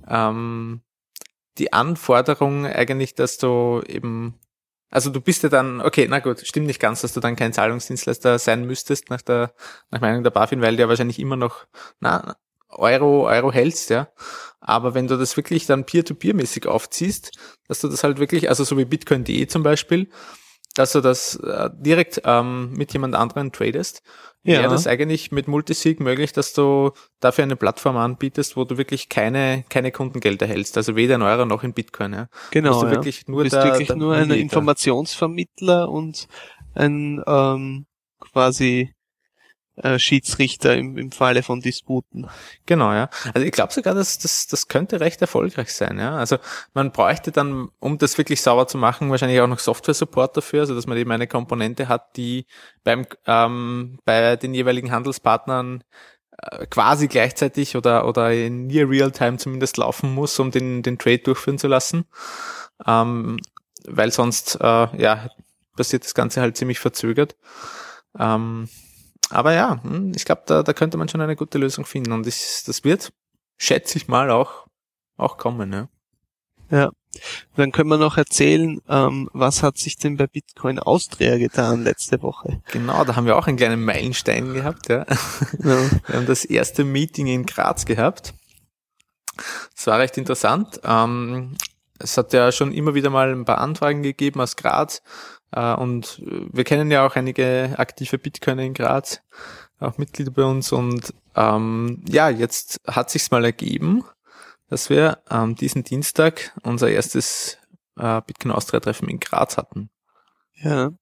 [0.08, 0.82] ähm,
[1.58, 4.38] die Anforderung eigentlich, dass du eben,
[4.90, 7.52] also du bist ja dann, okay, na gut, stimmt nicht ganz, dass du dann kein
[7.52, 9.52] Zahlungsdienstleister sein müsstest nach der,
[9.90, 11.66] nach Meinung der BaFin, weil du ja wahrscheinlich immer noch,
[11.98, 12.36] na,
[12.68, 14.08] Euro, Euro hältst, ja.
[14.60, 17.32] Aber wenn du das wirklich dann peer-to-peer-mäßig aufziehst,
[17.66, 20.08] dass du das halt wirklich, also so wie Bitcoin.de zum Beispiel,
[20.74, 24.02] dass du das äh, direkt ähm, mit jemand anderen tradest,
[24.42, 24.60] Ja.
[24.60, 26.90] wäre das eigentlich mit Multisig möglich, dass du
[27.20, 31.46] dafür eine Plattform anbietest, wo du wirklich keine, keine Kundengeld erhältst, also weder in Euro
[31.46, 32.12] noch in Bitcoin.
[32.12, 32.28] Ja.
[32.51, 32.70] Genau.
[32.70, 32.92] Bist du ja.
[32.92, 34.30] wirklich nur du bist der- wirklich der nur ein.
[34.30, 36.28] Informationsvermittler und
[36.74, 37.86] ein ähm,
[38.20, 38.92] quasi
[39.76, 42.28] äh, Schiedsrichter im, im Falle von Disputen.
[42.66, 43.10] Genau, ja.
[43.32, 46.16] Also ich glaube sogar, dass das, das könnte recht erfolgreich sein, ja.
[46.16, 46.38] Also
[46.74, 50.74] man bräuchte dann, um das wirklich sauber zu machen, wahrscheinlich auch noch Software-Support dafür, also
[50.74, 52.46] dass man eben eine Komponente hat, die
[52.84, 55.82] beim ähm, bei den jeweiligen Handelspartnern
[56.38, 60.98] äh, quasi gleichzeitig oder oder in near real time zumindest laufen muss, um den den
[60.98, 62.05] Trade durchführen zu lassen,
[62.86, 63.38] ähm,
[63.86, 65.30] weil sonst äh, ja
[65.76, 67.36] passiert das Ganze halt ziemlich verzögert.
[68.18, 68.68] Ähm,
[69.30, 72.26] aber ja, hm, ich glaube, da, da könnte man schon eine gute Lösung finden und
[72.26, 73.12] ich, das wird,
[73.56, 74.66] schätze ich mal, auch,
[75.16, 75.70] auch kommen.
[75.70, 75.88] Ne?
[77.56, 82.22] Dann können wir noch erzählen, ähm, was hat sich denn bei Bitcoin Austria getan letzte
[82.22, 82.60] Woche?
[82.72, 84.88] Genau, da haben wir auch einen kleinen Meilenstein gehabt.
[84.88, 85.06] Ja.
[85.09, 85.90] Ja.
[86.06, 88.34] Wir haben das erste Meeting in Graz gehabt.
[89.74, 90.80] Das war recht interessant.
[90.84, 91.56] Ähm,
[91.98, 95.02] es hat ja schon immer wieder mal ein paar Anfragen gegeben aus Graz.
[95.55, 99.20] Äh, und wir kennen ja auch einige aktive Bitcoiner in Graz,
[99.78, 100.72] auch Mitglieder bei uns.
[100.72, 104.05] Und ähm, ja, jetzt hat sich's mal ergeben,
[104.68, 107.59] dass wir ähm, diesen Dienstag unser erstes
[107.98, 109.90] äh, Bitcoin Austria Treffen in Graz hatten.
[110.64, 110.92] Ja,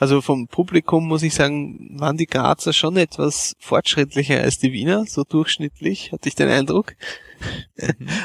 [0.00, 5.06] also vom Publikum muss ich sagen, waren die Grazer schon etwas fortschrittlicher als die Wiener,
[5.06, 6.94] so durchschnittlich, hatte ich den Eindruck.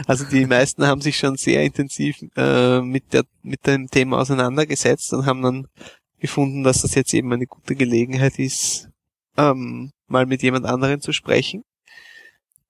[0.07, 5.13] Also die meisten haben sich schon sehr intensiv äh, mit, der, mit dem Thema auseinandergesetzt
[5.13, 5.67] und haben dann
[6.19, 8.89] gefunden, dass das jetzt eben eine gute Gelegenheit ist,
[9.37, 11.65] ähm, mal mit jemand anderen zu sprechen.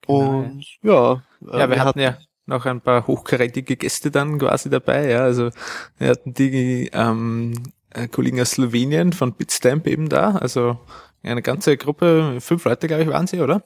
[0.08, 2.18] Genau, Und ja, äh, Ja, wir, hatten ja
[2.48, 5.10] noch ein paar hochkarätige Gäste dann quasi dabei.
[5.10, 5.52] Ja, also
[5.98, 7.81] wir hatten die ähm, äh,
[8.12, 10.32] Kollegen aus Slowenien von Bitstamp eben da.
[10.36, 10.80] Also
[11.24, 13.64] eine ganze Gruppe, fünf Leute, glaube ich, waren sie, oder?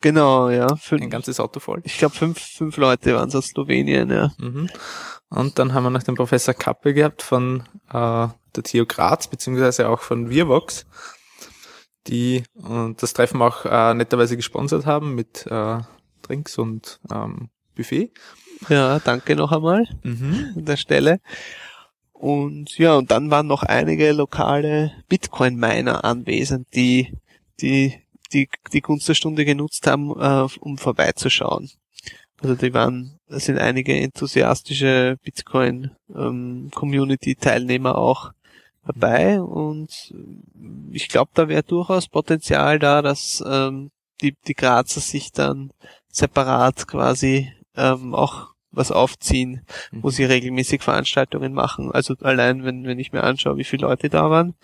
[0.00, 1.80] genau, ja, Ein fünf, ganzes Auto voll.
[1.84, 4.32] ich glaube fünf, fünf Leute waren es aus Slowenien, ja.
[4.38, 4.68] Mhm.
[5.28, 9.88] Und dann haben wir noch den Professor Kappe gehabt von äh, der TU Graz, beziehungsweise
[9.88, 10.86] auch von Virvox,
[12.06, 15.80] die und das Treffen auch äh, netterweise gesponsert haben mit äh,
[16.22, 18.12] Drinks und ähm, Buffet.
[18.68, 19.86] Ja, danke noch einmal.
[20.02, 20.52] Mhm.
[20.56, 21.20] an der Stelle.
[22.18, 27.12] Und ja, und dann waren noch einige lokale Bitcoin-Miner anwesend, die
[27.60, 27.94] die,
[28.32, 31.70] die die Gunst der Stunde genutzt haben, äh, um vorbeizuschauen.
[32.40, 38.32] Also die waren, da sind einige enthusiastische Bitcoin-Community-Teilnehmer auch
[38.86, 40.14] dabei und
[40.92, 43.90] ich glaube, da wäre durchaus Potenzial da, dass ähm,
[44.20, 45.70] die, die Grazer sich dann
[46.08, 51.90] separat quasi ähm, auch was aufziehen, wo sie regelmäßig Veranstaltungen machen.
[51.92, 54.54] Also allein, wenn, wenn ich mir anschaue, wie viele Leute da waren,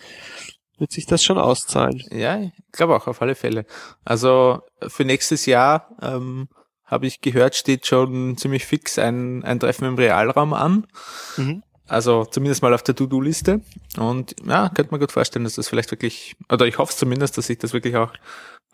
[0.79, 2.03] wird sich das schon auszahlen.
[2.11, 3.65] Ja, ich glaube auch auf alle Fälle.
[4.05, 6.49] Also für nächstes Jahr ähm,
[6.85, 10.87] habe ich gehört, steht schon ziemlich fix ein, ein Treffen im Realraum an.
[11.37, 11.63] Mhm.
[11.89, 13.61] Also zumindest mal auf der To-Do-Liste.
[13.99, 17.47] Und ja, könnte man gut vorstellen, dass das vielleicht wirklich, oder ich hoffe zumindest, dass
[17.47, 18.13] sich das wirklich auch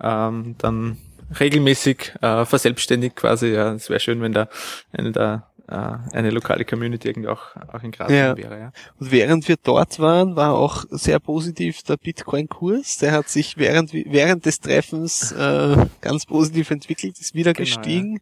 [0.00, 0.98] ähm, dann
[1.38, 3.48] regelmäßig äh, verselbstständigt quasi.
[3.48, 4.48] Ja, es wäre schön, wenn da
[4.92, 8.34] eine da äh, eine lokale Community irgendwie auch, auch in Graz Ja.
[8.36, 8.58] wäre.
[8.58, 8.72] Ja.
[8.98, 12.96] Und während wir dort waren, war auch sehr positiv der Bitcoin-Kurs.
[12.96, 18.20] Der hat sich während, während des Treffens äh, ganz positiv entwickelt, ist wieder Genau, gestiegen,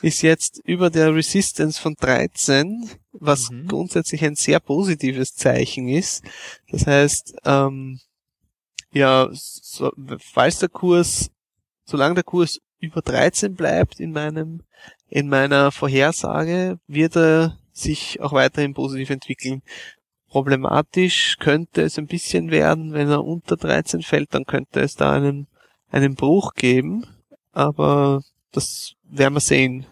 [0.00, 3.66] ist jetzt über der Resistance von 13, was Mhm.
[3.66, 6.22] grundsätzlich ein sehr positives Zeichen ist.
[6.70, 7.98] Das heißt, ähm,
[8.92, 9.90] ja, so,
[10.32, 11.30] falls der Kurs,
[11.86, 14.60] solange der Kurs über 13 bleibt in meinem,
[15.08, 19.62] in meiner Vorhersage, wird er sich auch weiterhin positiv entwickeln.
[20.28, 25.12] Problematisch könnte es ein bisschen werden, wenn er unter 13 fällt, dann könnte es da
[25.12, 25.46] einen,
[25.90, 27.06] einen Bruch geben,
[27.52, 28.22] aber
[28.52, 29.86] das werden wir sehen.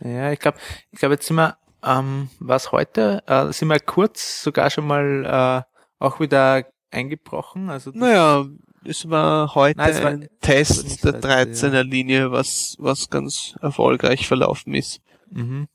[0.00, 0.58] Ja, ich glaube,
[0.92, 5.24] ich glaube, jetzt sind wir, ähm, was heute, äh, sind wir kurz sogar schon mal
[5.66, 7.70] äh, auch wieder eingebrochen.
[7.70, 8.46] Also Naja,
[8.88, 14.26] es war heute Nein, war- ein Test der 13, 13er Linie, was, was ganz erfolgreich
[14.26, 15.00] verlaufen ist.
[15.30, 15.68] Mhm.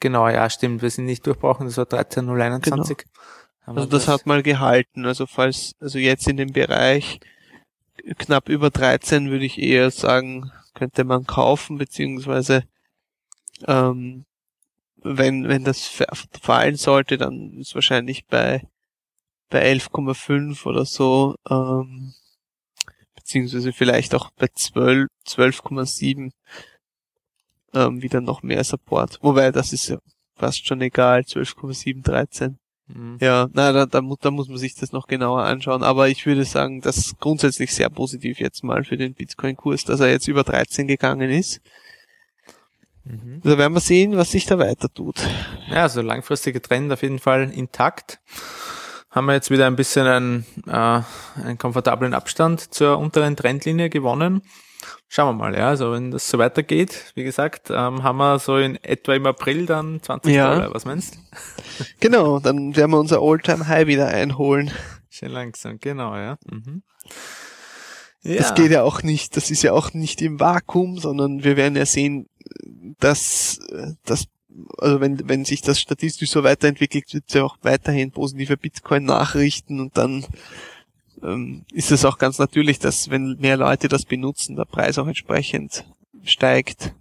[0.00, 0.82] Genau, ja, stimmt.
[0.82, 3.04] Wir sind nicht durchbrauchen, das war 13.021.
[3.66, 5.04] Haben wir Also das hat mal gehalten.
[5.04, 7.20] Also falls, also jetzt in dem Bereich
[8.16, 12.64] knapp über 13 würde ich eher sagen, könnte man kaufen, beziehungsweise
[13.68, 14.24] ähm,
[15.02, 16.06] wenn, wenn das fa-
[16.40, 18.66] fallen sollte, dann ist wahrscheinlich bei,
[19.50, 22.14] bei 11,5 oder so, ähm,
[23.30, 26.32] beziehungsweise vielleicht auch bei 12, 12,7
[27.74, 29.18] ähm, wieder noch mehr Support.
[29.22, 29.98] Wobei, das ist ja
[30.34, 32.58] fast schon egal, 12,7, 13.
[32.88, 33.18] Mhm.
[33.20, 35.84] Ja, na, da, da, muss, da muss man sich das noch genauer anschauen.
[35.84, 40.00] Aber ich würde sagen, das ist grundsätzlich sehr positiv jetzt mal für den Bitcoin-Kurs, dass
[40.00, 41.60] er jetzt über 13 gegangen ist.
[43.04, 43.42] Mhm.
[43.44, 45.24] Da werden wir sehen, was sich da weiter tut.
[45.68, 48.18] Ja, also langfristiger Trend auf jeden Fall intakt.
[49.10, 51.02] Haben wir jetzt wieder ein bisschen einen, äh,
[51.42, 54.42] einen komfortablen Abstand zur unteren Trendlinie gewonnen.
[55.08, 55.68] Schauen wir mal, ja.
[55.68, 59.66] Also wenn das so weitergeht, wie gesagt, ähm, haben wir so in etwa im April
[59.66, 60.54] dann 20 Ja.
[60.54, 60.74] Dollar.
[60.74, 61.18] Was meinst du?
[62.00, 64.70] Genau, dann werden wir unser All-Time-High wieder einholen.
[65.08, 66.38] Schön langsam, genau, ja.
[66.48, 66.82] Mhm.
[68.22, 68.36] Ja.
[68.36, 71.74] Das geht ja auch nicht, das ist ja auch nicht im Vakuum, sondern wir werden
[71.74, 72.28] ja sehen,
[72.98, 74.26] dass, äh, dass
[74.78, 79.80] also wenn, wenn sich das statistisch so weiterentwickelt, wird es ja auch weiterhin positive Bitcoin-Nachrichten
[79.80, 80.24] und dann
[81.22, 85.06] ähm, ist es auch ganz natürlich, dass wenn mehr Leute das benutzen, der Preis auch
[85.06, 85.84] entsprechend
[86.24, 86.94] steigt.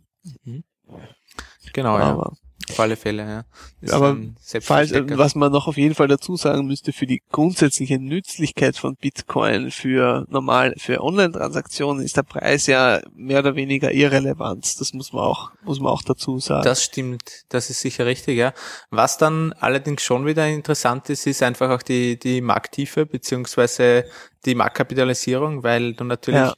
[1.74, 2.32] Genau, ja.
[2.70, 3.44] Auf alle Fälle, ja.
[3.82, 4.18] Ist Aber
[4.62, 8.96] falls, was man noch auf jeden Fall dazu sagen müsste, für die grundsätzliche Nützlichkeit von
[8.96, 14.80] Bitcoin für normal, für Online-Transaktionen ist der Preis ja mehr oder weniger irrelevant.
[14.80, 16.64] Das muss man auch, muss man auch dazu sagen.
[16.64, 18.54] Das stimmt, das ist sicher richtig, ja.
[18.92, 24.06] Was dann allerdings schon wieder interessant ist, ist einfach auch die, die Markttiefe beziehungsweise
[24.46, 26.52] die Marktkapitalisierung, weil du natürlich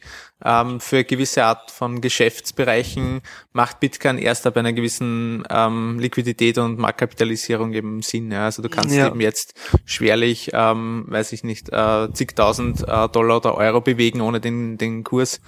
[0.44, 3.22] ähm, für gewisse Art von Geschäftsbereichen
[3.54, 8.32] macht Bitcoin erst ab einer gewissen ähm, Liquidität und Marktkapitalisierung eben Sinn.
[8.32, 8.46] Ja.
[8.46, 9.08] Also du kannst Ja.
[9.08, 9.54] eben jetzt
[9.86, 15.04] schwerlich, ähm, weiß ich nicht, äh, zigtausend äh, Dollar oder Euro bewegen, ohne den, den
[15.04, 15.42] Kurs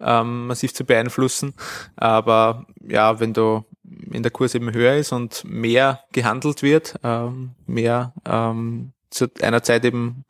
[0.00, 1.54] ähm, massiv zu beeinflussen.
[1.96, 7.54] Aber ja, wenn du wenn der Kurs eben höher ist und mehr gehandelt wird, ähm,
[7.66, 10.24] mehr ähm, zu einer Zeit eben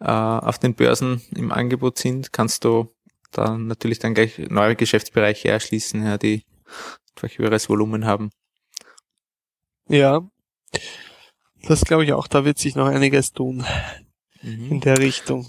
[0.00, 2.94] äh, auf den Börsen im Angebot sind, kannst du
[3.32, 6.44] dann natürlich dann gleich neue Geschäftsbereiche erschließen, ja, die
[7.16, 8.30] einfach höheres Volumen haben.
[9.88, 10.20] ja.
[11.64, 13.64] Das glaube ich auch, da wird sich noch einiges tun
[14.42, 14.80] in Mhm.
[14.80, 15.48] der Richtung.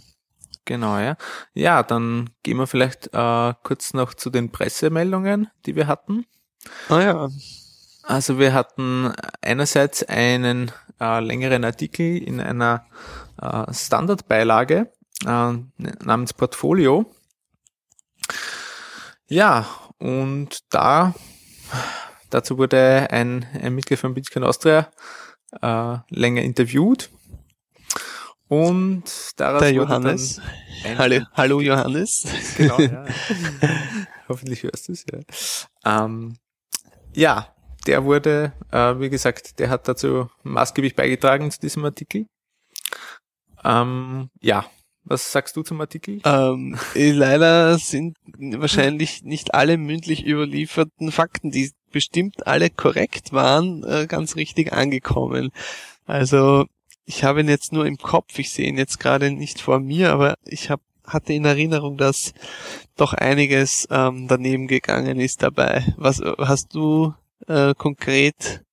[0.66, 1.18] Genau, ja.
[1.56, 6.26] Ja, dann gehen wir vielleicht äh, kurz noch zu den Pressemeldungen, die wir hatten.
[6.88, 7.30] Ah ja.
[8.04, 12.86] Also wir hatten einerseits einen äh, längeren Artikel in einer
[13.42, 14.92] äh, Standardbeilage
[15.26, 15.54] äh,
[16.04, 17.12] namens Portfolio.
[19.28, 19.68] Ja,
[19.98, 21.14] und da
[22.30, 24.90] dazu wurde ein, ein Mitglied von Bitcoin Austria
[25.62, 27.10] äh, länger interviewt.
[28.48, 29.04] Und
[29.38, 30.42] daraus Der wurde Johannes.
[30.98, 32.28] Hallo, hallo Johannes.
[32.58, 33.06] Genau, ja.
[34.30, 35.20] Hoffentlich hörst du es, ja.
[36.06, 36.38] Ähm,
[37.14, 37.53] ja,
[37.88, 42.26] der wurde, äh, wie gesagt, der hat dazu maßgeblich beigetragen zu diesem Artikel.
[43.64, 44.66] Ähm, ja,
[45.06, 46.22] was sagst du zum Artikel?
[46.24, 53.84] Ähm, äh, leider sind wahrscheinlich nicht alle mündlich überlieferten Fakten, die bestimmt alle korrekt waren,
[53.84, 55.52] äh, ganz richtig angekommen.
[56.06, 56.66] Also
[57.06, 60.14] ich habe ihn jetzt nur im Kopf, ich sehe ihn jetzt gerade nicht vor mir,
[60.14, 62.34] aber ich hab, hatte in Erinnerung, dass
[62.96, 65.94] doch einiges ähm, daneben gegangen ist dabei.
[65.98, 67.14] Was hast du
[67.48, 68.64] äh, konkret?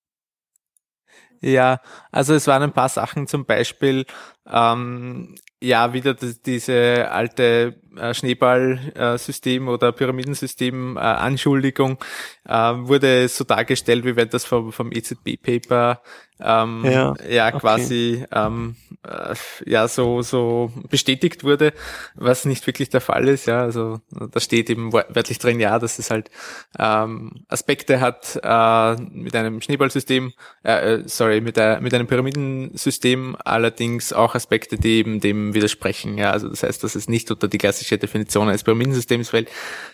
[1.42, 1.80] Ja,
[2.12, 4.05] also es waren ein paar Sachen, zum Beispiel,
[4.47, 11.98] ähm, ja, wieder diese alte äh, Schneeball-System oder Pyramidensystem äh, Anschuldigung
[12.47, 16.02] äh, wurde so dargestellt, wie wenn das vom, vom EZB-Paper
[16.43, 17.59] ähm, Ja, ja okay.
[17.59, 18.77] quasi ähm,
[19.07, 19.35] äh,
[19.67, 21.73] ja so so bestätigt wurde,
[22.15, 23.47] was nicht wirklich der Fall ist.
[23.47, 26.31] Ja, also da steht eben wör- wörtlich drin, ja, dass es halt
[26.79, 30.33] ähm, Aspekte hat äh, mit einem Schneeballsystem,
[30.65, 36.19] äh, äh, sorry, mit, der, mit einem Pyramidensystem, allerdings auch Aspekte, die eben dem widersprechen.
[36.19, 39.51] Ja, also das heißt, dass es nicht unter die klassische Definition eines Pyramidensystems fällt.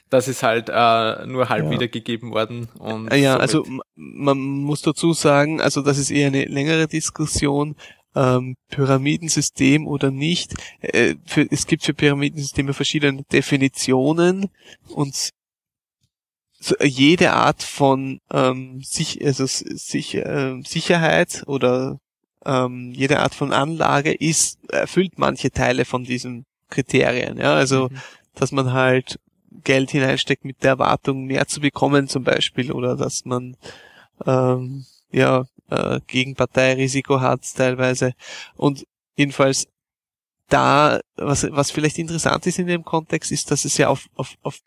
[0.08, 1.70] Das ist halt äh, nur halb Ja.
[1.70, 2.68] wiedergegeben worden.
[2.78, 3.66] Und Äh, Ja, also
[3.96, 7.74] man muss dazu sagen, also das ist eher eine längere Diskussion,
[8.14, 10.54] ähm, Pyramidensystem oder nicht.
[10.80, 14.48] Äh, für, es gibt für Pyramidensysteme verschiedene Definitionen
[14.88, 15.30] und
[16.58, 21.98] so, äh, jede Art von ähm, sich, also sich, äh, Sicherheit oder
[22.44, 27.38] ähm, jede Art von Anlage ist erfüllt manche Teile von diesem Kriterien.
[27.38, 27.98] Ja, also Mhm.
[28.34, 29.18] dass man halt
[29.64, 33.56] Geld hineinsteckt mit der Erwartung, mehr zu bekommen zum Beispiel, oder dass man
[34.24, 38.14] ähm, ja äh, Gegenparteirisiko hat teilweise.
[38.56, 39.66] Und jedenfalls
[40.48, 44.34] da, was, was vielleicht interessant ist in dem Kontext, ist, dass es ja auf, auf,
[44.42, 44.60] auf,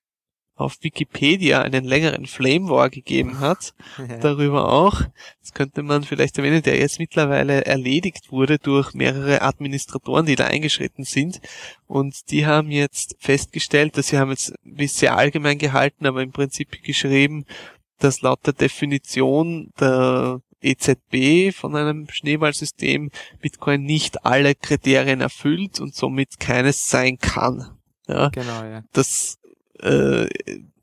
[0.60, 3.74] auf Wikipedia einen längeren Flame War gegeben hat
[4.22, 5.02] darüber auch.
[5.42, 10.46] Das könnte man vielleicht erwähnen, der jetzt mittlerweile erledigt wurde durch mehrere Administratoren, die da
[10.46, 11.40] eingeschritten sind.
[11.88, 16.22] Und die haben jetzt festgestellt, dass sie haben jetzt ein bisschen sehr allgemein gehalten, aber
[16.22, 17.46] im Prinzip geschrieben,
[18.00, 25.96] dass laut der Definition der EZB von einem Schneeballsystem Bitcoin nicht alle Kriterien erfüllt und
[25.96, 27.78] somit keines sein kann.
[28.08, 28.84] Ja, Genau, ja.
[28.92, 29.38] das
[29.82, 30.28] äh,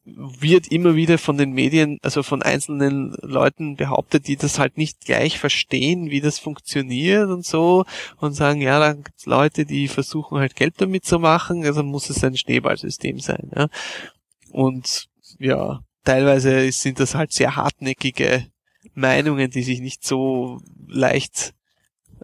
[0.07, 5.05] wird immer wieder von den Medien, also von einzelnen Leuten behauptet, die das halt nicht
[5.05, 7.85] gleich verstehen, wie das funktioniert und so
[8.19, 12.09] und sagen, ja, da gibt's Leute, die versuchen halt Geld damit zu machen, also muss
[12.09, 13.51] es ein Schneeballsystem sein.
[13.55, 13.69] Ja?
[14.53, 15.09] Und
[15.41, 18.47] ja, teilweise sind das halt sehr hartnäckige
[18.95, 21.53] Meinungen, die sich nicht so leicht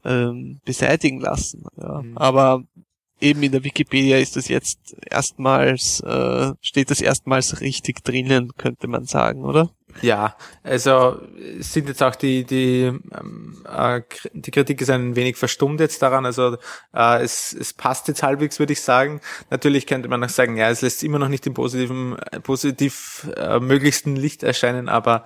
[0.05, 1.65] ähm, beseitigen lassen.
[1.77, 2.03] Ja.
[2.03, 2.17] Mhm.
[2.17, 2.63] Aber
[3.23, 8.89] eben in der Wikipedia ist das jetzt erstmals, äh, steht das erstmals richtig drinnen, könnte
[8.89, 9.71] man sagen, oder?
[10.01, 11.21] Ja, also
[11.59, 14.01] sind jetzt auch die die ähm, äh,
[14.33, 16.25] die Kritik ist ein wenig verstummt jetzt daran.
[16.25, 16.57] Also
[16.95, 19.21] äh, es es passt jetzt halbwegs, würde ich sagen.
[19.51, 23.29] Natürlich könnte man auch sagen, ja, es lässt immer noch nicht im positiven äh, positiv
[23.37, 25.25] äh, möglichsten Licht erscheinen, aber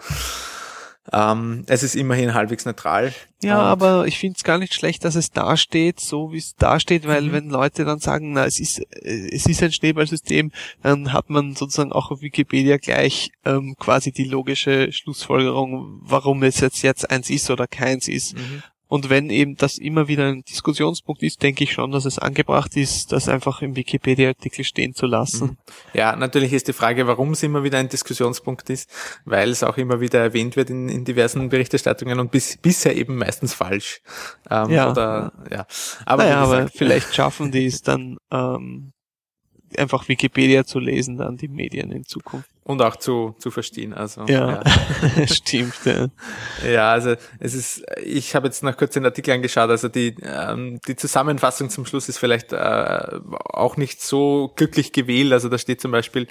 [1.12, 3.12] ähm, es ist immerhin halbwegs neutral.
[3.42, 7.06] Ja, aber ich finde es gar nicht schlecht, dass es dasteht, so wie es dasteht,
[7.06, 7.32] weil Mhm.
[7.32, 10.52] wenn Leute dann sagen, na, es ist, äh, es ist ein Schneeballsystem,
[10.82, 16.60] dann hat man sozusagen auch auf Wikipedia gleich ähm, quasi die logische Schlussfolgerung, warum es
[16.60, 18.34] jetzt jetzt eins ist oder keins ist.
[18.34, 18.62] Mhm.
[18.88, 22.76] Und wenn eben das immer wieder ein Diskussionspunkt ist, denke ich schon, dass es angebracht
[22.76, 25.58] ist, das einfach im Wikipedia-Artikel stehen zu lassen.
[25.92, 28.88] Ja, natürlich ist die Frage, warum es immer wieder ein Diskussionspunkt ist,
[29.24, 33.16] weil es auch immer wieder erwähnt wird in, in diversen Berichterstattungen und bis, bisher eben
[33.16, 34.00] meistens falsch.
[34.50, 34.90] Ähm, Ja.
[34.90, 35.66] Oder, ja.
[36.04, 38.92] Aber, naja, aber vielleicht schaffen die es dann ähm,
[39.76, 42.50] einfach Wikipedia zu lesen, dann die Medien in Zukunft.
[42.66, 43.94] Und auch zu, zu verstehen.
[43.94, 44.60] Also, Ja,
[45.26, 45.74] stimmt.
[45.84, 46.08] Ja.
[46.68, 50.80] Ja, also es ist, ich habe jetzt noch kurz den Artikel angeschaut, also die, ähm,
[50.88, 53.18] die Zusammenfassung zum Schluss ist vielleicht äh,
[53.54, 55.32] auch nicht so glücklich gewählt.
[55.32, 56.24] Also da steht zum Beispiel,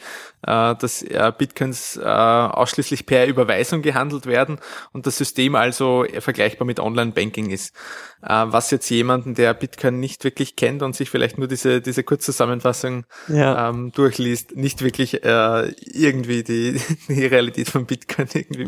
[0.45, 4.59] äh, dass äh, Bitcoins äh, ausschließlich per Überweisung gehandelt werden
[4.91, 7.73] und das System also vergleichbar mit Online-Banking ist.
[8.21, 12.03] Äh, was jetzt jemanden, der Bitcoin nicht wirklich kennt und sich vielleicht nur diese, diese
[12.03, 13.69] Kurzzusammenfassung Ja.
[13.69, 18.65] ähm, durchliest, nicht wirklich äh, irgendwie die, die Realität von Bitcoin irgendwie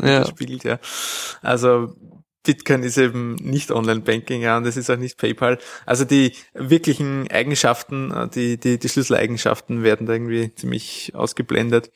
[0.64, 0.72] Ja.
[0.72, 0.78] ja.
[1.42, 1.94] Also
[2.44, 5.58] Bitcoin ist eben nicht Online-Banking, ja, und es ist auch nicht PayPal.
[5.84, 11.90] Also die wirklichen Eigenschaften, äh, die, die, die Schlüsseleigenschaften werden da irgendwie ziemlich ausgeblendet.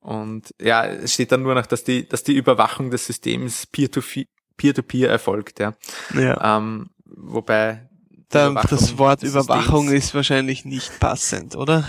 [0.00, 4.24] Und ja, es steht dann nur noch, dass die, dass die Überwachung des Systems Peer-to-Peer
[4.56, 5.74] Peer-to-Peer erfolgt, ja.
[6.14, 6.58] ja.
[6.58, 7.88] Ähm, wobei
[8.28, 11.84] Dann, das Wort Überwachung ist wahrscheinlich nicht passend, oder?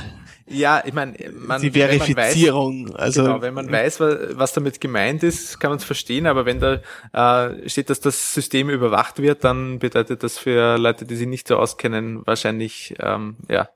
[0.54, 2.96] Ja, ich meine, man, Die wenn man weiß- Verifizierung.
[2.96, 6.46] also genau, wenn man weiß, wa- was damit gemeint ist, kann man es verstehen, aber
[6.46, 6.80] wenn da
[7.52, 11.48] äh, steht, dass das System überwacht wird, dann bedeutet das für Leute, die sich nicht
[11.48, 13.70] so auskennen, wahrscheinlich ähm, ja,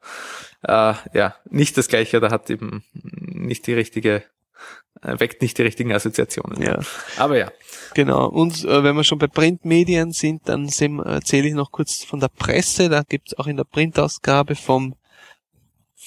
[0.64, 4.24] äh, ja nicht das gleiche oder hat eben nicht die richtige,
[5.02, 6.62] äh, weckt nicht die richtigen Assoziationen.
[6.62, 6.80] ja.
[7.18, 7.52] Aber ja.
[7.94, 8.28] Genau.
[8.28, 12.28] Und äh, wenn wir schon bei Printmedien sind, dann erzähle ich noch kurz von der
[12.30, 12.90] Presse.
[12.90, 14.96] Da gibt es auch in der Printausgabe vom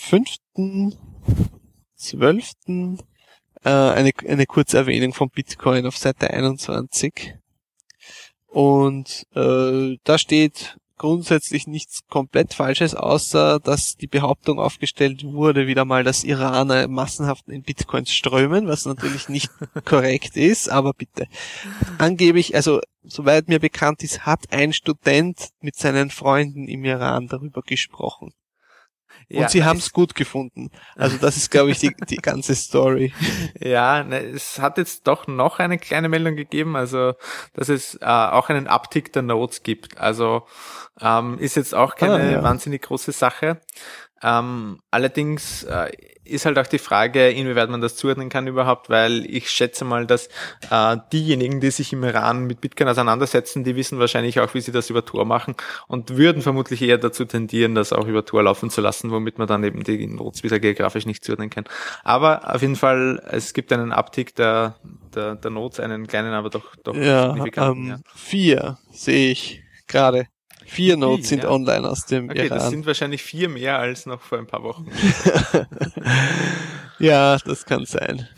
[0.00, 2.98] 5.12.
[3.62, 7.34] Äh, eine, eine kurze Erwähnung von Bitcoin auf Seite 21.
[8.46, 15.86] Und äh, da steht grundsätzlich nichts komplett Falsches, außer dass die Behauptung aufgestellt wurde, wieder
[15.86, 19.48] mal, dass Iraner massenhaft in Bitcoins strömen, was natürlich nicht
[19.86, 21.26] korrekt ist, aber bitte.
[21.96, 27.62] Angeblich, also soweit mir bekannt ist, hat ein Student mit seinen Freunden im Iran darüber
[27.62, 28.34] gesprochen.
[29.32, 30.70] Und ja, sie haben es gut gefunden.
[30.96, 33.12] Also das ist, glaube ich, die, die ganze Story.
[33.60, 37.14] Ja, ne, es hat jetzt doch noch eine kleine Meldung gegeben, also
[37.54, 39.98] dass es äh, auch einen Uptick der Nodes gibt.
[39.98, 40.46] Also
[41.00, 42.42] ähm, ist jetzt auch keine Ah, ja.
[42.42, 43.60] wahnsinnig große Sache.
[44.22, 45.90] Ähm, allerdings äh,
[46.24, 50.06] ist halt auch die Frage, inwieweit man das zuordnen kann überhaupt, weil ich schätze mal,
[50.06, 50.28] dass
[50.70, 54.72] äh, diejenigen, die sich im Iran mit Bitcoin auseinandersetzen, die wissen wahrscheinlich auch, wie sie
[54.72, 55.54] das über Tor machen
[55.88, 59.48] und würden vermutlich eher dazu tendieren, das auch über Tor laufen zu lassen, womit man
[59.48, 61.64] dann eben die Nodes wieder geografisch nicht zuordnen kann.
[62.04, 64.76] Aber auf jeden Fall, es gibt einen Uptick der,
[65.14, 67.82] der, der Nodes, einen kleinen, aber doch, doch Ja, signifikanten.
[67.84, 67.98] ähm, ja.
[68.14, 70.26] vier sehe ich gerade.
[70.70, 71.50] Vier Nodes sind ja.
[71.50, 72.70] online aus dem Okay, das Iran.
[72.70, 74.86] sind wahrscheinlich vier mehr als noch vor ein paar Wochen.
[77.00, 78.28] ja, das kann sein.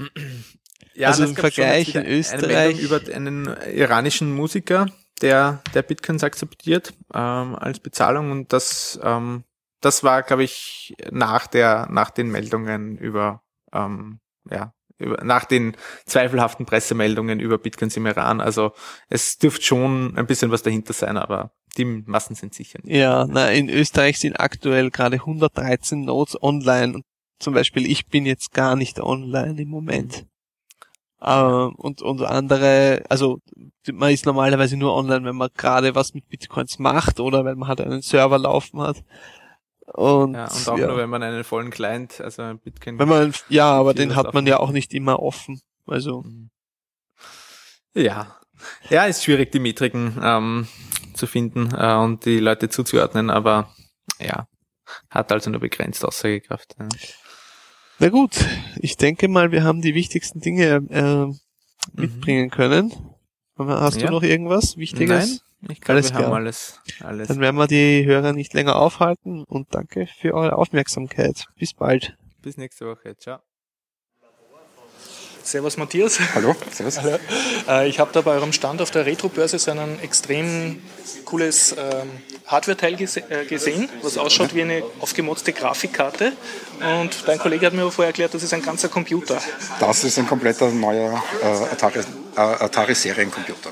[0.95, 4.87] Ja, Also im Vergleich in Österreich- über einen iranischen Musiker,
[5.21, 9.45] der, der Bitcoins akzeptiert ähm, als Bezahlung und das, ähm,
[9.81, 13.43] das war, glaube ich, nach der, nach den Meldungen über,
[13.73, 14.82] ähm, ja, über,
[15.23, 15.77] nach den
[16.07, 18.41] zweifelhaften Pressemeldungen über Bitcoins im Iran.
[18.41, 18.73] Also
[19.09, 22.95] es dürfte schon ein bisschen was dahinter sein, aber die Massen sind sicher nicht.
[22.95, 27.03] Ja, na, in Österreich sind aktuell gerade 113 Nodes online.
[27.39, 30.27] Zum Beispiel, ich bin jetzt gar nicht online im Moment.
[31.25, 33.39] Ähm, und, und andere, also
[33.93, 37.69] man ist normalerweise nur online, wenn man gerade was mit Bitcoins macht oder wenn man
[37.69, 39.03] halt einen Server laufen hat.
[39.87, 40.87] Und, Ja, und auch ja.
[40.87, 42.99] nur, wenn man einen vollen Client, also ein Bitcoin.
[42.99, 45.61] wenn man, ja, aber den hat man ja auch nicht immer offen.
[45.87, 46.25] Also,
[47.95, 48.39] Ja.
[48.91, 50.69] Ja, ist schwierig, die Metriken ähm,
[51.15, 53.75] zu finden äh, und die Leute zuzuordnen, aber
[54.21, 54.47] ja,
[55.11, 56.77] hat also nur begrenzt Aussagekraft.
[56.79, 56.89] Ja.
[57.99, 58.37] na gut,
[58.77, 62.93] ich denke mal, wir haben die wichtigsten Dinge äh, mitbringen können.
[63.69, 64.07] Hast Ja.
[64.09, 65.43] du noch irgendwas Wichtiges?
[65.61, 66.35] Nein, ich glaube, Alles wir haben klar.
[66.35, 66.81] alles.
[67.01, 67.29] alles.
[67.29, 71.47] Dann werden wir die Hörer nicht länger aufhalten und danke für eure Aufmerksamkeit.
[71.59, 72.17] Bis bald.
[72.43, 73.17] Bis nächste Woche.
[73.17, 73.39] Ciao.
[75.45, 76.19] Servus Matthias.
[76.35, 76.99] Hallo, servus.
[77.01, 77.19] Hallo.
[77.69, 80.81] Äh, Ich habe da bei eurem Stand auf der Retro-Börse so ein extrem
[81.25, 82.11] cooles ähm,
[82.47, 86.33] Hardware-Teil gese äh, gesehen, was ausschaut wie eine aufgemotzte Grafikkarte.
[86.81, 89.41] Und dein Kollege hat mir vorher erklärt, das ist ein ganzer Computer.
[89.81, 92.01] Das ist ein kompletter neuer äh, Atari,
[92.37, 93.71] Atari-Seriencomputer.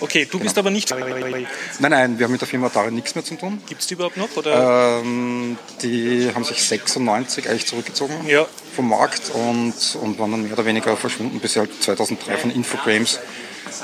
[0.00, 0.90] Okay, du bist aber nicht.
[0.90, 1.46] Nein,
[1.78, 3.62] nein, wir haben mit der Firma Atari nichts mehr zu tun.
[3.68, 4.34] Gibt es die überhaupt noch?
[4.36, 5.00] Oder?
[5.00, 8.46] Ähm, die haben sich 96 eigentlich zurückgezogen Ja.
[8.74, 12.50] Vom Markt und, und waren dann mehr oder weniger verschwunden, bis sie halt 2003 von
[12.50, 13.20] Infogrames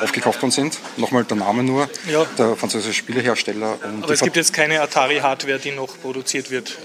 [0.03, 0.79] aufgekauft worden sind.
[0.97, 2.25] Nochmal der Name nur, Ja.
[2.39, 3.79] der französische Spielehersteller.
[3.85, 6.77] Und aber es gibt jetzt keine Atari-Hardware, die noch produziert wird.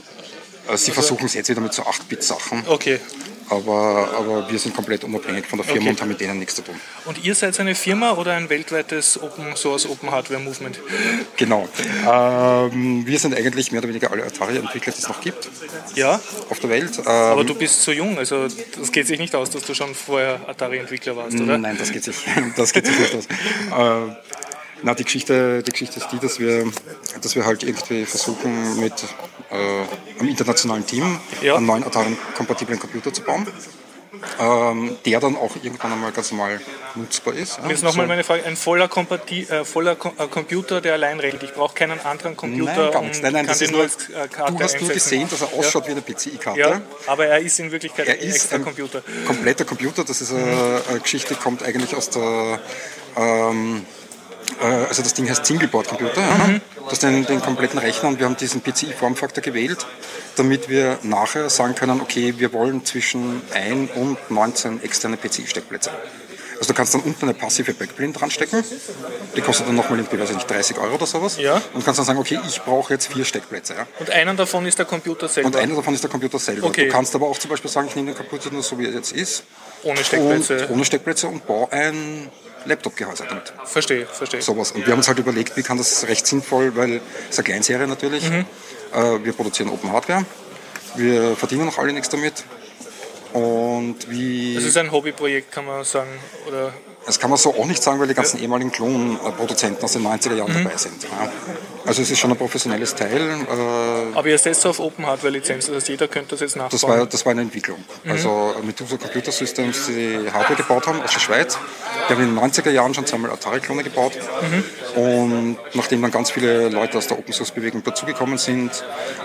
[0.70, 3.00] äh, sie versuchen es jetzt wieder mit so 8-Bit-Sachen, Okay.
[3.50, 5.90] Aber, aber wir sind komplett unabhängig von der Firma Okay.
[5.90, 6.76] und haben mit denen nichts zu tun.
[7.06, 10.80] Und ihr seid eine Firma oder ein weltweites Open Source Open Hardware Movement?
[11.38, 11.68] Genau.
[12.10, 15.50] Ähm, wir sind eigentlich mehr oder weniger alle Atari-Entwickler, die es noch gibt
[15.96, 16.98] Ja, auf der Welt.
[17.00, 19.94] Ähm, aber du bist so jung, also das geht sich nicht aus, dass du schon
[19.96, 21.58] vorher Atari-Entwickler warst, oder?
[21.58, 22.16] Nein, das geht sich,
[22.56, 23.26] das geht sich nicht aus.
[23.28, 24.16] Äh,
[24.84, 26.66] na, die Geschichte, die Geschichte ist die, dass wir,
[27.22, 28.94] dass wir halt irgendwie versuchen, mit
[29.50, 31.56] äh, einem internationalen Team Ja.
[31.56, 33.48] einen neuen Atari-kompatiblen Computer zu bauen,
[34.40, 36.62] ähm, der dann auch irgendwann einmal ganz normal
[36.96, 37.58] nutzbar ist.
[37.62, 37.70] Ja.
[37.70, 41.20] Jetzt nochmal So- meine Frage, ein voller, Kompati äh, voller Ko äh, Computer, der allein
[41.20, 41.44] regelt.
[41.44, 43.22] Ich brauche keinen anderen Computer Nein, gar nichts.
[43.22, 45.88] Nein, nein, das ist nur als äh, Karte du hast nur gesehen, dass er ausschaut
[45.88, 46.60] wie eine PCI-Karte.
[46.60, 49.02] Ja, aber er ist in Wirklichkeit Er ein ist ein Computer.
[49.26, 50.04] kompletter Computer.
[50.04, 52.60] Das ist eine, eine Geschichte, kommt eigentlich aus der.
[53.16, 54.03] Ähm, äh,
[54.60, 56.22] also das Ding heißt Singleboard-Computer.
[56.22, 56.60] Ja.
[56.84, 59.86] Das ist den, den kompletten Rechner und wir haben diesen PCI-Formfaktor gewählt,
[60.36, 65.92] damit wir nachher sagen können, okay, wir wollen zwischen 1 und 19 externe PCI-Steckplätze.
[66.64, 68.64] Also du kannst dann unten eine passive Backplane dran stecken,
[69.36, 71.38] die kostet dann nochmal irgendwie, weiß ich nicht, 30 Euro oder sowas.
[71.38, 71.62] Ja.
[71.74, 73.74] Und kannst dann sagen, okay, ich brauche jetzt vier Steckplätze.
[73.74, 73.86] Ja.
[74.00, 75.48] Und einer davon ist der Computer selber.
[75.48, 76.68] Und einer davon ist der Computer selber.
[76.68, 76.86] Okay.
[76.86, 78.94] Du kannst aber auch zum Beispiel sagen, ich nehme den Computer nur so, wie er
[78.94, 79.44] jetzt ist.
[79.84, 80.68] ohne Steckplätze.
[80.68, 82.32] Und ohne Steckplätze und baue ein
[82.64, 83.52] Laptop-Gehäuse damit.
[83.66, 84.42] Verstehe, verstehe.
[84.42, 84.72] Sowas.
[84.72, 87.44] Und wir haben uns halt überlegt, wie kann das recht sinnvoll, weil es ist eine
[87.44, 88.30] Kleinserie natürlich.
[88.30, 88.46] Mhm.
[88.94, 90.26] Äh, wir produzieren Open Hardware.
[90.96, 92.46] Wir verdienen noch alle nichts damit.
[93.34, 94.56] Und wie.
[94.56, 96.10] Das ist ein Hobbyprojekt, kann man sagen.
[96.48, 96.72] Oder
[97.06, 100.36] Das kann man so auch nicht sagen, weil die ganzen ehemaligen Klonproduzenten aus den 90er
[100.36, 100.64] Jahren Mhm.
[100.64, 101.04] dabei sind.
[101.04, 101.30] Ja.
[101.86, 103.20] Also es ist schon ein professionelles Teil.
[103.20, 106.72] Äh, aber ihr setzt auf Open Hardware Lizenz, das heißt jeder könnte das jetzt nachbauen.
[106.72, 107.84] Das war, das war eine Entwicklung.
[108.06, 108.12] Mhm.
[108.12, 111.58] Also mit User Computer Systems, die Hardware gebaut haben aus der Schweiz.
[112.08, 114.14] Die haben in den 90er Jahren schon zweimal Atari-Klone gebaut.
[114.96, 115.02] Mhm.
[115.02, 118.72] Und nachdem dann ganz viele Leute aus der Open Source Bewegung dazugekommen sind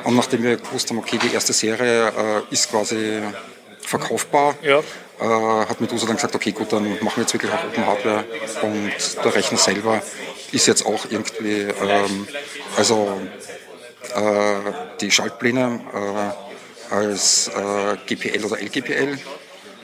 [0.03, 2.13] und nachdem wir gewusst haben, okay, die erste Serie äh,
[2.51, 3.21] ist quasi
[3.83, 4.79] verkaufbar, Ja.
[4.79, 8.25] äh, hat Medusa dann gesagt, okay, gut, dann machen wir jetzt wirklich auch Open Hardware
[8.63, 8.93] und
[9.25, 10.03] der Rechner selber
[10.53, 12.27] ist jetzt auch irgendwie, ähm,
[12.77, 13.21] also
[14.15, 14.55] äh,
[15.01, 15.81] die Schaltpläne
[16.91, 19.19] äh, als äh, GPL oder LGPL.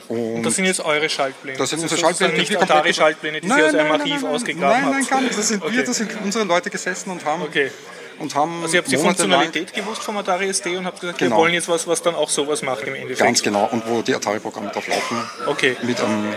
[0.07, 1.57] Und Das sind jetzt eure Schaltpläne.
[1.57, 4.01] das sind unsere Schaltpläne, nicht die komplett- Atari-Schaltpläne, die Nein, Sie aus nein, einem nein,
[4.01, 5.09] Archiv nein, ausgegraben Nein, nein, habt.
[5.09, 5.37] gar nicht.
[5.37, 5.83] Das sind wir, Okay.
[5.83, 7.71] das sind unsere Leute gesessen und haben, Okay.
[8.19, 11.35] Und haben Also ihr habt die Funktionalität gewusst vom Atari ST und habt gesagt, Genau.
[11.35, 13.19] wir wollen jetzt was, was dann auch sowas macht im Endeffekt.
[13.19, 13.67] Ganz genau.
[13.71, 15.75] Und wo die Atari-Programme drauf laufen, Okay.
[15.83, 16.33] mit einem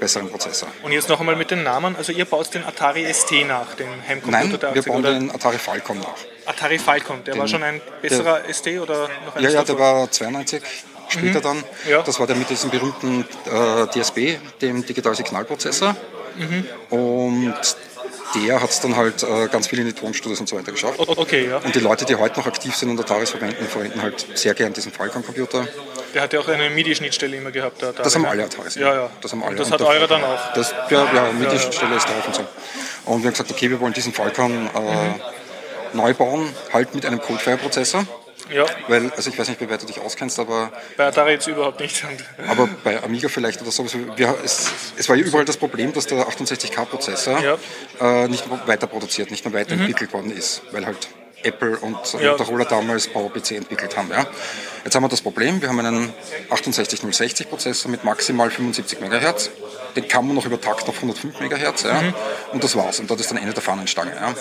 [0.00, 0.68] besseren Prozessor.
[0.82, 1.96] Und jetzt noch einmal mit den Namen.
[1.96, 5.12] Also ihr baut den Atari ST nach, den Heimcomputer Nein, der wir 80er, bauen oder?
[5.14, 6.14] den Atari Falcon nach.
[6.46, 10.10] Atari Falcon, der war schon ein besserer ST oder noch ein Ja, ja, der war
[10.10, 10.62] 92
[11.08, 11.56] später dann.
[11.58, 11.64] Mhm.
[11.90, 12.02] Ja.
[12.02, 15.96] Das war der mit diesem berühmten äh, DSB, dem Digital Signalprozessor.
[16.36, 16.66] Mhm.
[16.96, 17.54] Und
[18.34, 20.98] der hat es dann halt äh, ganz viel in die Tonstudios und so weiter geschafft.
[20.98, 21.58] Okay, ja.
[21.58, 24.72] Und die Leute, die heute noch aktiv sind und Ataris verwenden, verwenden halt sehr gern
[24.72, 25.66] diesen Falcon-Computer.
[26.14, 27.82] Der hat ja auch eine MIDI-Schnittstelle immer gehabt.
[27.82, 28.74] Der Atari, Das haben alle Ataris.
[28.76, 29.10] Ja, ja.
[29.20, 29.50] Das haben alle.
[29.52, 30.52] Und das Und hat eure dann auch.
[30.54, 32.40] Das, ja, ja, mit der Stelle ist drauf und so.
[33.04, 35.20] Und wir haben gesagt, okay, wir wollen diesen Falcon äh, Mhm.
[35.94, 38.04] neu bauen, halt mit einem Coldfire-Prozessor.
[38.50, 41.46] Ja, Weil, also ich weiß nicht, wie weit du dich auskennst, aber, bei Atari jetzt
[41.46, 42.04] überhaupt nicht.
[42.48, 43.82] Aber bei Amiga vielleicht oder so.
[43.82, 47.58] also Wir, es, es war ja überall das Problem, dass der 68K-Prozessor Ja.
[48.00, 51.08] äh, nicht weiter produziert, nicht mehr weiterentwickelt worden ist, weil halt
[51.42, 51.96] Apple und.
[52.14, 54.10] Motorola damals PowerPC entwickelt haben.
[54.10, 54.26] Ja.
[54.84, 56.12] Jetzt haben wir das Problem, wir haben einen
[56.50, 59.50] 68060-Prozessor mit maximal 75 MHz.
[59.96, 61.82] Den kann man noch übertakten auf 105 MHz.
[61.82, 62.02] Ja.
[62.52, 63.00] Und das war's.
[63.00, 64.12] Und das ist dann Ende der Fahnenstange.
[64.14, 64.34] Ja.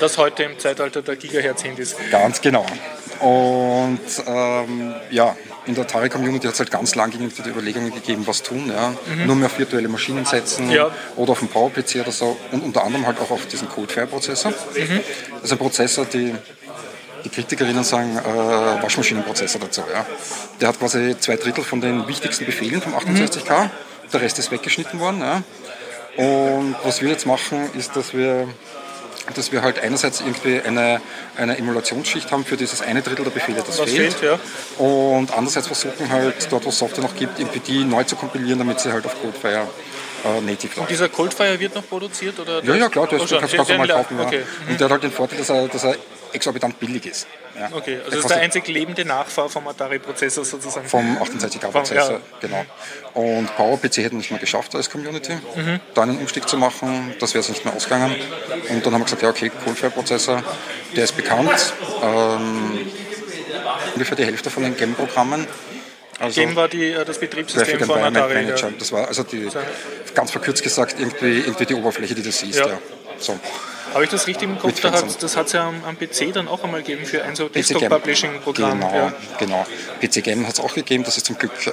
[0.00, 1.96] Das heute im Zeitalter der Gigahertz-Handys.
[2.10, 2.66] Ganz genau.
[3.20, 5.36] Und ähm, ja,
[5.68, 8.72] in der Atari-Community hat es halt ganz lang irgendwie die Überlegungen gegeben, was tun.
[8.74, 8.94] Ja.
[9.26, 10.72] Nur mehr auf virtuelle Maschinen setzen Mhm.
[10.72, 10.90] Ja.
[11.16, 12.36] oder auf einen Power-PC oder so.
[12.50, 14.50] Und unter anderem halt auch auf diesen Coldfire-Prozessor.
[14.50, 15.00] Mhm.
[15.34, 16.34] Das ist ein Prozessor, die,
[17.24, 19.82] die Kritikerinnen sagen, äh, Waschmaschinenprozessor dazu.
[19.92, 20.04] Ja.
[20.60, 23.70] Der hat quasi zwei Drittel von den wichtigsten Befehlen vom 68K.
[24.12, 25.20] Der Rest ist weggeschnitten worden.
[25.20, 25.42] Ja.
[26.16, 28.48] Und was wir jetzt machen, ist, dass wir
[29.34, 31.00] dass wir halt einerseits irgendwie eine,
[31.36, 34.14] eine Emulationsschicht haben für dieses eine Drittel der Befehle, das Was fehlt.
[34.14, 34.38] fehlt,
[34.78, 34.84] ja.
[34.84, 38.58] Und andererseits versuchen halt, dort wo es Software noch gibt, irgendwie die neu zu kompilieren,
[38.58, 39.66] damit sie halt auf Codefire
[40.24, 40.90] äh, native läuft.
[40.90, 42.38] Dieser Coldfire wird noch produziert?
[42.40, 43.38] Oder Ja, ja, klar, Oh, das schon.
[43.38, 44.18] kannst du ganz normal der- kaufen.
[44.18, 44.24] Ja.
[44.26, 44.70] Okay, mhm.
[44.72, 45.96] Und der hat halt den Vorteil, dass er, dass er
[46.32, 47.26] exorbitant billig ist.
[47.58, 47.70] Ja.
[47.76, 47.96] okay.
[47.96, 50.88] Der also das ist der einzig lebende Nachfahr vom Atari-Prozessor sozusagen.
[50.88, 52.20] Vom 68K-Prozessor, Vom- ja.
[52.40, 52.64] genau.
[53.14, 55.80] Und PowerPC hätten nicht mehr geschafft als Community, Mhm.
[55.94, 57.14] da einen Umstieg zu machen.
[57.20, 58.14] Das wäre es nicht mehr ausgegangen.
[58.68, 60.42] Und dann haben wir gesagt, ja okay, Coldfire-Prozessor,
[60.94, 61.72] der ist bekannt.
[62.02, 62.78] Ähm,
[63.94, 65.46] ungefähr die Hälfte von den GEM-Programmen.
[66.20, 68.34] Also Game war die, äh, das Betriebssystem von Atari.
[68.34, 68.68] Manager.
[68.68, 68.74] Ja.
[68.78, 69.48] Das war also die,
[70.14, 72.58] ganz verkürzt gesagt, irgendwie, irgendwie die Oberfläche, die du siehst.
[72.58, 72.66] Ja.
[72.66, 72.78] Ja.
[73.18, 73.38] So.
[73.94, 74.80] Habe ich das richtig im Kopf?
[74.80, 77.34] Da hat, das hat es ja am, am PC dann auch einmal gegeben für ein
[77.34, 77.48] so.
[77.48, 78.80] Desktop-Publishing-Programm.
[78.80, 79.12] Genau, Ja.
[79.38, 79.66] genau.
[80.02, 81.72] PC Game hat es auch gegeben, das ist zum Glück äh,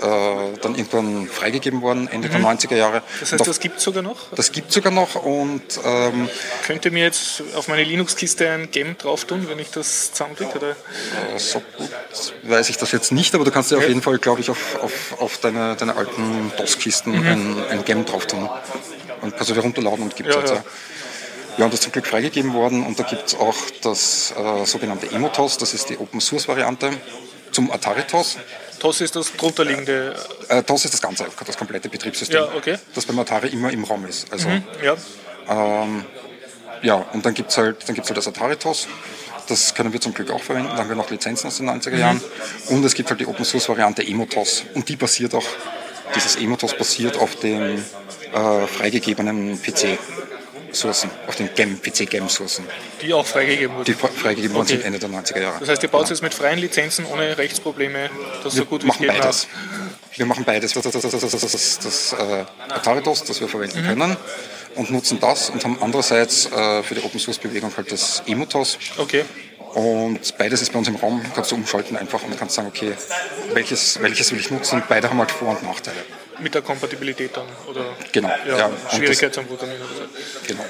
[0.62, 2.32] dann irgendwann freigegeben worden, Ende Mhm.
[2.32, 3.02] der 90er Jahre.
[3.20, 4.16] Das heißt, auf- das gibt es sogar noch?
[4.34, 6.30] das gibt sogar noch und ähm,
[6.66, 10.52] Könnte mir jetzt auf meine Linux-Kiste ein Game drauf tun, wenn ich das zusammenkriege?
[10.56, 10.70] Oder?
[10.72, 11.90] äh, so gut
[12.44, 14.78] weiß ich das jetzt nicht, aber du kannst ja auf jeden Fall, glaube ich, auf,
[14.82, 18.50] auf, auf deine, deine alten DOS-Kisten ein, ein Game drauf tun.
[19.22, 20.42] Und kannst du dir runterladen und gibt es Mhm.
[20.44, 20.56] Ja, jetzt.
[20.64, 20.72] ja.
[21.58, 21.66] Ja.
[21.66, 25.10] Und das ist zum Glück freigegeben worden und da gibt es auch das äh, sogenannte
[25.12, 26.92] Emotos, das ist die Open-Source-Variante
[27.52, 28.38] zum Atari-TOS.
[28.80, 30.16] TOS ist das drunterliegende.
[30.50, 32.78] Äh, TOS ist das ganze, das komplette Betriebssystem, Ja, okay.
[32.94, 34.32] das beim Atari immer im Raum ist.
[34.32, 34.50] Also,
[34.84, 34.96] Ja,
[35.50, 36.06] ähm,
[36.82, 38.88] ja, und dann gibt es halt, dann gibt's halt das Atari-TOS.
[39.48, 40.70] Das können wir zum Glück auch verwenden.
[40.70, 42.22] Da haben wir noch Lizenzen aus den 90er Jahren.
[42.68, 44.64] Und es gibt halt die Open-Source-Variante Emotos.
[44.74, 45.46] Und die basiert auch,
[46.16, 47.84] dieses Emotos basiert auf den
[48.34, 49.58] äh, freigegebenen
[50.76, 52.66] PC-Sourcen, auf den GEM, PC-GEM-Sourcen,
[53.02, 54.08] die auch freigegeben die wurde.
[54.14, 54.76] fre- freigegeben worden Okay.
[54.76, 55.60] sind Ende der 90er Jahre.
[55.60, 58.10] Das heißt, ihr baut es jetzt mit freien Lizenzen ohne Rechtsprobleme,
[58.44, 59.48] das so Wir gut wie es machen geht beides.
[60.12, 60.18] nach.
[60.18, 60.74] Wir machen beides.
[60.74, 63.88] Das, das, das, das, das, das, das äh, Atari-DOS, das wir verwenden Mhm.
[63.88, 64.18] können
[64.76, 68.78] und nutzen das und haben andererseits äh, für die Open-Source-Bewegung halt das Emotos.
[68.98, 69.26] Okay.
[69.74, 72.94] Und beides ist bei uns im Raum, kannst du umschalten einfach und kannst sagen, okay,
[73.54, 75.98] welches, welches will ich nutzen beide haben halt Vor- und Nachteile.
[76.40, 77.46] Mit der Kompatibilität dann.
[77.68, 80.04] Oder Genau, ja, ja, das- Schwierigkeit zum Programmieren oder so.
[80.48, 80.66] Genau.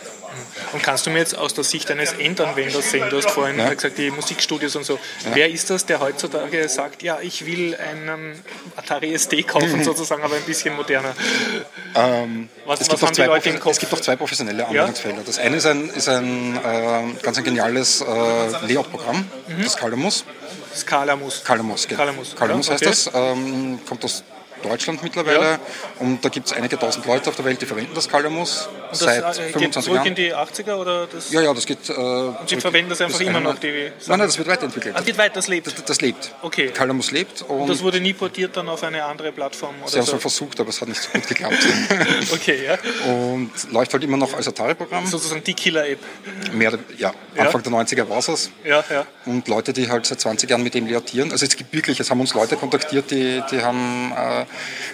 [0.74, 3.74] Und kannst du mir jetzt aus der Sicht eines Endanwenders sehen, du hast vorhin Ja.
[3.74, 5.00] gesagt, die Musikstudios und so.
[5.34, 8.44] Wer ist das, der heutzutage sagt, ja, ich will einen
[8.76, 11.16] Atari ST kaufen, sozusagen, aber ein bisschen moderner?
[11.96, 13.72] Ähm, Was- es, was gibt haben die zwei, Leute im Kopf?
[13.74, 15.22] es gibt auch zwei professionelle Anwendungsfelder.
[15.26, 19.30] Das eine ist ein, ist ein äh, ganz ein geniales äh, Layout-Programm,
[19.64, 20.26] das Calamus.
[20.76, 21.44] Skalamus.
[21.46, 22.00] Calamus, genau.
[22.02, 22.90] Calamus, Calamus heißt okay.
[22.92, 23.10] das.
[23.14, 24.24] Ähm, kommt aus
[24.68, 25.40] Deutschland mittlerweile.
[25.52, 25.60] Ja.
[26.00, 28.92] Und da gibt es einige tausend Leute auf der Welt, die verwenden das Calamus Und
[28.92, 30.08] das seit äh, geht 25 zurück Jahren.
[30.08, 31.32] in die 80er oder das?
[31.32, 31.90] ja, ja, das geht.
[31.90, 34.96] Äh, Und Sie verwenden das einfach immer noch, die Nein, nein, das wird weiterentwickelt.
[34.98, 35.68] Ah, geht weiter, das lebt.
[35.68, 36.34] Das, das lebt.
[36.42, 36.68] Okay.
[36.70, 40.04] Calamus lebt und Das wurde nie portiert dann auf eine andere Plattform oder sie haben
[40.04, 40.14] es so?
[40.16, 41.56] mal versucht, aber es hat nicht so gut geklappt.
[42.34, 42.78] Okay, ja.
[43.12, 45.06] und läuft halt immer noch als Atari-Programm.
[45.06, 46.00] Sozusagen die Killer-App.
[46.54, 47.44] Mehr, ja, Ja.
[47.44, 48.50] Anfang der 90er war es.
[48.64, 49.06] Ja, ja.
[49.26, 51.32] Und Leute, die halt seit 20 Jahren mit dem layoutieren.
[51.32, 54.46] Also es gibt wirklich, es haben uns Leute kontaktiert, die, die, haben, äh,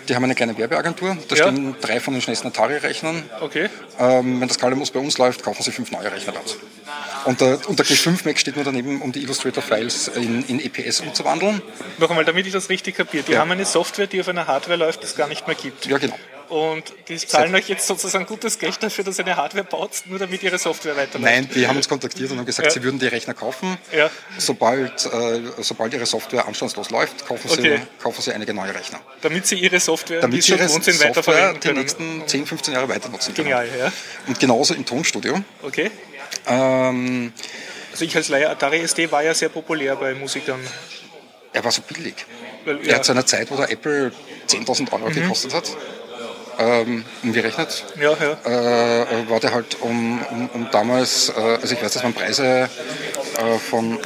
[0.10, 1.18] die haben eine kleine Werbeagentur.
[1.28, 1.44] Da Ja.
[1.48, 3.24] stehen drei von den schnellsten Atari-Rechnern.
[3.42, 3.70] Okay.
[4.00, 6.58] Ähm, wenn das Calamus bei uns läuft, kaufen sie fünf neue Rechner dazu.
[7.26, 11.02] Und der, und der G5 Mac steht nur daneben, um die Illustrator-Files in, in EPS
[11.02, 11.62] umzuwandeln.
[12.00, 13.24] Noch einmal, damit ich das richtig kapiere.
[13.24, 13.40] Die Ja.
[13.40, 15.86] haben eine Software, die auf einer Hardware läuft, die es gar nicht mehr gibt.
[15.86, 16.18] Ja, genau.
[16.52, 20.20] Und die zahlen euch jetzt sozusagen gutes Geld dafür, dass ihr eine Hardware baut, nur
[20.20, 21.34] damit ihre Software weiterläuft.
[21.34, 22.72] Nein, die haben uns kontaktiert und haben gesagt, Ja.
[22.74, 23.78] sie würden die Rechner kaufen.
[23.96, 24.10] Ja.
[24.38, 27.82] Sobald, äh, sobald ihre Software anstandslos läuft, kaufen sie, Okay.
[28.04, 29.00] kaufen sie einige neue Rechner.
[29.22, 31.80] Damit sie ihre Software, die Damit sie ihre Software weiterverwenden die können.
[31.80, 33.48] nächsten 10, 15 Jahre weiter nutzen können.
[33.48, 33.90] Genial, ja.
[34.28, 35.42] Und genauso im Tonstudio.
[35.64, 35.90] Okay.
[36.48, 37.32] Ähm,
[37.94, 40.60] Also ich als Laie, Atari ST war ja sehr populär bei Musikern.
[41.54, 42.26] er war so billig.
[42.66, 42.96] Weil, Er ja, Mhm.
[42.96, 44.12] hat zu einer Zeit, wo der Apple
[44.48, 45.70] 10.000 Euro gekostet hat,
[46.60, 49.04] ähm, umgerechnet, ja, ja.
[49.04, 52.70] äh, war der halt um, um, um damals, äh, also ich weiß, das waren Preise
[53.38, 53.98] äh, von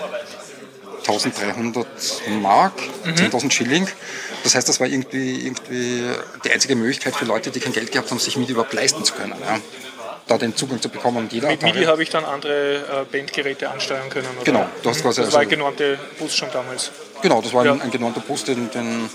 [1.07, 1.85] 1300
[2.41, 2.73] Mark,
[3.03, 3.13] Mhm.
[3.15, 3.87] 10.000 Schilling.
[4.43, 6.03] Das heißt, das war irgendwie, irgendwie
[6.43, 9.13] die einzige Möglichkeit für Leute, die kein Geld gehabt haben, sich MIDI überhaupt leisten zu
[9.13, 9.33] können.
[9.41, 9.59] Ja.
[10.27, 11.17] Da den Zugang zu bekommen.
[11.17, 14.27] Und jeder Mit MIDI habe ich dann andere äh, Bandgeräte ansteuern können.
[14.35, 14.43] Oder?
[14.45, 16.89] Genau, du hast quasi Das war also- ein genormte Bus schon damals.
[17.21, 17.83] Genau, das war ein, Ja.
[17.83, 19.07] ein genannter Bus, den, den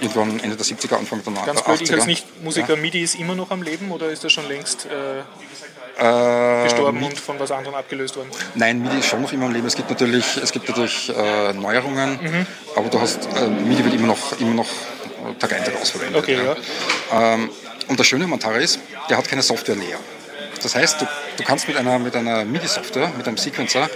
[0.00, 1.64] irgendwann Ende der 70er, Anfang der Ganz 80er.
[1.64, 4.86] blöd, ich als Nicht-Musiker, MIDI ist immer noch am Leben oder ist das schon längst
[4.86, 5.20] äh,
[6.00, 8.30] Äh, gestorben und von was anderem abgelöst worden?
[8.54, 9.66] Nein, MIDI ist schon noch immer im Leben.
[9.66, 12.46] Es gibt natürlich, es gibt natürlich äh, Neuerungen, Mhm.
[12.76, 15.90] aber du hast, äh, MIDI wird immer noch, immer noch äh, Tag ein, Tag aus
[15.90, 16.22] verwendet.
[16.22, 16.38] Okay,
[17.10, 17.34] ja.
[17.34, 17.50] Ähm,
[17.88, 18.78] und das Schöne am Atari ist,
[19.10, 19.98] der hat keine Software-Layer.
[20.62, 21.06] Das heißt, du,
[21.36, 23.88] du kannst mit einer, mit einer MIDI-Software, mit einem Sequencer,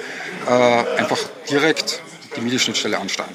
[0.49, 0.51] äh,
[0.99, 1.19] einfach
[1.51, 2.01] direkt
[2.37, 3.35] die MIDI-Schnittstelle ansteuern.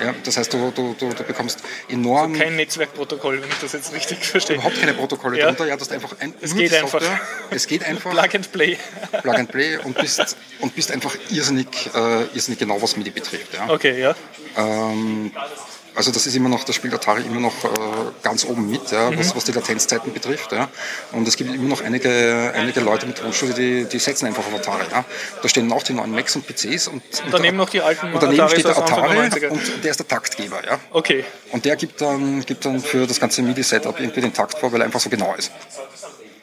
[0.00, 3.92] Ja, das heißt, du, du, du, du bekommst enorm Kein Netzwerkprotokoll, wenn ich das jetzt
[3.94, 4.56] richtig verstehe.
[4.56, 5.46] überhaupt keine Protokolle Ja.
[5.46, 5.66] drunter.
[5.66, 7.00] Ja, du hast einfach ein, Es geht einfach.
[7.00, 7.20] Software.
[7.50, 8.10] Es geht einfach.
[8.10, 8.76] Plug and Play.
[9.22, 13.54] Plug and Play und bist, und bist einfach irrsinnig, äh, irrsinnig genau, was MIDI betrifft.
[13.54, 13.68] Ja.
[13.72, 14.14] Okay, ja.
[14.56, 15.32] Ähm,
[15.96, 17.68] also das ist immer noch, das spielt Atari immer noch äh,
[18.22, 19.18] ganz oben mit, ja, Mhm.
[19.18, 20.52] was, was die Latenzzeiten betrifft.
[20.52, 20.68] Ja.
[21.12, 24.54] Und es gibt immer noch einige, einige Leute mit Tonstudio, die, die setzen einfach auf
[24.54, 24.84] Atari.
[24.90, 25.04] Ja.
[25.42, 28.22] Da stehen auch die neuen Macs und PCs und, und daneben noch die alten und
[28.22, 29.48] daneben Ataris steht der Atari der 90er.
[29.48, 30.60] und der ist der Taktgeber.
[30.66, 30.78] Ja.
[30.92, 34.72] Okay, Und der gibt dann, gibt dann für das ganze MIDI-Setup irgendwie den Takt vor,
[34.72, 35.50] weil er einfach so genau ist.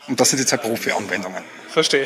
[0.08, 1.44] Und das sind jetzt halt Profi-Anwendungen.
[1.70, 2.06] verstehe.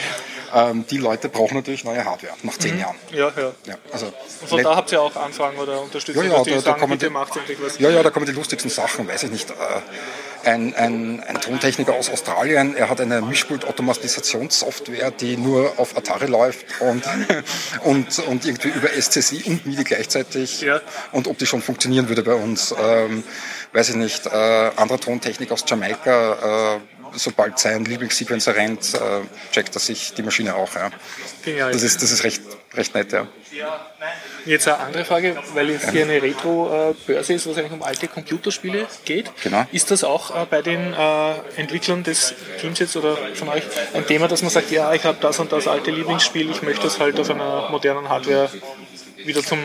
[0.53, 2.95] Ähm, die Leute brauchen natürlich neue Hardware nach zehn Jahren.
[3.11, 3.51] Ja, ja.
[3.65, 4.05] Ja, also
[4.41, 6.79] Und von da habt ihr auch Anfragen oder Unterstützung, Ja, ja, die da- da sagen,
[6.79, 7.77] kommen bitte die- macht endlich was.
[7.77, 9.49] Ja, ja, da kommen die lustigsten Sachen, weiß ich nicht.
[9.51, 9.53] Äh,
[10.45, 16.65] Ein, ein, ein Tontechniker aus Australien, er hat eine Mischpult-Automatisationssoftware, die nur auf Atari läuft
[16.79, 17.03] und,
[17.83, 20.79] und, und irgendwie über SCSI und MIDI gleichzeitig Ja.
[21.11, 23.23] und ob die schon funktionieren würde bei uns, ähm,
[23.73, 24.25] weiß ich nicht.
[24.27, 24.29] Äh,
[24.77, 26.79] anderer Tontechniker aus Jamaika, äh,
[27.13, 29.21] sobald sein Lieblingssequencer rennt, äh,
[29.51, 30.73] checkt er sich die Maschine auch.
[30.75, 30.89] Ja.
[31.43, 31.71] Genial.
[31.71, 32.41] Das ist, das ist recht,
[32.73, 33.27] recht nett, ja.
[34.45, 38.07] Jetzt eine andere Frage, weil jetzt hier eine Retro-Börse ist, wo es eigentlich um alte
[38.07, 39.31] Computerspiele geht.
[39.43, 39.65] Genau.
[39.71, 43.63] Ist das auch äh, bei den äh, Entwicklern des Teams jetzt oder von euch
[43.93, 46.83] ein Thema, dass man sagt, ja, ich habe das und das alte Lieblingsspiel, ich möchte
[46.83, 48.49] das halt auf einer modernen Hardware
[49.17, 49.59] wieder zum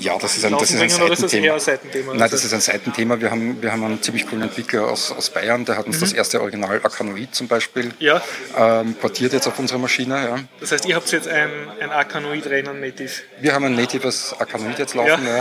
[0.00, 1.58] Ja, das ist ein, das ist ein oder ist Seitenthema.
[1.60, 2.14] Seitenthema?
[2.14, 3.20] Nein, das ist ein Seitenthema.
[3.20, 6.12] Wir haben, wir haben einen ziemlich coolen Entwickler aus, aus Bayern, der hat uns das
[6.12, 7.92] erste Original Akanoid zum Beispiel Mhm.
[7.98, 8.22] Ja.
[8.56, 10.14] ähm, portiert jetzt auf unsere Maschine.
[10.14, 10.38] Ja.
[10.60, 11.50] Das heißt, ihr habt jetzt ein,
[11.80, 13.10] ein Arkanoid-Rennen native.
[13.40, 15.24] Wir haben ein natives Akanoid jetzt laufen.
[15.26, 15.36] Ja.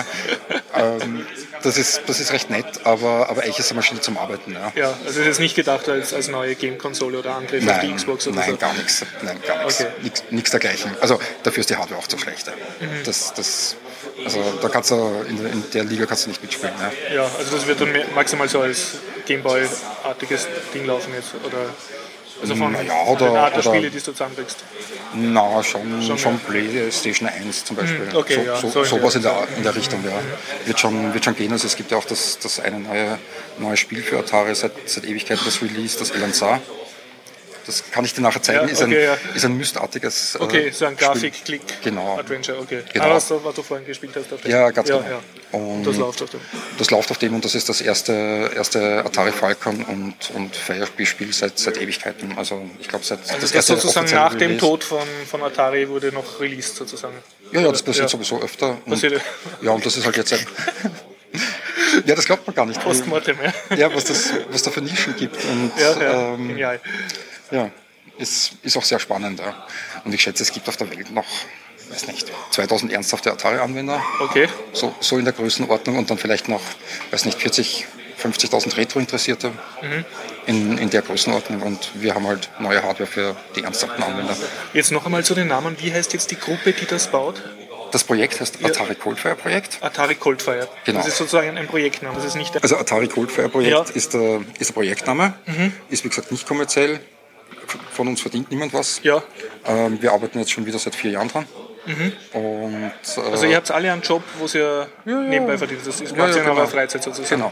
[0.77, 0.95] Ja.
[1.01, 1.25] Ähm,
[1.63, 4.53] das, ist, das ist recht nett, aber, aber eigentlich ist eine Maschine zum Arbeiten.
[4.53, 4.71] Ja.
[4.75, 7.95] Ja, also es ist nicht gedacht als, als neue Game-Konsole oder Angriff auf die Nein,
[7.95, 8.57] Xbox oder nein, so.
[8.57, 9.05] gar nichts.
[9.21, 9.81] Nein, gar nichts.
[9.81, 9.89] Okay.
[10.01, 10.91] Nix, nichts dergleichen.
[11.01, 12.47] Also dafür ist die Hardware auch zu schlecht.
[12.79, 12.87] Mhm.
[13.05, 13.75] Das, das,
[14.25, 14.95] also da kannst du
[15.27, 16.73] in, in der Liga kannst du nicht mitspielen.
[17.09, 17.15] Ja.
[17.15, 18.95] Ja, also das wird dann maximal so als
[19.25, 21.33] Gameboy-artiges Ding laufen jetzt.
[21.45, 21.57] Oder
[22.41, 24.57] also von, Na ja, von oder- den Art der oder- Spiele, die du zusammenbringst.
[25.13, 26.39] Na, schon, Schon, schon, ja.
[26.47, 28.09] PlayStation 1 zum Beispiel.
[28.11, 30.11] Hm, okay, so, ja, so, so in sowas der- in der, in der Richtung, ja.
[30.65, 31.51] Wird schon, wird schon gehen.
[31.51, 33.17] Also es gibt ja auch das, das eine neue,
[33.57, 36.61] neue Spiel für Atari seit, seit Ewigkeiten, das Release, das Elanzar.
[37.69, 38.65] Das kann ich dir nachher zeigen.
[38.65, 39.17] Ja, ist, ein, okay, ja.
[39.35, 40.97] ist ein mystartiges äh, Okay, so ein.
[40.97, 42.17] Grafik-Klick Genau.
[42.17, 42.81] Adventure, okay.
[42.91, 43.05] Genau.
[43.05, 44.31] Ah, was, du- was du vorhin gespielt hast.
[44.43, 44.49] Dem.
[44.51, 45.19] Ja, ganz ja, genau.
[45.51, 46.39] Und Das läuft auf dem.
[46.79, 51.31] Das läuft auf dem und das ist das erste, erste Atari Falcon und, und Firespiel
[51.31, 52.35] seit, seit Ewigkeiten.
[52.37, 54.59] Also ich glaube seit Also das, sozusagen offizielle nach dem Release.
[54.59, 57.13] Tod von, von Atari wurde noch released sozusagen.
[57.51, 58.77] Ja, ja, das passiert sowieso öfter.
[58.85, 59.21] Und, Passiert-
[59.61, 60.39] ja, und das ist halt jetzt ein.
[62.05, 62.81] ja, das glaubt man gar nicht.
[62.81, 63.37] Postmortem,
[63.69, 63.75] ja.
[63.75, 65.35] Ja, was, das, was da für Nischen gibt.
[65.45, 66.79] Und Ja, ja, ähm, genial.
[67.51, 67.69] Ja
[68.17, 69.39] ist, ist auch sehr spannend.
[69.39, 69.65] Ja.
[70.03, 71.25] Und ich schätze, es gibt auf der Welt noch,
[71.89, 74.03] weiß nicht, 2000 ernsthafte Atari-Anwender.
[74.19, 74.49] Okay.
[74.73, 76.61] So, so in der Größenordnung und dann vielleicht noch,
[77.11, 77.85] weiß nicht, 40,
[78.21, 79.51] 50.000 Retro-Interessierte
[79.81, 80.05] Mhm.
[80.47, 81.61] in, in der Größenordnung.
[81.61, 84.35] Und wir haben halt neue Hardware für die ernsthaften Anwender.
[84.73, 85.77] Jetzt noch einmal zu den Namen.
[85.79, 87.41] Wie heißt jetzt die Gruppe, die das baut?
[87.91, 89.77] Das Projekt heißt Atari Coldfire Projekt.
[89.81, 90.67] Atari Coldfire.
[90.85, 90.99] Genau.
[90.99, 92.15] Das ist sozusagen ein Projektname.
[92.17, 93.81] Das ist nicht der Also Atari Coldfire Projekt Ja.
[93.83, 93.91] Mhm.
[93.95, 95.33] ist, der, ist der Projektname,
[95.89, 96.99] ist wie gesagt nicht kommerziell.
[97.91, 99.01] Von uns verdient niemand was.
[99.03, 99.21] Ja.
[99.65, 101.45] Ähm, wir arbeiten jetzt schon wieder seit vier Jahren dran.
[102.33, 105.81] Und, äh, Also ihr habt alle einen Job, wo ihr nebenbei verdient.
[105.85, 106.67] Das ist ja, eurer genau.
[106.67, 107.41] Freizeit sozusagen.
[107.41, 107.51] Genau.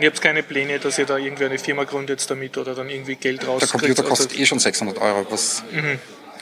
[0.00, 3.16] Ihr habt keine Pläne, dass ihr da irgendwie eine Firma gründet damit oder dann irgendwie
[3.16, 3.72] Geld Der rauskriegt?
[3.72, 5.26] Computer Also- kostet eh schon 600 Euro.
[5.30, 5.62] Was,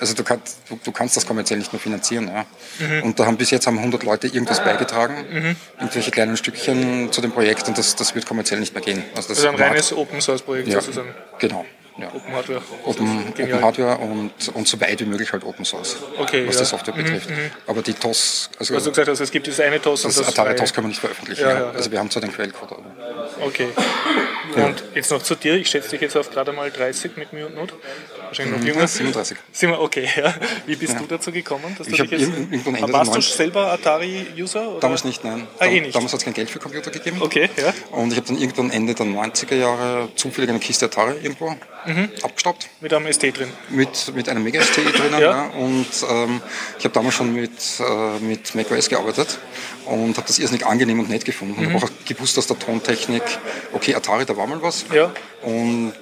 [0.01, 2.29] Also du kannst, du, du kannst das kommerziell nicht mehr finanzieren.
[2.29, 2.47] Ja.
[3.03, 7.31] Und da haben bis jetzt haben 100 Leute irgendwas beigetragen, irgendwelche kleinen Stückchen zu dem
[7.31, 9.05] Projekt und das, das wird kommerziell nicht mehr gehen.
[9.15, 11.15] Also, das Also ein reines Open Source Projekt ja, sozusagen.
[11.39, 11.65] Genau.
[11.97, 12.09] Ja.
[12.12, 12.62] Open Hardware.
[12.85, 13.29] Open.
[13.29, 16.61] Open Hardware und, und so weit wie möglich halt Open Source, Okay, was ja.
[16.62, 17.29] die Software betrifft.
[17.69, 20.27] Aber die TOS, also Also du gesagt hast, es gibt dieses eine TOS und das
[20.27, 20.57] das Atari.
[20.57, 21.43] TOS kann man nicht veröffentlichen.
[21.43, 21.71] Ja, Ja.
[21.71, 22.85] Also wir haben zwar den Quellcode, aber
[23.41, 23.69] Okay.
[24.57, 25.55] Und jetzt noch zu dir.
[25.55, 27.75] Ich schätze dich jetzt auf gerade mal 30 mit Mühe und Not.
[28.27, 28.81] Wahrscheinlich noch jünger.
[28.81, 29.37] ja, 37.
[29.53, 30.35] Sind wir, okay, ja.
[30.66, 31.75] Wie bist du dazu gekommen?
[31.79, 34.79] Dass Ich du dich jetzt, irgend- irgendwann Ende warst du 90 selber Atari-User?
[34.81, 35.47] Damals nicht, nein.
[35.59, 35.95] Ah, eh nicht.
[35.95, 37.19] Damals hat es kein Geld für Computer gegeben.
[37.21, 37.73] Okay, ja.
[37.91, 41.55] Und ich habe dann irgendwann Ende der 90er Jahre zufällig eine Kiste Atari irgendwo
[41.86, 42.11] Mhm.
[42.23, 42.69] abgestaubt.
[42.81, 43.51] Mit einem ST drin.
[43.70, 44.94] Mit, mit einem Mega ST drinnen.
[45.15, 45.20] Ja.
[45.20, 45.43] Ja.
[45.59, 46.40] Und ähm,
[46.78, 49.39] ich habe damals schon mit, äh, mit macOS gearbeitet
[49.86, 51.65] und habe das irrsinnig angenehm und nett gefunden.
[51.65, 53.23] Und habe auch gewusst aus der Tontechnik,
[53.73, 54.86] okay, Atari, da war mal was.
[54.93, 55.12] Ja.
[55.45, 55.93] Und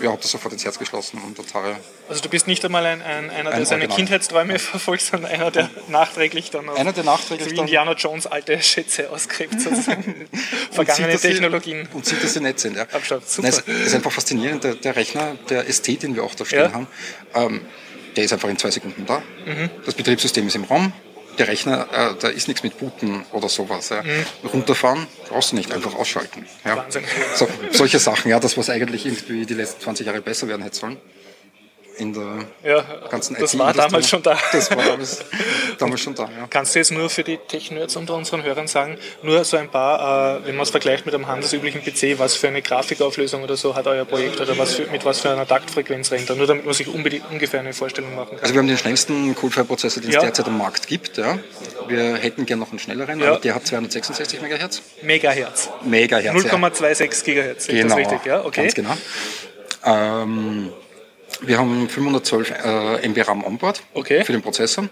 [0.00, 1.20] ja, habe das sofort ins Herz geschlossen.
[1.24, 1.74] Und Atari,
[2.08, 3.96] Also du bist nicht einmal ein, ein, einer, der Ein seine Original.
[3.96, 8.26] Kindheitsträume verfolgt, sondern einer, der nachträglich dann auf einer der nachträglich wie dann Indiana Jones
[8.26, 10.28] alte Schätze ausgräbt, sozusagen.
[10.70, 11.88] Vergangene sieht, dass sie- Technologien.
[11.92, 12.76] Und sieht, dass sie nett sind.
[12.76, 12.82] Ja.
[12.82, 13.28] Abschaut.
[13.28, 13.48] Super.
[13.50, 14.62] Nein, es ist einfach faszinierend.
[14.64, 16.72] Der, der Rechner, der ST, den wir auch da stehen Ja.
[16.72, 16.86] haben,
[17.34, 17.60] ähm,
[18.16, 19.18] der ist einfach in zwei Sekunden da.
[19.46, 19.70] Mhm.
[19.84, 20.92] Das Betriebssystem ist im Raum.
[21.38, 23.88] Der Rechner, äh, da ist nichts mit Booten oder sowas.
[23.88, 24.02] Ja.
[24.02, 24.26] Mhm.
[24.52, 26.46] Runterfahren brauchst du nicht, einfach ausschalten.
[26.64, 26.76] Ja.
[26.78, 27.04] Wahnsinn.
[27.36, 30.76] So, solche Sachen, ja, das was eigentlich irgendwie die letzten 20 Jahre besser werden hätte
[30.76, 30.98] sollen.
[31.98, 34.38] In der Ja, ganzen das war damals schon da.
[34.52, 35.20] Das war alles
[35.78, 36.46] damals schon da, ja.
[36.48, 40.38] Kannst du jetzt nur für die Tech-Nerds unter unseren Hörern sagen, nur so ein paar,
[40.40, 43.74] äh, wenn man es vergleicht mit einem handelsüblichen PC, was für eine Grafikauflösung oder so
[43.74, 46.36] hat euer Projekt oder was für, mit was für einer Taktfrequenz rennt er?
[46.36, 48.40] Nur damit man sich ungefähr eine Vorstellung machen kann.
[48.40, 50.22] Also wir haben den schnellsten Coolfire-Prozessor, den es Ja.
[50.22, 51.18] derzeit am Markt gibt.
[51.18, 51.38] Ja.
[51.88, 53.32] Wir hätten gern noch einen schnelleren, Ja.
[53.32, 54.80] aber der hat 266 MHz.
[55.02, 55.68] Megahertz.
[55.84, 56.34] Megahertz.
[56.44, 58.26] 0,26 Gigahertz, sehe ich Genau, das richtig?
[58.26, 58.62] Ja, okay.
[58.62, 58.96] ganz genau.
[59.84, 60.72] Ähm,
[61.42, 64.24] wir haben 512 äh, MB RAM onboard Okay.
[64.24, 64.88] für den Prozessor.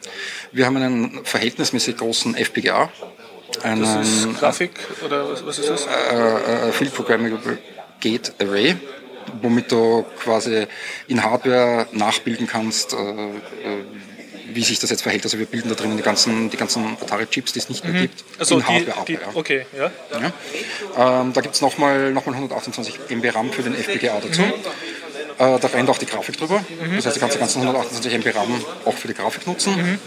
[0.53, 2.91] Wir haben einen verhältnismäßig großen FPGA,
[3.63, 4.73] einen Das ist Grafik
[5.05, 5.87] oder was, was ist das?
[5.87, 7.59] äh, äh, Field Programmable
[8.01, 8.77] Gate Array,
[9.43, 10.67] womit du quasi
[11.09, 13.35] in Hardware nachbilden kannst, äh, äh,
[14.53, 15.23] wie sich das jetzt verhält.
[15.25, 18.25] Also wir bilden da drinnen die ganzen, die ganzen Atari-Chips, die es nicht mehr gibt,
[18.39, 19.09] Also in Hardware ab.
[19.09, 19.19] ja.
[19.35, 19.91] okay, ja.
[20.97, 21.21] Ja.
[21.21, 24.43] Ähm, da gibt es nochmal noch mal 128 MB RAM für den FPGA dazu.
[25.41, 26.63] Äh, da rennt auch die Grafik drüber.
[26.97, 29.99] Das heißt, du kannst die ganzen 128 MB RAM auch für die Grafik nutzen.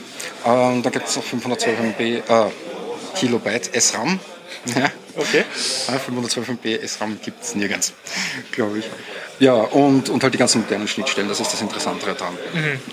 [0.46, 2.22] Ähm, dann gibt es noch 512 MB, äh,
[3.16, 4.20] Kilobyte SRAM.
[4.76, 4.92] Ja.
[5.16, 5.44] Okay.
[5.90, 7.94] Ja, 512 MB SRAM gibt es nirgends,
[8.52, 8.86] glaube ich.
[9.44, 12.38] Ja, und, und halt die ganzen modernen Schnittstellen, das ist das Interessantere daran.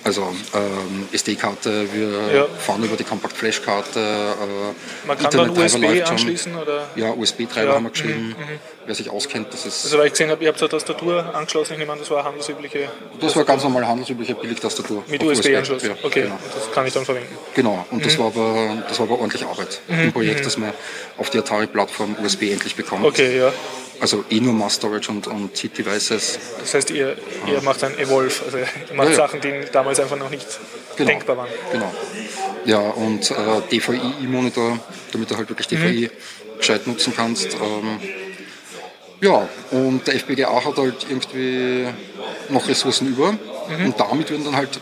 [0.03, 0.23] Also
[0.55, 2.35] ähm, SD-Karte, wir Mhm.
[2.35, 2.47] Ja.
[2.59, 4.01] fahren über die Compact Flash-Karte.
[4.01, 6.89] Äh, Man kann dann USB anschließen oder?
[6.97, 8.35] Ja, USB-Treiber Ja, haben wir geschrieben.
[8.87, 9.85] Wer sich auskennt, das ist.
[9.85, 12.19] Also weil ich gesehen habe, ihr habt eine Tastatur angeschlossen, ich nehme an, das war
[12.19, 12.89] eine handelsübliche
[13.21, 15.05] das war ganz normal handelsübliche Billigtastatur.
[15.07, 15.83] mit USB-Anschluss.
[15.85, 17.33] Ja, okay, Genau, das kann ich dann verwenden.
[17.55, 17.87] genau.
[17.91, 18.03] und Mhm.
[18.03, 20.75] das, war aber, das war aber ordentlich Arbeit im Projekt, dass wir
[21.19, 23.05] auf die Atari-Plattform USB endlich bekommen.
[23.05, 23.53] Okay, ja.
[24.01, 26.39] Also eh nur Mass Storage und, und Heat Devices.
[26.59, 27.17] Das heißt, ihr,
[27.47, 29.15] ihr macht ein Evolve, also ihr macht Ja.
[29.15, 30.47] Sachen, die damals einfach noch nicht
[30.97, 31.11] Genau.
[31.11, 31.49] denkbar waren.
[31.73, 31.93] Genau.
[32.65, 33.35] Ja, und äh,
[33.71, 34.79] DVI-Monitor,
[35.13, 36.11] damit du halt wirklich DVI
[36.59, 37.55] gescheit nutzen kannst.
[37.55, 38.01] Ähm,
[39.21, 41.87] ja, und der FPGA hat halt irgendwie
[42.49, 43.35] noch Ressourcen über
[43.85, 44.81] und damit würden dann halt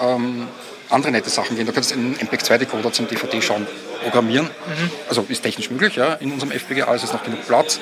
[0.00, 0.48] ähm,
[0.90, 1.66] andere nette Sachen gehen.
[1.66, 3.66] Du kannst einen MPEG-2-Decoder zum DVD-Schauen
[4.02, 4.50] programmieren.
[5.08, 6.14] Also ist technisch möglich, ja.
[6.14, 7.80] In unserem FPGA ist es noch genug Platz.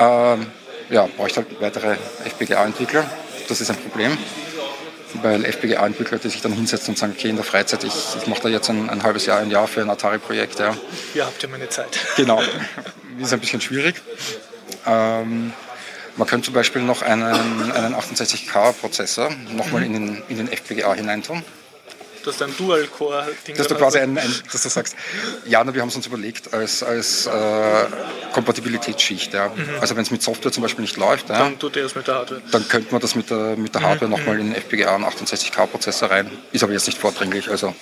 [0.00, 0.46] Ähm,
[0.88, 3.08] ja, bräuchte halt weitere FPGA-Entwickler.
[3.48, 4.18] Das ist ein Problem
[5.14, 8.42] weil FPGA-Entwickler, die sich dann hinsetzen und sagen, okay, in der Freizeit, ich, ich mache
[8.42, 10.58] da jetzt ein, ein halbes Jahr, ein Jahr für ein Atari-Projekt.
[10.58, 10.76] Ja.
[11.14, 11.98] Ihr habt ja meine Zeit.
[12.16, 12.42] Genau,
[13.18, 13.96] ist ein bisschen schwierig.
[14.86, 15.52] Ähm,
[16.16, 21.42] man könnte zum Beispiel noch einen, einen 68K-Prozessor nochmal in den, in den FPGA hineintun.
[22.24, 23.56] Das ist ein Dual-Core-Ding.
[23.56, 24.94] Dass du quasi ein, ein, dass du sagst,
[25.46, 27.84] ja, na, wir haben es uns überlegt als, als äh,
[28.32, 29.32] Kompatibilitätsschicht.
[29.34, 29.52] Ja.
[29.80, 32.06] Also wenn es mit Software zum Beispiel nicht läuft, ja, Dann tut ihr das mit
[32.06, 32.42] der Hardware.
[32.50, 36.10] dann könnte man das mit der, mit der Hardware nochmal in den FPGA einen 68K-Prozessor
[36.10, 36.30] rein.
[36.52, 37.74] Ist aber jetzt nicht vordringlich, also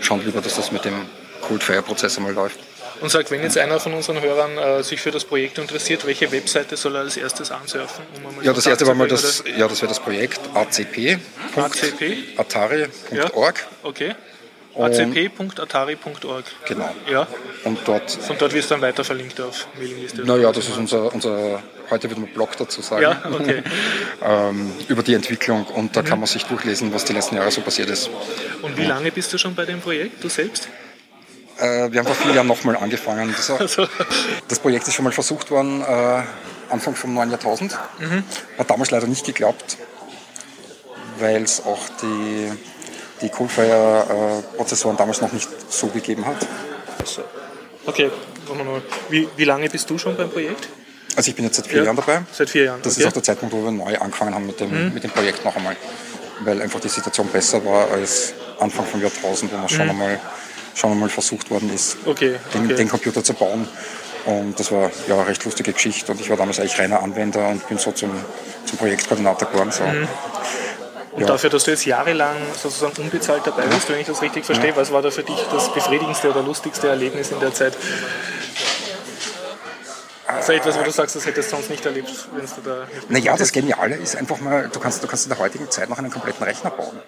[0.00, 1.06] schauen lieber, dass das mit dem
[1.42, 2.58] Cold Fire Prozessor mal läuft.
[3.00, 6.30] Und sagt, wenn jetzt einer von unseren Hörern äh, sich für das Projekt interessiert, welche
[6.32, 8.04] Webseite soll er als erstes ansurfen?
[8.24, 11.18] Um Ja, das erste war mal das, ja, das wäre das Projekt acp.
[11.56, 12.38] ACP?
[12.38, 13.66] atari.org.
[13.82, 14.14] Okay.
[14.76, 16.44] Acp.atari.org.
[16.66, 16.94] Genau.
[17.10, 17.26] Ja,
[17.64, 20.22] Und dort, von dort wirst du dann weiter verlinkt auf Mailingliste.
[20.24, 23.62] naja, das ist unser, unser heute wird man Blog dazu sagen, Ja, okay.
[24.24, 27.62] ähm, über die Entwicklung und da kann man sich durchlesen, was die letzten Jahre so
[27.62, 28.10] passiert ist.
[28.62, 30.68] Und wie lange bist du schon bei dem Projekt, du selbst?
[31.60, 33.34] Äh, wir haben vor vier Jahren nochmal angefangen.
[33.36, 33.86] Das, Also,
[34.48, 36.22] das Projekt ist schon mal versucht worden, äh,
[36.70, 37.76] Anfang vom neuen Jahrtausend.
[38.58, 39.76] Hat damals leider nicht geklappt,
[41.18, 42.50] weil es auch die,
[43.20, 46.36] die Coalfire-Prozessoren damals noch nicht so gegeben hat.
[47.04, 47.22] So.
[47.86, 48.10] Okay,
[48.46, 48.82] wir.
[49.08, 50.68] Wie, wie lange bist du schon beim Projekt?
[51.16, 51.84] Also ich bin jetzt seit vier Ja.
[51.86, 52.22] Jahren dabei.
[52.32, 52.82] Seit vier Jahren.
[52.82, 53.02] Das okay.
[53.02, 55.56] ist auch der Zeitpunkt, wo wir neu angefangen haben mit dem, mit dem Projekt noch
[55.56, 55.76] einmal.
[56.44, 60.20] Weil einfach die Situation besser war als Anfang vom Jahrtausend, wo man schon, einmal,
[60.80, 62.74] schon einmal versucht worden ist, Okay, den, okay.
[62.74, 63.68] den Computer zu bauen.
[64.26, 66.12] Und das war ja eine recht lustige Geschichte.
[66.12, 68.10] Und ich war damals eigentlich reiner Anwender und bin so zum,
[68.66, 69.70] zum Projektkoordinator geworden.
[69.70, 69.84] So.
[71.12, 71.26] Und ja.
[71.26, 74.92] dafür, dass du jetzt jahrelang sozusagen unbezahlt dabei bist, wenn ich das richtig verstehe, was
[74.92, 77.76] war da für dich das befriedigendste oder lustigste Erlebnis in der Zeit?
[80.36, 83.36] Also etwas, wo du sagst, das hättest du sonst nicht erlebt, wenn du da Naja,
[83.36, 86.10] das Geniale ist einfach mal, du kannst, du kannst in der heutigen Zeit noch einen
[86.10, 86.98] kompletten Rechner bauen.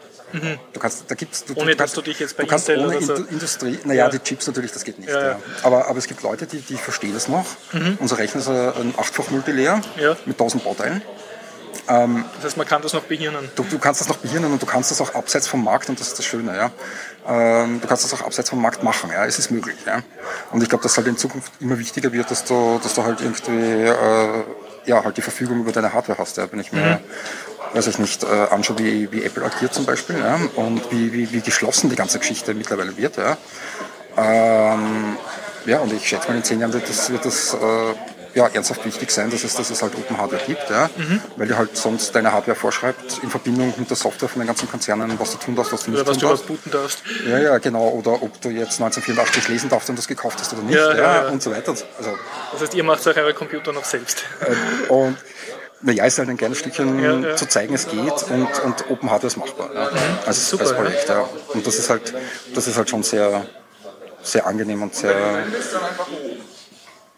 [0.73, 1.59] Du kannst, da gibt's, du, Mhm.
[1.59, 3.79] Ohne, du kannst, dass du dich jetzt bei du kannst Intel ohne so- Indu- Industrie,
[3.85, 4.11] naja, Ja.
[4.11, 5.11] die Chips natürlich, das geht nicht.
[5.11, 5.39] Ja, Ja.
[5.63, 7.45] Aber, aber es gibt Leute, die, die verstehen das noch.
[7.99, 9.83] Unser Rechner ist ein achtfach Multilayer Mhm.
[10.25, 11.03] Mit 1000 Bauteilen.
[11.87, 13.51] Das heißt, man kann das noch behirnen.
[13.57, 15.99] Du, du kannst das noch behirnen und du kannst das auch abseits vom Markt und
[16.01, 16.71] das ist das Schöne, ja.
[17.27, 19.25] Ähm, du kannst das auch abseits vom Markt machen, ja.
[19.25, 20.03] Es ist möglich, ja.
[20.51, 23.21] Und ich glaube, dass halt in Zukunft immer wichtiger wird, dass du, dass du halt
[23.21, 24.45] irgendwie, äh,
[24.87, 26.51] ja, halt die Verfügung über deine Hardware hast, ja.
[26.51, 27.01] Wenn ich mir,
[27.75, 30.41] weiß ich nicht, äh, anschaue, wie, wie Apple agiert zum Beispiel, ja.
[30.57, 33.37] Und wie, wie, wie geschlossen die ganze Geschichte mittlerweile wird, ja.
[34.17, 35.17] Ähm,
[35.65, 37.95] ja, und ich schätze mal, in zehn Jahren wird das, wird das äh,
[38.35, 40.89] ja, ernsthaft wichtig sein, dass es, dass es halt Open Hardware gibt, ja,
[41.37, 44.71] weil dir halt sonst deine Hardware vorschreibt, in Verbindung mit der Software von den ganzen
[44.71, 46.47] Konzernen, was du tun darfst, was du nicht Oder was tun du was darfst.
[46.49, 47.03] booten darfst.
[47.29, 47.89] Ja, ja, genau.
[47.89, 51.23] Oder ob du jetzt 1984 lesen darfst und das gekauft hast oder nicht, Ja, ja,
[51.25, 51.71] ja, und so weiter.
[51.73, 51.85] Also,
[52.53, 54.25] Das heißt, ihr macht euch eure Computer noch selbst.
[54.89, 55.17] und
[55.85, 59.37] naja, ist halt ein kleines Stückchen zu zeigen, es geht und, und Open Hardware ist
[59.37, 59.69] machbar.
[59.69, 60.33] Mhm.
[60.33, 61.29] Super, als Projekt, ja.
[61.49, 62.15] Und das ist halt,
[62.55, 63.45] das ist halt schon sehr,
[64.23, 65.45] sehr angenehm und sehr,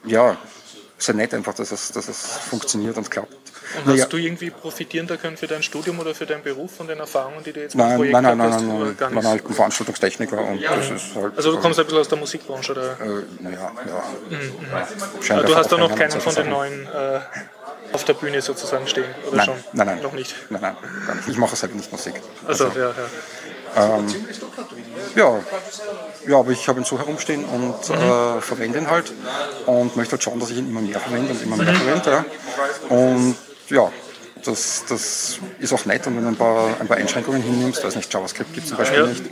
[0.06, 0.36] ja,
[1.04, 3.34] sehr nett einfach, dass es, dass es funktioniert und klappt.
[3.76, 6.86] Und hast du irgendwie profitieren da können für dein Studium oder für deinen Beruf von
[6.86, 9.36] den Erfahrungen, die du jetzt nein, Projekt nein, nein, nein, hast, nein, nein, nein, nein,
[9.36, 11.36] ich bin Veranstaltungstechniker und das ist halt.
[11.36, 12.92] Also du kommst ein bisschen aus der Musikbranche oder?
[12.92, 13.70] Äh, naja, ja.
[14.72, 14.88] Aber
[15.22, 17.20] Scheint Mhm, du einfach hast da noch keinen von den neuen äh,
[17.92, 19.54] auf der Bühne sozusagen stehen, oder Nein, schon?
[19.72, 20.02] nein, nein.
[20.02, 20.34] Noch nicht.
[20.50, 20.76] Nein, nein,
[21.06, 21.28] gar nicht.
[21.28, 22.14] Ich mache selber nicht Musik.
[22.46, 22.92] Also, ja, ja.
[25.16, 25.40] Ja,
[26.26, 27.94] ja aber ich habe ihn so herumstehen und Mhm.
[27.94, 29.12] äh, verwende ihn halt
[29.66, 31.76] und möchte halt schauen, dass ich ihn immer mehr verwende und immer mehr Mhm.
[31.76, 32.10] verwende.
[32.10, 32.24] Ja.
[32.96, 33.36] Und
[33.68, 33.90] ja,
[34.44, 37.96] das, das ist auch nett und wenn du ein paar, ein paar Einschränkungen hinnimmst, weiß
[37.96, 39.06] nicht, JavaScript gibt es zum Beispiel Ja.
[39.06, 39.24] nicht,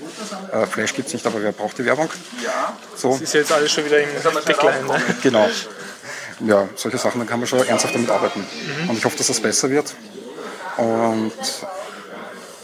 [0.52, 2.08] äh, Flash gibt es nicht, aber wer braucht die Werbung?
[2.96, 4.08] So, Ist ja jetzt alles schon wieder im
[4.46, 5.02] Decline, ne?
[5.22, 5.48] genau.
[6.40, 8.40] Ja, solche Sachen, dann kann man schon ernsthaft damit arbeiten.
[8.84, 8.90] Mhm.
[8.90, 9.94] Und ich hoffe, dass das besser wird.
[10.78, 11.32] Und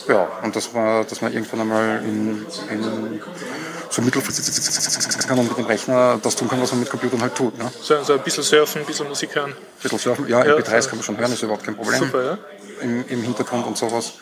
[0.09, 3.21] ja, und dass man, dass man irgendwann einmal in, in
[3.91, 7.35] so mittelfristig kann und mit dem Rechner das tun kann, was man mit Computern halt
[7.35, 7.57] tut.
[7.59, 7.71] Ne?
[7.81, 9.53] So, so ein bisschen surfen, ein bisschen Musik hören.
[9.53, 10.55] Ein bisschen surfen, ja, Ja.
[10.57, 11.99] MP3s kann man schon hören, ist überhaupt kein Problem.
[12.01, 12.39] Super, ja.
[12.83, 14.13] Im, Im Hintergrund und sowas.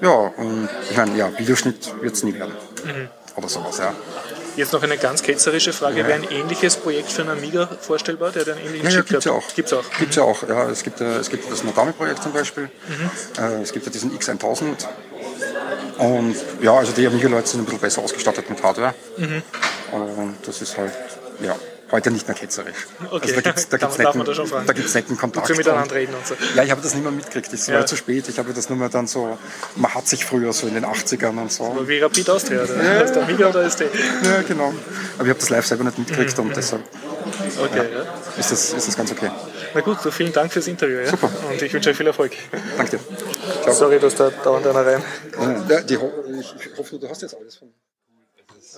[0.00, 2.54] Ja, und ich meine, ja, Videoschnitt wird es nie werden.
[2.84, 3.08] Mhm.
[3.36, 3.94] Oder sowas, ja.
[4.56, 5.96] Jetzt noch eine ganz ketzerische Frage.
[6.06, 9.18] Wäre ein ähnliches Projekt für einen Amiga vorstellbar, der einen ähnlichen Ja, ja Chip gibt
[9.18, 9.42] es ja auch.
[9.54, 9.84] Gibt's auch.
[9.98, 10.68] Gibt's ja auch, ja.
[10.70, 12.70] Es gibt, ja- es gibt das Nogami-Projekt zum Beispiel.
[13.36, 14.86] Äh, es gibt ja diesen X1000.
[15.98, 18.94] Und ja, also die Amiga-Leute sind ein bisschen besser ausgestattet mit Hardware.
[19.92, 20.92] Und das ist halt,
[21.40, 21.56] ja,
[21.94, 22.74] heute nicht mehr ketzerisch.
[23.10, 23.22] Okay.
[23.22, 25.46] Also da gibt's, da Darf- gibt's netten, da da gibt's netten Kontakt.
[25.46, 26.34] Zu miteinander Und- reden und so.
[26.56, 27.52] Ja, ich habe das nicht mehr mitgekriegt.
[27.52, 27.80] Das war Ja.
[27.80, 27.86] ja.
[27.86, 28.28] zu spät.
[28.28, 29.38] Ich habe das nur mehr dann so,
[29.76, 31.64] man hat sich früher so in den 80ern und so.
[31.64, 33.04] Aber wie Rapid Austria, oder?
[33.04, 33.86] Ist der Amiga oder ist der?
[33.88, 34.72] Ja, genau.
[35.16, 36.48] Aber ich habe das live selber nicht mitgekriegt Mhm.
[36.48, 36.82] und deshalb
[37.58, 38.04] Okay, ja.
[38.38, 39.30] ist das, ist das ganz okay.
[39.74, 40.98] Na gut, so vielen Dank fürs Interview.
[40.98, 41.06] Ja?
[41.10, 41.30] Super.
[41.50, 42.32] Und ich wünsche euch viel Erfolg.
[42.76, 43.00] Danke dir.
[43.62, 43.74] Ciao.
[43.74, 45.02] Sorry, dass da dauernd einer rein.
[45.68, 47.68] Ja, die, ich, ich hoffe, du hast jetzt alles von.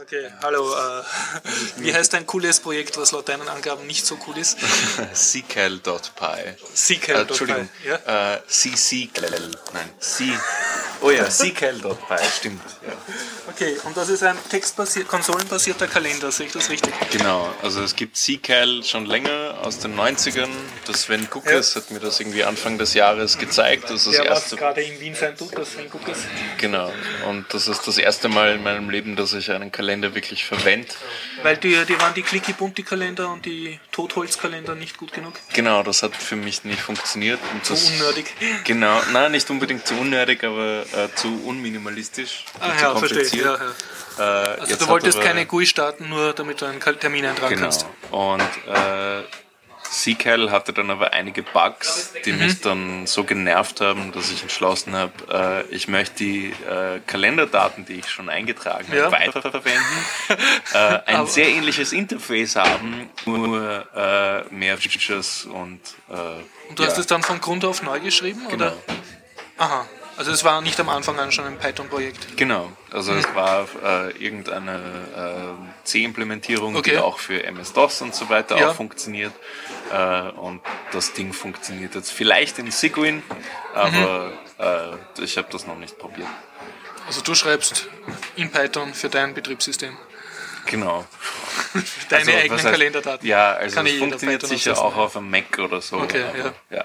[0.02, 0.74] Okay, hallo.
[0.74, 1.02] Äh,
[1.78, 4.59] wie heißt dein cooles Projekt, was laut deinen Angaben nicht so cool ist?
[5.14, 6.56] CCal.py.
[6.74, 7.68] CCal.py, Äh, Entschuldigung.
[7.85, 8.35] Ja?
[8.35, 9.51] Äh, CCal.
[9.73, 10.24] Nein, C.
[11.01, 12.62] Oh ja, CCal.py, stimmt.
[12.86, 12.93] Ja.
[13.48, 16.93] Okay, und das ist ein textbasiert, konsolenbasierter Kalender, sehe ich das richtig?
[17.10, 20.51] Genau, also es gibt CCal schon länger aus den 90ern.
[20.86, 23.85] Das Sven Guckes hat mir das irgendwie Anfang des Jahres gezeigt.
[23.85, 24.56] Das ist das Der, was erste.
[24.56, 26.18] gerade in Wien sein tut, das Sven Guckes.
[26.59, 26.93] Genau.
[27.28, 30.89] Und das ist das erste Mal in meinem Leben, dass ich einen Kalender wirklich verwende.
[31.43, 35.35] Weil die, die waren die Clicky-Bunti-Kalender und die Totholz-Kalender nicht gut genug.
[35.53, 37.39] Genau, das hat für mich nicht funktioniert.
[37.53, 38.27] Und Zu das, unnördig.
[38.65, 42.45] Genau, nein, nicht unbedingt zu unnördig, aber äh, zu unminimalistisch.
[42.61, 43.43] Ah zu ja, verstehe.
[43.43, 43.59] Ja,
[44.19, 44.55] ja.
[44.55, 47.63] Äh, Also du wolltest aber- keine GUI starten, nur damit du einen Termin eintragen Genau.
[47.63, 47.87] kannst.
[48.11, 49.23] Und äh,
[49.91, 54.95] Seacal hatte dann aber einige Bugs, die mich dann so genervt haben, dass ich entschlossen
[54.95, 59.13] habe, äh, ich möchte die äh, Kalenderdaten, die ich schon eingetragen habe, Ja.
[59.13, 59.83] weiterverwenden.
[60.75, 65.81] äh, ein Aber- sehr ähnliches Interface haben, nur äh, mehr Features und
[66.11, 66.13] äh,
[66.69, 68.43] Und du ja, hast es dann von Grund auf neu geschrieben?
[68.51, 68.67] genau.
[68.67, 68.77] Oder?
[69.59, 69.87] Aha.
[70.16, 72.36] Also es war nicht am Anfang an schon ein Python-Projekt.
[72.38, 74.76] Genau, also es war äh, irgendeine
[75.14, 76.93] äh, C-Implementierung, Okay.
[76.93, 78.70] die auch für MS-DOS und so weiter Ja.
[78.70, 79.32] auch funktioniert.
[79.93, 80.62] Äh, und
[80.93, 83.22] das Ding funktioniert jetzt vielleicht in Sigwin,
[83.74, 86.28] aber äh, ich habe das noch nicht probiert.
[87.06, 87.86] Also du schreibst
[88.36, 89.97] in Python für dein Betriebssystem.
[90.64, 91.05] Genau.
[92.09, 93.26] Deine Also, eigenen heißt- Kalenderdaten.
[93.28, 95.98] Ja, also Kann jeder funktioniert sicher auch auf einem Mac oder so.
[95.98, 96.84] Okay, aber, ja.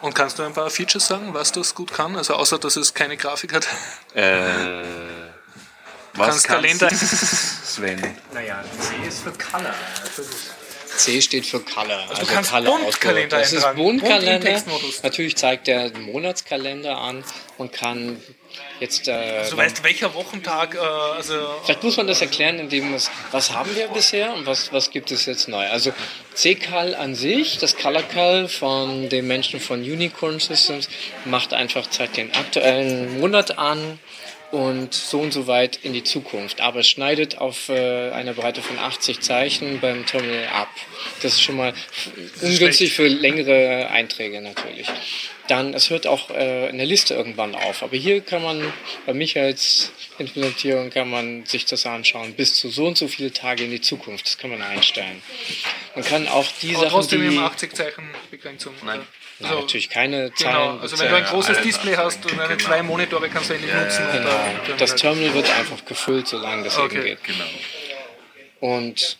[0.00, 2.16] Und kannst du ein paar Features sagen, was das gut kann?
[2.16, 3.66] Also außer, dass es keine Grafik hat.
[4.14, 4.82] Äh,
[6.14, 8.16] was Kannst kann Kalender- Sven?
[8.32, 9.74] Naja, C ist für Color.
[10.98, 12.06] C steht für Color.
[12.08, 13.38] Also, du kannst Color Buntkalender.
[13.38, 13.62] Das ist.
[13.74, 14.40] Bunt Buntkalender.
[14.40, 15.02] Textmodus.
[15.02, 17.24] Natürlich zeigt der den Monatskalender an
[17.56, 18.20] und kann
[18.80, 19.08] jetzt.
[19.08, 21.34] Äh, Also du weißt, welcher Wochentag, äh, also
[21.64, 25.10] Vielleicht muss man das erklären, indem es, was haben wir bisher und was, was gibt
[25.10, 25.66] es jetzt neu?
[25.68, 25.92] Also
[26.34, 30.88] CCAL an sich, das ColorCal von den Menschen von Unicorn Systems,
[31.24, 33.98] macht einfach, zeigt den aktuellen Monat an
[34.50, 36.60] und so und so weit in die Zukunft.
[36.60, 40.68] Aber es schneidet auf äh, eine Breite von 80 Zeichen beim Terminal ab.
[41.22, 41.74] Das ist schon mal
[42.40, 44.86] ungünstig für längere Einträge natürlich.
[45.48, 47.82] Dann, es hört auch äh, eine Liste irgendwann auf.
[47.82, 48.72] Aber hier kann man,
[49.06, 53.64] bei Michaels Implementierung kann man sich das anschauen, bis zu so und so viele Tage
[53.64, 54.26] in die Zukunft.
[54.26, 55.22] Das kann man einstellen.
[55.94, 57.26] Man kann auch die aber Sachen, trotzdem die...
[57.28, 58.74] im 80 Zeichen Begrenzung.
[58.84, 59.00] Nein.
[59.40, 60.80] Nein, natürlich keine Genau, Zahlen.
[60.80, 63.72] also wenn du ein großes Display hast und eine zwei Monitore kannst du ja nicht
[63.74, 64.04] nutzen.
[64.12, 64.28] Genau.
[64.66, 67.24] da- Das Terminal wird einfach gefüllt, solange das Okay, eben geht.
[67.24, 67.44] Genau.
[68.60, 69.16] Und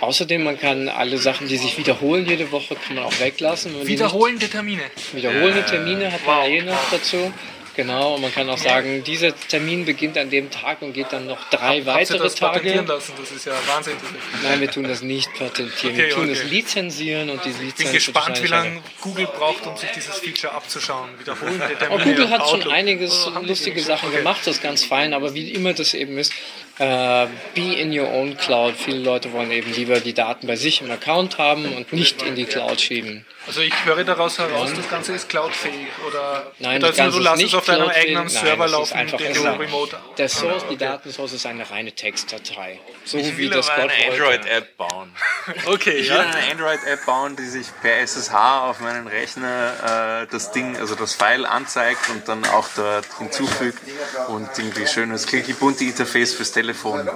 [0.00, 3.86] außerdem, man kann alle Sachen, die sich wiederholen jede Woche, kann man auch weglassen.
[3.86, 4.82] Wiederholende Termine.
[5.12, 6.48] Wiederholende Termine hat man Wow.
[6.48, 7.32] eh noch dazu.
[7.74, 11.26] Genau, und man kann auch sagen, dieser Termin beginnt an dem Tag und geht dann
[11.26, 12.92] noch drei ihr weitere das patentieren Tage.
[12.92, 13.12] lassen?
[13.18, 13.94] Das ist ja Wahnsinn.
[14.42, 15.94] Nein, wir tun das nicht patentieren.
[15.94, 16.32] Okay, wir tun okay.
[16.32, 20.52] es lizenzieren und Ich Lizenz bin gespannt, wie lange Google braucht, um sich dieses Feature
[20.52, 21.08] abzuschauen.
[21.18, 21.90] Wiederholende Termine.
[21.90, 23.82] Aber Google hat schon einiges Oh, die lustige.
[23.82, 24.18] Sachen Okay.
[24.18, 26.32] gemacht, das ist ganz fein, aber wie immer das eben ist,
[26.78, 28.74] äh, be in your own cloud.
[28.76, 32.34] Viele Leute wollen eben lieber die Daten bei sich im Account haben und nicht in
[32.34, 33.26] die Cloud schieben.
[33.44, 37.42] Also ich höre daraus heraus, das Ganze ist cloudfähig oder Nein, das Ganze du lässt
[37.42, 40.64] ist es auf deinem eigenen Nein, Server ist laufen, einfach den du remote Der Source,
[40.70, 42.78] die Datensource ist eine reine Textdatei.
[43.04, 43.92] So Ich wie will das aber eine.
[44.12, 45.12] Android-App bauen.
[45.66, 46.20] Okay, Ich will ja.
[46.20, 51.14] eine Android-App bauen, die sich per SSH auf meinen Rechner äh, das Ding, also das
[51.14, 53.80] File anzeigt und dann auch dort hinzufügt
[54.28, 57.08] und irgendwie schönes Clicky-Bunti-Interface fürs Telefon.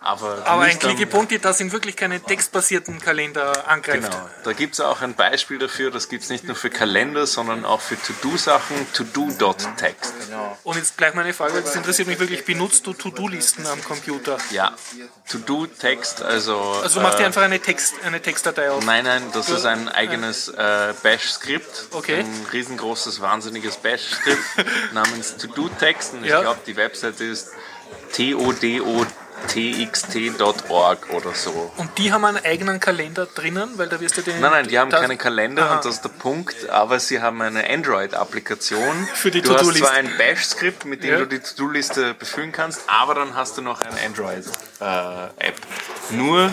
[0.00, 4.02] Aber, Aber ein Bunti, das in wirklich keinen textbasierten Kalender angreift.
[4.02, 7.26] Genau, da gibt es auch ein Beispiel dafür, das gibt es nicht nur für Kalender,
[7.26, 10.12] sondern auch für To-Do-Sachen, to-do.text.
[10.62, 14.36] Und jetzt gleich meine Frage, das interessiert mich wirklich, benutzt du To-Do-Listen am Computer?
[14.50, 14.74] Ja,
[15.30, 16.58] To-Do-Text, also...
[16.82, 18.84] Also du machst dir äh, einfach eine, Text, eine Textdatei auf.
[18.84, 21.86] Nein, nein, das ist ein eigenes äh, Bash-Skript.
[21.92, 22.20] Okay.
[22.20, 26.12] Ein riesengroßes, wahnsinniges Bash-Skript namens To-Do-Text.
[26.12, 26.42] Und ich Ja.
[26.42, 27.52] glaube, die Webseite ist
[28.16, 31.72] todotxt.org oder so.
[31.76, 34.40] Und die haben einen eigenen Kalender drinnen, weil da wirst du den...
[34.40, 35.76] Nein, nein, die haben keinen Kalender Aha.
[35.76, 39.06] und das ist der Punkt, aber sie haben eine Android-Applikation.
[39.14, 39.86] Für die Du hast To-Do-Liste.
[39.86, 41.18] zwar ein Bash-Skript, mit dem Ja.
[41.18, 45.54] du die To-Do-Liste befüllen kannst, aber dann hast du noch eine Android-App.
[46.10, 46.52] Nur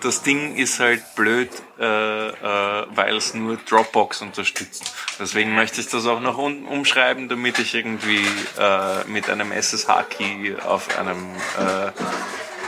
[0.00, 4.92] das Ding ist halt blöd, äh, äh, weil es nur Dropbox unterstützt.
[5.18, 8.26] Deswegen möchte ich das auch noch um, umschreiben, damit ich irgendwie
[8.58, 11.88] äh, mit einem SSH-Key auf einem äh,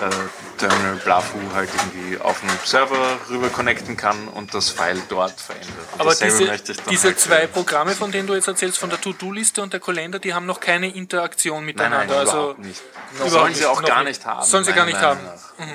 [0.03, 0.11] äh,
[0.59, 5.71] Terminal Blafu halt irgendwie auf einen Server rüber connecten kann und das File dort verändert.
[5.93, 8.79] Und Aber diese, möchte ich dann diese halt zwei Programme, von denen du jetzt erzählst,
[8.79, 12.19] von der To-Do-Liste und der Kalender, die haben noch keine Interaktion Nein, nein, miteinander.
[12.19, 12.83] also überhaupt nicht.
[13.27, 14.25] Sollen sie auch noch gar nicht.
[14.25, 14.45] haben.
[14.45, 15.21] Sollen sie gar nicht haben.
[15.25, 15.67] nach.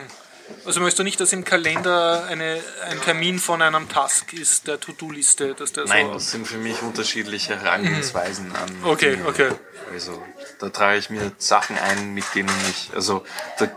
[0.66, 4.80] Also möchtest du nicht, dass im Kalender eine, ein Termin von einem Task ist, der
[4.80, 6.14] To-Do-Liste, dass der Nein, so...
[6.14, 8.80] das sind für mich unterschiedliche Herangehensweisen an.
[8.80, 8.86] Mhm.
[8.86, 9.28] Okay, Dinge.
[9.28, 9.52] okay.
[9.94, 10.22] Also
[10.60, 13.24] da trage ich mir Sachen ein, mit denen ich, also
[13.60, 13.72] der,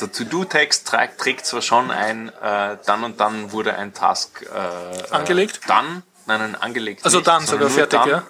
[0.00, 5.12] der To-Do-Text trägt, trägt zwar schon ein, äh, dann und dann wurde ein Task äh,
[5.14, 5.60] Angelegt?
[5.64, 7.04] Äh, dann, nein, nein, angelegt.
[7.04, 8.22] Also nicht, dann sogar fertig, dann.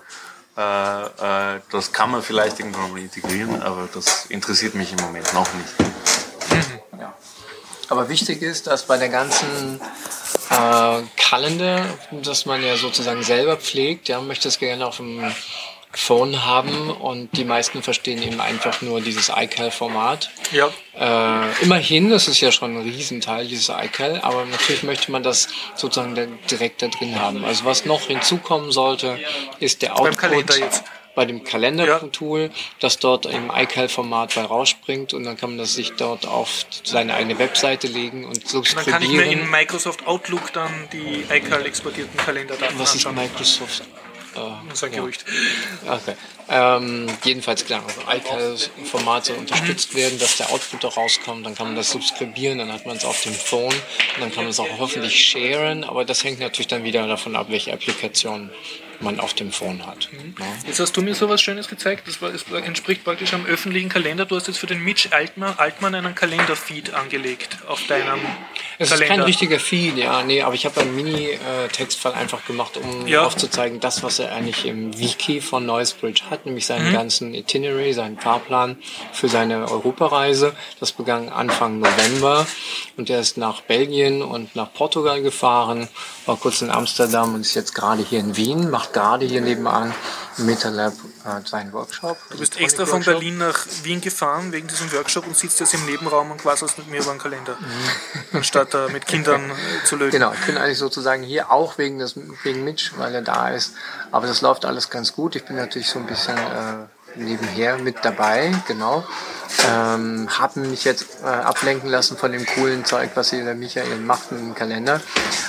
[0.55, 5.32] Äh, äh, das kann man vielleicht irgendwann mal integrieren, aber das interessiert mich im Moment
[5.32, 5.74] noch nicht.
[7.93, 9.78] Aber wichtig ist, dass bei der ganzen
[10.48, 11.85] äh, Kalender,
[12.23, 15.31] dass man ja sozusagen selber pflegt, ja, möchte es gerne auf dem
[15.93, 20.31] Phone haben und die meisten verstehen eben einfach nur dieses iCal-Format.
[20.52, 20.70] Ja.
[20.98, 25.48] Äh, immerhin, das ist ja schon ein Riesenteil, dieses iCal, aber natürlich möchte man das
[25.74, 27.44] sozusagen direkt da drin haben.
[27.44, 29.19] Also was noch hinzukommen sollte,
[29.60, 30.82] ist der Output Kalender jetzt.
[31.14, 35.93] Bei dem Kalender-Tool, das dort im iCal-Format bei rausspringt und dann kann man das sich
[35.93, 39.51] dort auf seine eigene Webseite legen und Dann kann ich mir in subskribieren.
[39.51, 43.26] Microsoft Outlook dann die iCal exportierten Kalenderdaten Was ist anschauen.
[43.26, 43.82] Microsoft?
[44.34, 45.01] Äh, ist ein ja.
[45.01, 45.24] Gerücht.
[45.86, 46.14] Okay.
[46.48, 51.76] Ähm, jedenfalls klar, also iCal-Formate unterstützt werden, dass der Output da rauskommt, dann kann man
[51.76, 54.78] das subskribieren, dann hat man es auf dem Phone und dann kann man es auch
[54.78, 58.51] hoffentlich sharen, aber das hängt natürlich dann wieder davon ab, welche Applikation
[59.02, 60.08] man auf dem Phone hat.
[60.12, 60.18] Ja.
[60.66, 63.88] Jetzt hast du mir so was Schönes gezeigt, das, war, das entspricht praktisch am öffentlichen
[63.88, 64.24] Kalender.
[64.24, 68.20] Du hast jetzt für den Mitch Altmann, Altmann einen Kalenderfeed angelegt auf deinem
[68.78, 69.26] Es ist kein Kalender.
[69.26, 73.24] richtiger Feed, ja, nee, aber ich habe einen Mini-Textfile einfach gemacht, um Ja.
[73.26, 76.92] aufzuzeigen, das, was er eigentlich im Wiki von Noisebridge hat, nämlich seinen Mhm.
[76.92, 78.76] ganzen Itinerary, seinen Fahrplan
[79.12, 80.54] für seine Europareise.
[80.80, 82.46] Das begann Anfang November
[82.96, 85.88] und er ist nach Belgien und nach Portugal gefahren,
[86.27, 89.93] war kurz in Amsterdam und ist jetzt gerade hier in Wien, macht gerade hier nebenan
[90.39, 90.93] im MetaLab
[91.24, 92.16] äh, seinen Workshop.
[92.31, 93.15] Du bist extra von Workshop.
[93.15, 96.89] Berlin nach Wien gefahren wegen diesem Workshop und sitzt jetzt im Nebenraum und quasselst mit
[96.89, 97.57] mir über den Kalender.
[98.32, 100.09] Anstatt äh, mit Kindern äh, zu löten.
[100.09, 100.12] Mhm.
[100.12, 103.74] Genau, ich bin eigentlich sozusagen hier auch wegen, des, wegen Mitch, weil er da ist.
[104.11, 105.36] Aber das läuft alles ganz gut.
[105.36, 106.86] Ich bin natürlich so ein bisschen äh,
[107.16, 109.05] nebenher mit dabei, genau.
[109.68, 113.98] Ähm, habe mich jetzt äh, ablenken lassen von dem coolen Zeug, was hier der Michael
[113.98, 115.01] macht dem Kalender.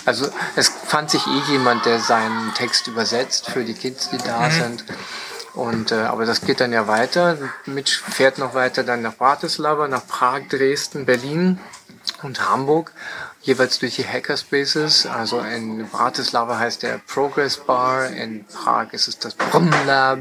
[0.06, 4.49] Also es fand sich eh jemand, der seinen Text übersetzt für die Kids, die da
[4.49, 4.84] sind.
[5.53, 7.38] Und, äh, aber das geht dann ja weiter.
[7.65, 11.60] Mitch fährt noch weiter dann nach Bratislava, nach Prag, Dresden, Berlin
[12.23, 12.91] und Hamburg,
[13.41, 15.06] jeweils durch die Hackerspaces.
[15.06, 20.19] Also in Bratislava heißt der Progress Bar, in Prag ist es das Brumm Lab,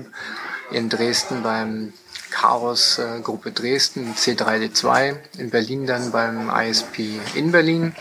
[0.73, 1.93] in Dresden beim
[2.31, 7.95] Chaos äh, Gruppe Dresden, C3D2, in Berlin dann beim ISP in Berlin.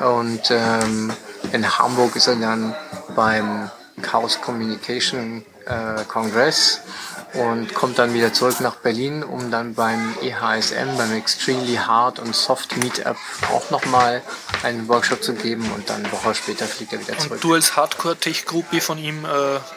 [0.00, 1.12] Und ähm,
[1.52, 2.74] in Hamburg ist er dann
[3.14, 3.70] beim
[4.02, 6.80] Chaos Communication äh, Congress
[7.34, 12.34] und kommt dann wieder zurück nach Berlin, um dann beim EHSM, beim Extremely Hard und
[12.34, 13.16] Soft Meetup
[13.52, 14.22] auch nochmal
[14.62, 17.32] einen Workshop zu geben und dann eine Woche später fliegt er wieder zurück.
[17.32, 19.28] Und du als Hardcore-Tech-Groupie von ihm äh,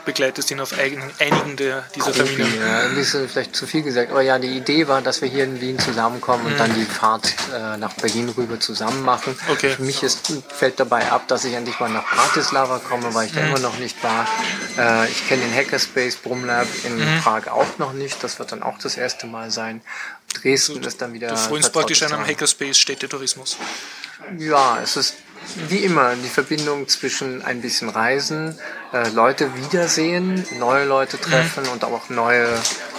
[0.05, 2.47] begleitest ihn auf eigenen, einigen der, dieser Termine.
[2.59, 4.11] Ja, ein bisschen vielleicht zu viel gesagt.
[4.11, 6.57] Aber ja, die Idee war, dass wir hier in Wien zusammenkommen und Mhm.
[6.57, 9.37] dann die Fahrt äh, nach Berlin rüber zusammen machen.
[9.51, 9.71] Okay.
[9.71, 13.33] Für mich ist, fällt dabei ab, dass ich endlich mal nach Bratislava komme, weil ich
[13.33, 13.47] da Mhm.
[13.47, 14.25] immer noch nicht war.
[14.77, 17.21] Äh, ich kenne den Hackerspace Brumlab in Mhm.
[17.21, 18.23] Prag auch noch nicht.
[18.23, 19.81] Das wird dann auch das erste Mal sein.
[20.41, 21.29] Dresden ist dann wieder.
[21.29, 22.35] Du frönst praktisch vertrautes einem.
[22.35, 23.57] Hackerspace Städtetourismus.
[24.37, 25.15] Ja, es ist
[25.69, 28.57] wie immer die Verbindung zwischen ein bisschen Reisen,
[28.91, 32.47] äh, Leute wiedersehen, neue Leute treffen und auch neue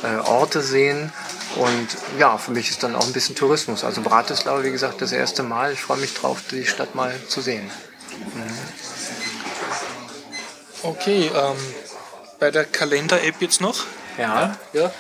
[0.03, 1.13] äh, Orte sehen.
[1.57, 1.89] Und
[2.19, 3.85] ja, für mich ist dann auch ein bisschen Tourismus.
[3.85, 5.73] Also Bratislava, wie gesagt, das erste Mal.
[5.73, 7.71] Ich freue mich drauf, die Stadt mal zu sehen.
[10.83, 11.57] Okay, ähm,
[12.39, 13.85] bei der Kalender-App jetzt noch.
[14.17, 14.57] Ja.
[14.73, 14.93] ja.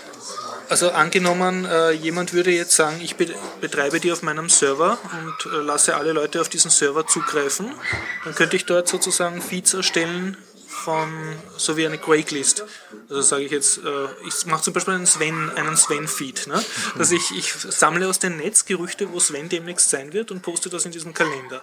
[0.68, 5.52] Also angenommen, äh, jemand würde jetzt sagen, ich be betreibe die auf meinem Server und
[5.52, 7.72] äh, lasse alle Leute auf diesen Server zugreifen,
[8.24, 10.36] dann könnte ich dort sozusagen Feeds erstellen
[10.66, 12.64] von, so wie eine Craigslist.
[13.08, 16.46] Also sage ich jetzt, äh, ich mache zum Beispiel einen Sven, einen Sven-Feed.
[16.48, 16.62] Ne?
[16.98, 20.68] Dass ich, ich sammle aus dem Netz Gerüchte, wo Sven demnächst sein wird und poste
[20.68, 21.62] das in diesem Kalender.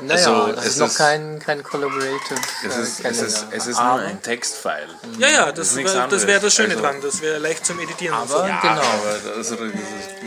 [0.00, 2.18] Naja, Also, es ist noch ist- kein, kein Collaborative
[2.66, 3.26] Es äh, ist, es Kalender.
[3.26, 4.88] ist, es ist nur ein Textfile.
[5.18, 6.96] Ja, ja, Das ist das, wär- das wäre Schöne Also- dran.
[7.02, 8.14] Das wäre leicht zum Editieren.
[8.16, 8.74] Aber Ja, genau.
[8.80, 9.74] aber das, also, das ist,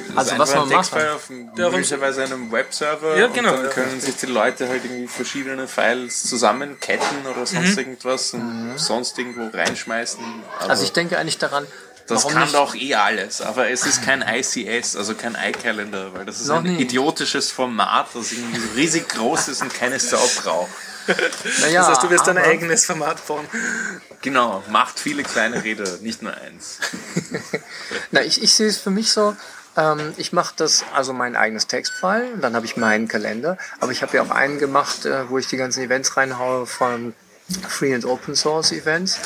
[0.10, 1.16] das Also ist was einfach ein man Textfile machen.
[1.16, 3.72] auf möglicherweise einem Webserver Ja, genau, und dann ja.
[3.72, 7.78] können sich die Leute halt irgendwie verschiedene Files zusammenketten oder sonst Mhm.
[7.80, 10.20] irgendwas und sonst irgendwo reinschmeißen.
[10.68, 11.66] Also ich denke eigentlich daran,
[12.08, 16.14] das warum kann nicht, doch eh alles, aber es ist kein ICS, also kein iCalendar,
[16.14, 16.82] weil das ist Noch ein nie.
[16.82, 20.70] idiotisches Format, das irgendwie so riesig groß ist und keine Sau braucht.
[21.62, 23.46] naja, Das heißt, du wirst dein eigenes Format bauen.
[24.22, 26.80] Genau, macht viele kleine Räder, nicht nur eins.
[28.12, 29.36] Na, ich, ich sehe es für mich so,
[29.78, 33.92] ähm, ich mache das, also mein eigenes Textfile, und dann habe ich meinen Kalender, aber
[33.92, 37.14] ich habe ja auch einen gemacht, äh, wo ich die ganzen Events reinhaue von
[37.68, 39.18] Free and Open Source Events.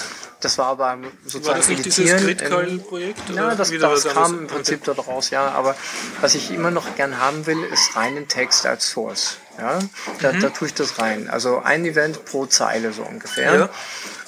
[0.45, 3.19] Das war aber sozusagen War das nicht dieses Editieren Gridcall-Projekt?
[3.33, 5.47] Ja, das, das kam im Prinzip dort raus, ja.
[5.47, 5.75] Aber
[6.21, 9.37] was ich immer noch gern haben will, ist reinen Text als Source.
[9.57, 9.79] Ja,
[10.21, 10.41] da, Mhm.
[10.41, 11.31] da tue ich das rein.
[11.31, 13.55] Also ein Event pro Zeile so ungefähr.
[13.55, 13.69] Ja.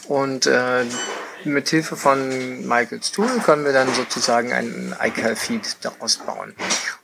[0.07, 0.85] Und äh,
[1.47, 6.53] mit Hilfe von Michaels Tool können wir dann sozusagen einen iCal-Feed daraus bauen.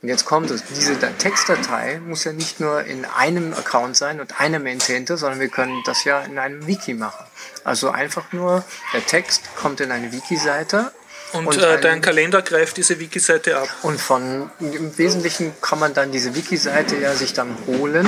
[0.02, 4.20] Und jetzt kommt es, diese Da- Textdatei muss ja nicht nur in einem Account sein
[4.20, 7.26] und einer Maintainer, sondern wir können das ja in einem Wiki machen.
[7.64, 8.64] Also einfach nur,
[8.94, 10.92] der Text kommt in eine Wiki-Seite
[11.34, 13.68] Und, äh, ein- dein Kalender greift diese Wiki-Seite ab.
[13.82, 18.08] und von im Wesentlichen kann man dann diese Wiki-Seite ja sich dann holen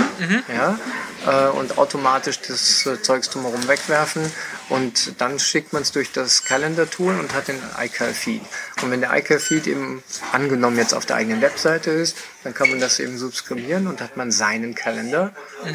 [0.55, 0.77] ja,
[1.25, 4.31] äh, und automatisch das äh, Zeugs drumherum wegwerfen
[4.69, 8.41] und dann schickt man es durch das Calendar-Tool und hat den iCal-Feed.
[8.81, 12.79] Und wenn der iCal-Feed eben angenommen jetzt auf der eigenen Webseite ist, dann kann man
[12.79, 15.33] das eben subskribieren und hat man seinen Kalender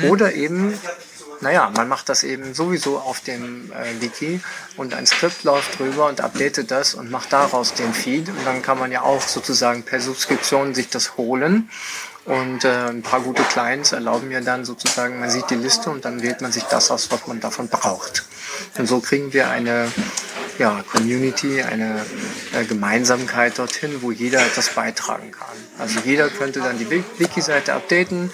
[0.08, 0.78] oder eben
[1.40, 4.40] naja, man macht das eben sowieso auf dem äh, Wiki
[4.76, 8.62] und ein Skript läuft drüber und updatet das und macht daraus den Feed und dann
[8.62, 11.68] kann man ja auch sozusagen per Subskription sich das holen
[12.26, 16.04] und äh, ein paar gute Clients erlauben mir dann sozusagen, man sieht die Liste und
[16.04, 18.24] dann wählt man sich das aus, was man davon braucht.
[18.76, 19.90] Und so kriegen wir eine
[20.58, 22.04] ja, Community, eine
[22.52, 25.56] äh, Gemeinsamkeit dorthin, wo jeder etwas beitragen kann.
[25.78, 28.30] Also jeder könnte dann die Wik- Wiki-Seite updaten.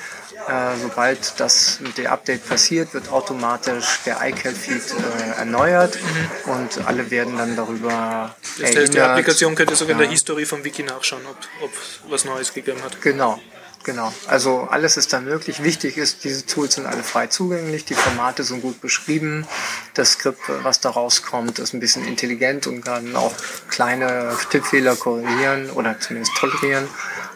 [0.48, 5.98] Äh, sobald das mit dem Update passiert, wird automatisch der iCal-Feed äh, erneuert
[6.44, 9.01] und alle werden dann darüber Das heißt, die.
[9.01, 10.09] Applikation könnte sogar in der.
[10.09, 11.73] History vom Wiki nachschauen, ob ob
[12.12, 13.02] was Neues gegeben hat.
[13.02, 13.40] Genau,
[13.82, 14.12] genau.
[14.28, 15.64] Also alles ist da möglich.
[15.64, 19.48] Wichtig ist, diese Tools sind alle frei zugänglich, die Formate sind gut beschrieben,
[19.94, 23.32] das Skript, was da rauskommt, ist ein bisschen intelligent und kann auch
[23.68, 26.86] kleine Tippfehler korrigieren oder zumindest tolerieren.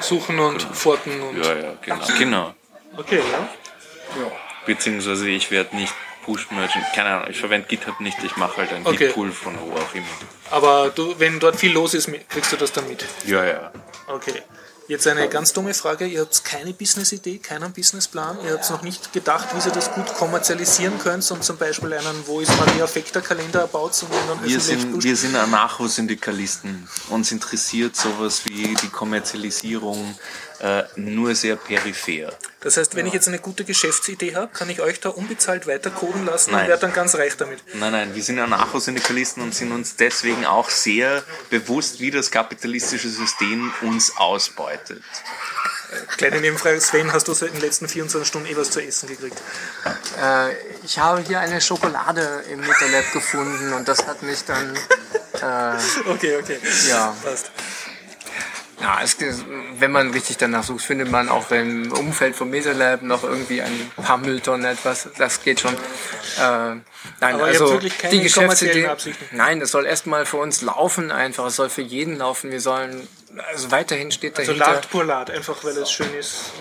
[0.00, 1.42] Suchen und forten und.
[1.42, 2.06] Ja, ja, genau.
[2.18, 2.54] genau.
[2.98, 3.48] Okay, ja.
[4.66, 5.94] Beziehungsweise ich werde nicht
[6.24, 9.06] Push Merchant, keine Ahnung, ich verwende GitHub nicht, ich mache halt ein Okay.
[9.06, 10.06] Git-Pool von wo auch immer.
[10.50, 13.04] Aber du, wenn dort viel los ist, kriegst du das dann mit.
[13.26, 13.72] Ja, ja.
[14.06, 14.42] Okay.
[14.88, 16.06] Jetzt eine ganz dumme Frage.
[16.06, 18.38] Ihr habt keine Business-Idee, keinen Businessplan.
[18.46, 22.26] Ihr habt noch nicht gedacht, wie ihr das gut kommerzialisieren könnt und zum Beispiel einen
[22.26, 25.04] Wo ist Maria Fekter-Kalender erbaut und dann Wir sind, pusht.
[25.04, 26.88] wir sind Anarcho-Syndikalisten.
[27.10, 30.18] Uns interessiert sowas wie die Kommerzialisierung
[30.60, 32.32] äh, nur sehr peripher.
[32.60, 36.26] Das heißt, wenn ich jetzt eine gute Geschäftsidee habe, kann ich euch da unbezahlt weitercoden
[36.26, 36.62] lassen Nein.
[36.62, 37.62] und werde dann ganz reich damit.
[37.74, 43.08] Nein, nein, wir sind Anarcho-Syndikalisten und sind uns deswegen auch sehr bewusst, wie das kapitalistische
[43.08, 45.02] System uns ausbeutet.
[46.16, 49.40] Kleine Nebenfrage, Sven, hast du seit den letzten 24 Stunden eh was zu essen gekriegt?
[50.20, 50.50] Äh,
[50.84, 55.78] ich habe hier eine Schokolade im MetaLab gefunden und das hat mich dann äh,
[56.10, 56.58] Okay, okay.
[56.88, 57.16] Ja.
[57.22, 57.50] Passt.
[58.80, 59.16] Ja, es,
[59.78, 63.90] wenn man richtig danach sucht, findet man auch im Umfeld vom MetaLab noch irgendwie ein
[63.96, 65.08] paar Mülltonnen etwas.
[65.18, 65.74] Das geht schon.
[65.74, 65.78] Äh,
[66.38, 66.82] nein,
[67.20, 68.88] Aber also wirklich keine die Geschäftsidee.
[69.32, 71.46] Nein, es soll erstmal für uns laufen einfach.
[71.46, 72.52] Es soll für jeden laufen.
[72.52, 73.08] Wir sollen,
[73.52, 74.72] also weiterhin steht Also dahinter.
[74.72, 76.52] Lard pur Lard, einfach weil es schön ist.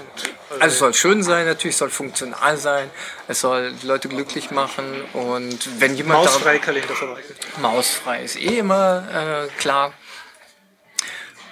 [0.49, 2.89] Und, Also es soll schön sein, natürlich, es soll funktional sein,
[3.27, 7.35] es soll die Leute glücklich machen und wenn jemand Mausfrei Kalender verwalten.
[7.61, 9.93] Mausfrei ist eh immer äh, klar.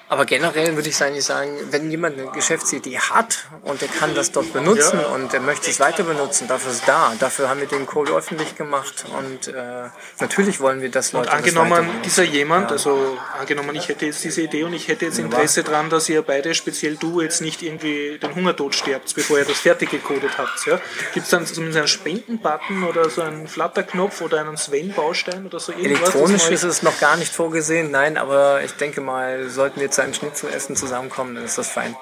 [0.07, 4.31] Aber generell würde ich eigentlich sagen, wenn jemand eine Geschäftsidee hat und er kann das
[4.31, 5.07] dort benutzen Ja.
[5.07, 7.13] und er möchte es weiter benutzen, dafür ist es da.
[7.19, 11.35] Dafür haben wir den Code öffentlich gemacht und äh, natürlich wollen wir, dass Leute Und
[11.37, 12.73] angenommen, dieser jemand, Ja.
[12.73, 16.21] also angenommen, ich hätte jetzt diese Idee und ich hätte jetzt Interesse dran, dass ihr
[16.21, 20.67] beide, speziell du, jetzt nicht irgendwie den Hungertod sterbt, bevor ihr das fertig gecodet habt.
[20.67, 20.79] Ja?
[21.15, 25.71] Gibt es dann zumindest einen Spenden-Button oder so einen Flutter-Knopf oder einen Sven-Baustein oder so
[25.71, 26.09] irgendwas?
[26.13, 30.01] Elektronisch ist es noch gar nicht vorgesehen, nein, aber ich denke mal, sollten wir zu
[30.03, 31.95] einem Schnitzelessen zusammenkommen, dann ist das fein.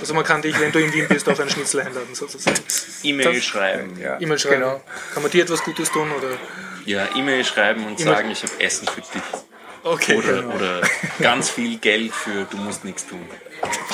[0.00, 2.56] Also man kann dich, wenn du in Wien bist, auf einen Schnitzel einladen sozusagen.
[3.02, 3.98] E-Mail schreiben.
[4.00, 4.60] Ja, E-Mail schreiben.
[4.62, 4.82] Genau.
[5.12, 6.36] Kann man dir etwas Gutes tun oder?
[6.84, 9.22] Ja, E-Mail schreiben und E-Mail- sagen, ich habe Essen für dich.
[9.86, 10.54] Okay, Oder, genau.
[10.54, 10.80] oder
[11.20, 13.20] ganz viel Geld für du musst nichts tun.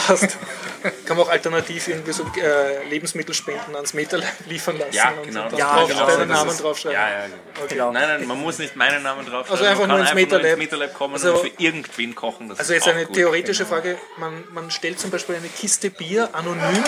[0.06, 0.36] Passt.
[1.04, 4.18] Kann man auch alternativ irgendwie so äh, Lebensmittelspenden ans Meter
[4.48, 5.42] liefern lassen Ja, und genau.
[5.42, 6.98] dann das drauf, genau, deinen Namen ist- draufschreiben.
[6.98, 7.24] Ja, ja,
[7.62, 7.74] Okay.
[7.74, 7.92] genau.
[7.92, 9.50] Nein, nein, man muss nicht meinen Namen draufschreiben.
[9.50, 10.58] Also einfach man nur ins einfach nur MetaLab.
[10.58, 12.48] ins MetaLab kommen Also- und für irgendwen kochen.
[12.48, 13.14] Das Also ist jetzt eine gut.
[13.16, 13.98] theoretische Frage.
[14.16, 16.82] Man, man stellt zum Beispiel eine Kiste Bier anonym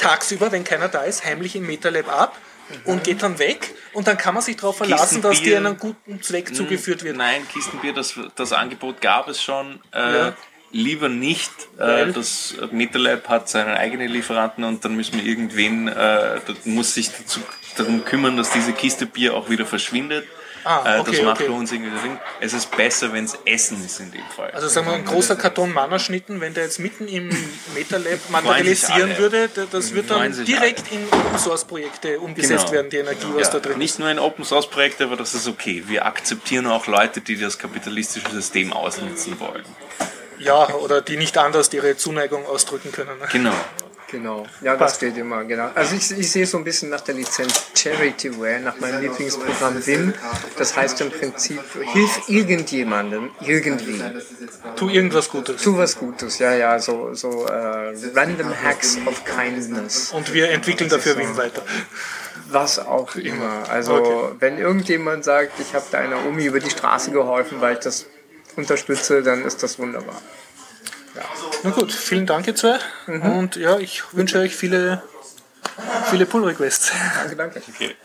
[0.00, 2.38] tagsüber, wenn keiner da ist, heimlich im MetaLab ab
[2.84, 6.22] und geht dann weg und dann kann man sich darauf verlassen, dass die einem guten
[6.22, 7.16] Zweck zugeführt wird.
[7.16, 9.80] Nein, Kistenbier, das, das Angebot gab es schon.
[9.94, 10.36] Äh, Ja.
[10.76, 11.52] Lieber nicht.
[11.78, 17.10] Äh, das MetaLab hat seine eigenen Lieferanten und dann müssen wir irgendwen, äh, muss sich
[17.16, 17.38] dazu,
[17.76, 20.26] darum kümmern, dass diese Kiste Bier auch wieder verschwindet.
[20.64, 21.48] Ah, Äh, okay, das macht okay.
[21.50, 22.18] bei uns irgendwie Sinn.
[22.40, 24.50] Es ist besser, wenn es Essen ist in dem Fall.
[24.50, 27.28] Also sagen wir, ein großer Karton Mana-Schnitten, wenn der jetzt mitten im
[27.74, 29.18] MetaLab materialisieren alle.
[29.18, 32.72] würde, da- das wird dann direkt in Open-Source-Projekte umgesetzt Genau.
[32.72, 33.98] werden, die Energie, was ja, da drin nicht ist.
[34.00, 35.84] nur in Open Source Projekte, aber das ist okay.
[35.86, 39.64] Wir akzeptieren auch Leute, die das kapitalistische System ausnutzen wollen.
[40.44, 43.18] Ja, oder die nicht anders ihre Zuneigung ausdrücken können.
[43.18, 43.26] ne?
[43.32, 43.52] Genau.
[44.10, 45.70] Genau, ja, das geht immer, genau.
[45.74, 50.14] Also ich, ich sehe so ein bisschen nach der Lizenz Charityware, nach meinem Lieblingsprogramm Vim.
[50.56, 51.60] Das heißt im Prinzip,
[51.92, 54.00] hilf irgendjemandem irgendwie.
[54.76, 55.60] Tu irgendwas Gutes.
[55.62, 60.12] Tu was Gutes, ja, ja, so, so äh, random Hacks of Kindness.
[60.12, 61.62] Und wir entwickeln dafür Wim weiter.
[62.50, 63.64] Was auch immer.
[63.68, 64.36] Also Okay.
[64.38, 68.06] wenn irgendjemand sagt, ich habe deiner Omi über die Straße geholfen, weil ich das
[68.56, 70.20] unterstütze, dann ist das wunderbar.
[71.62, 72.78] Na gut, vielen Dank ihr zwei.
[73.06, 75.02] Und ja, ich wünsche euch viele,
[76.10, 76.92] viele Pull-Requests.
[77.16, 77.62] Danke, danke.
[77.68, 77.96] Okay.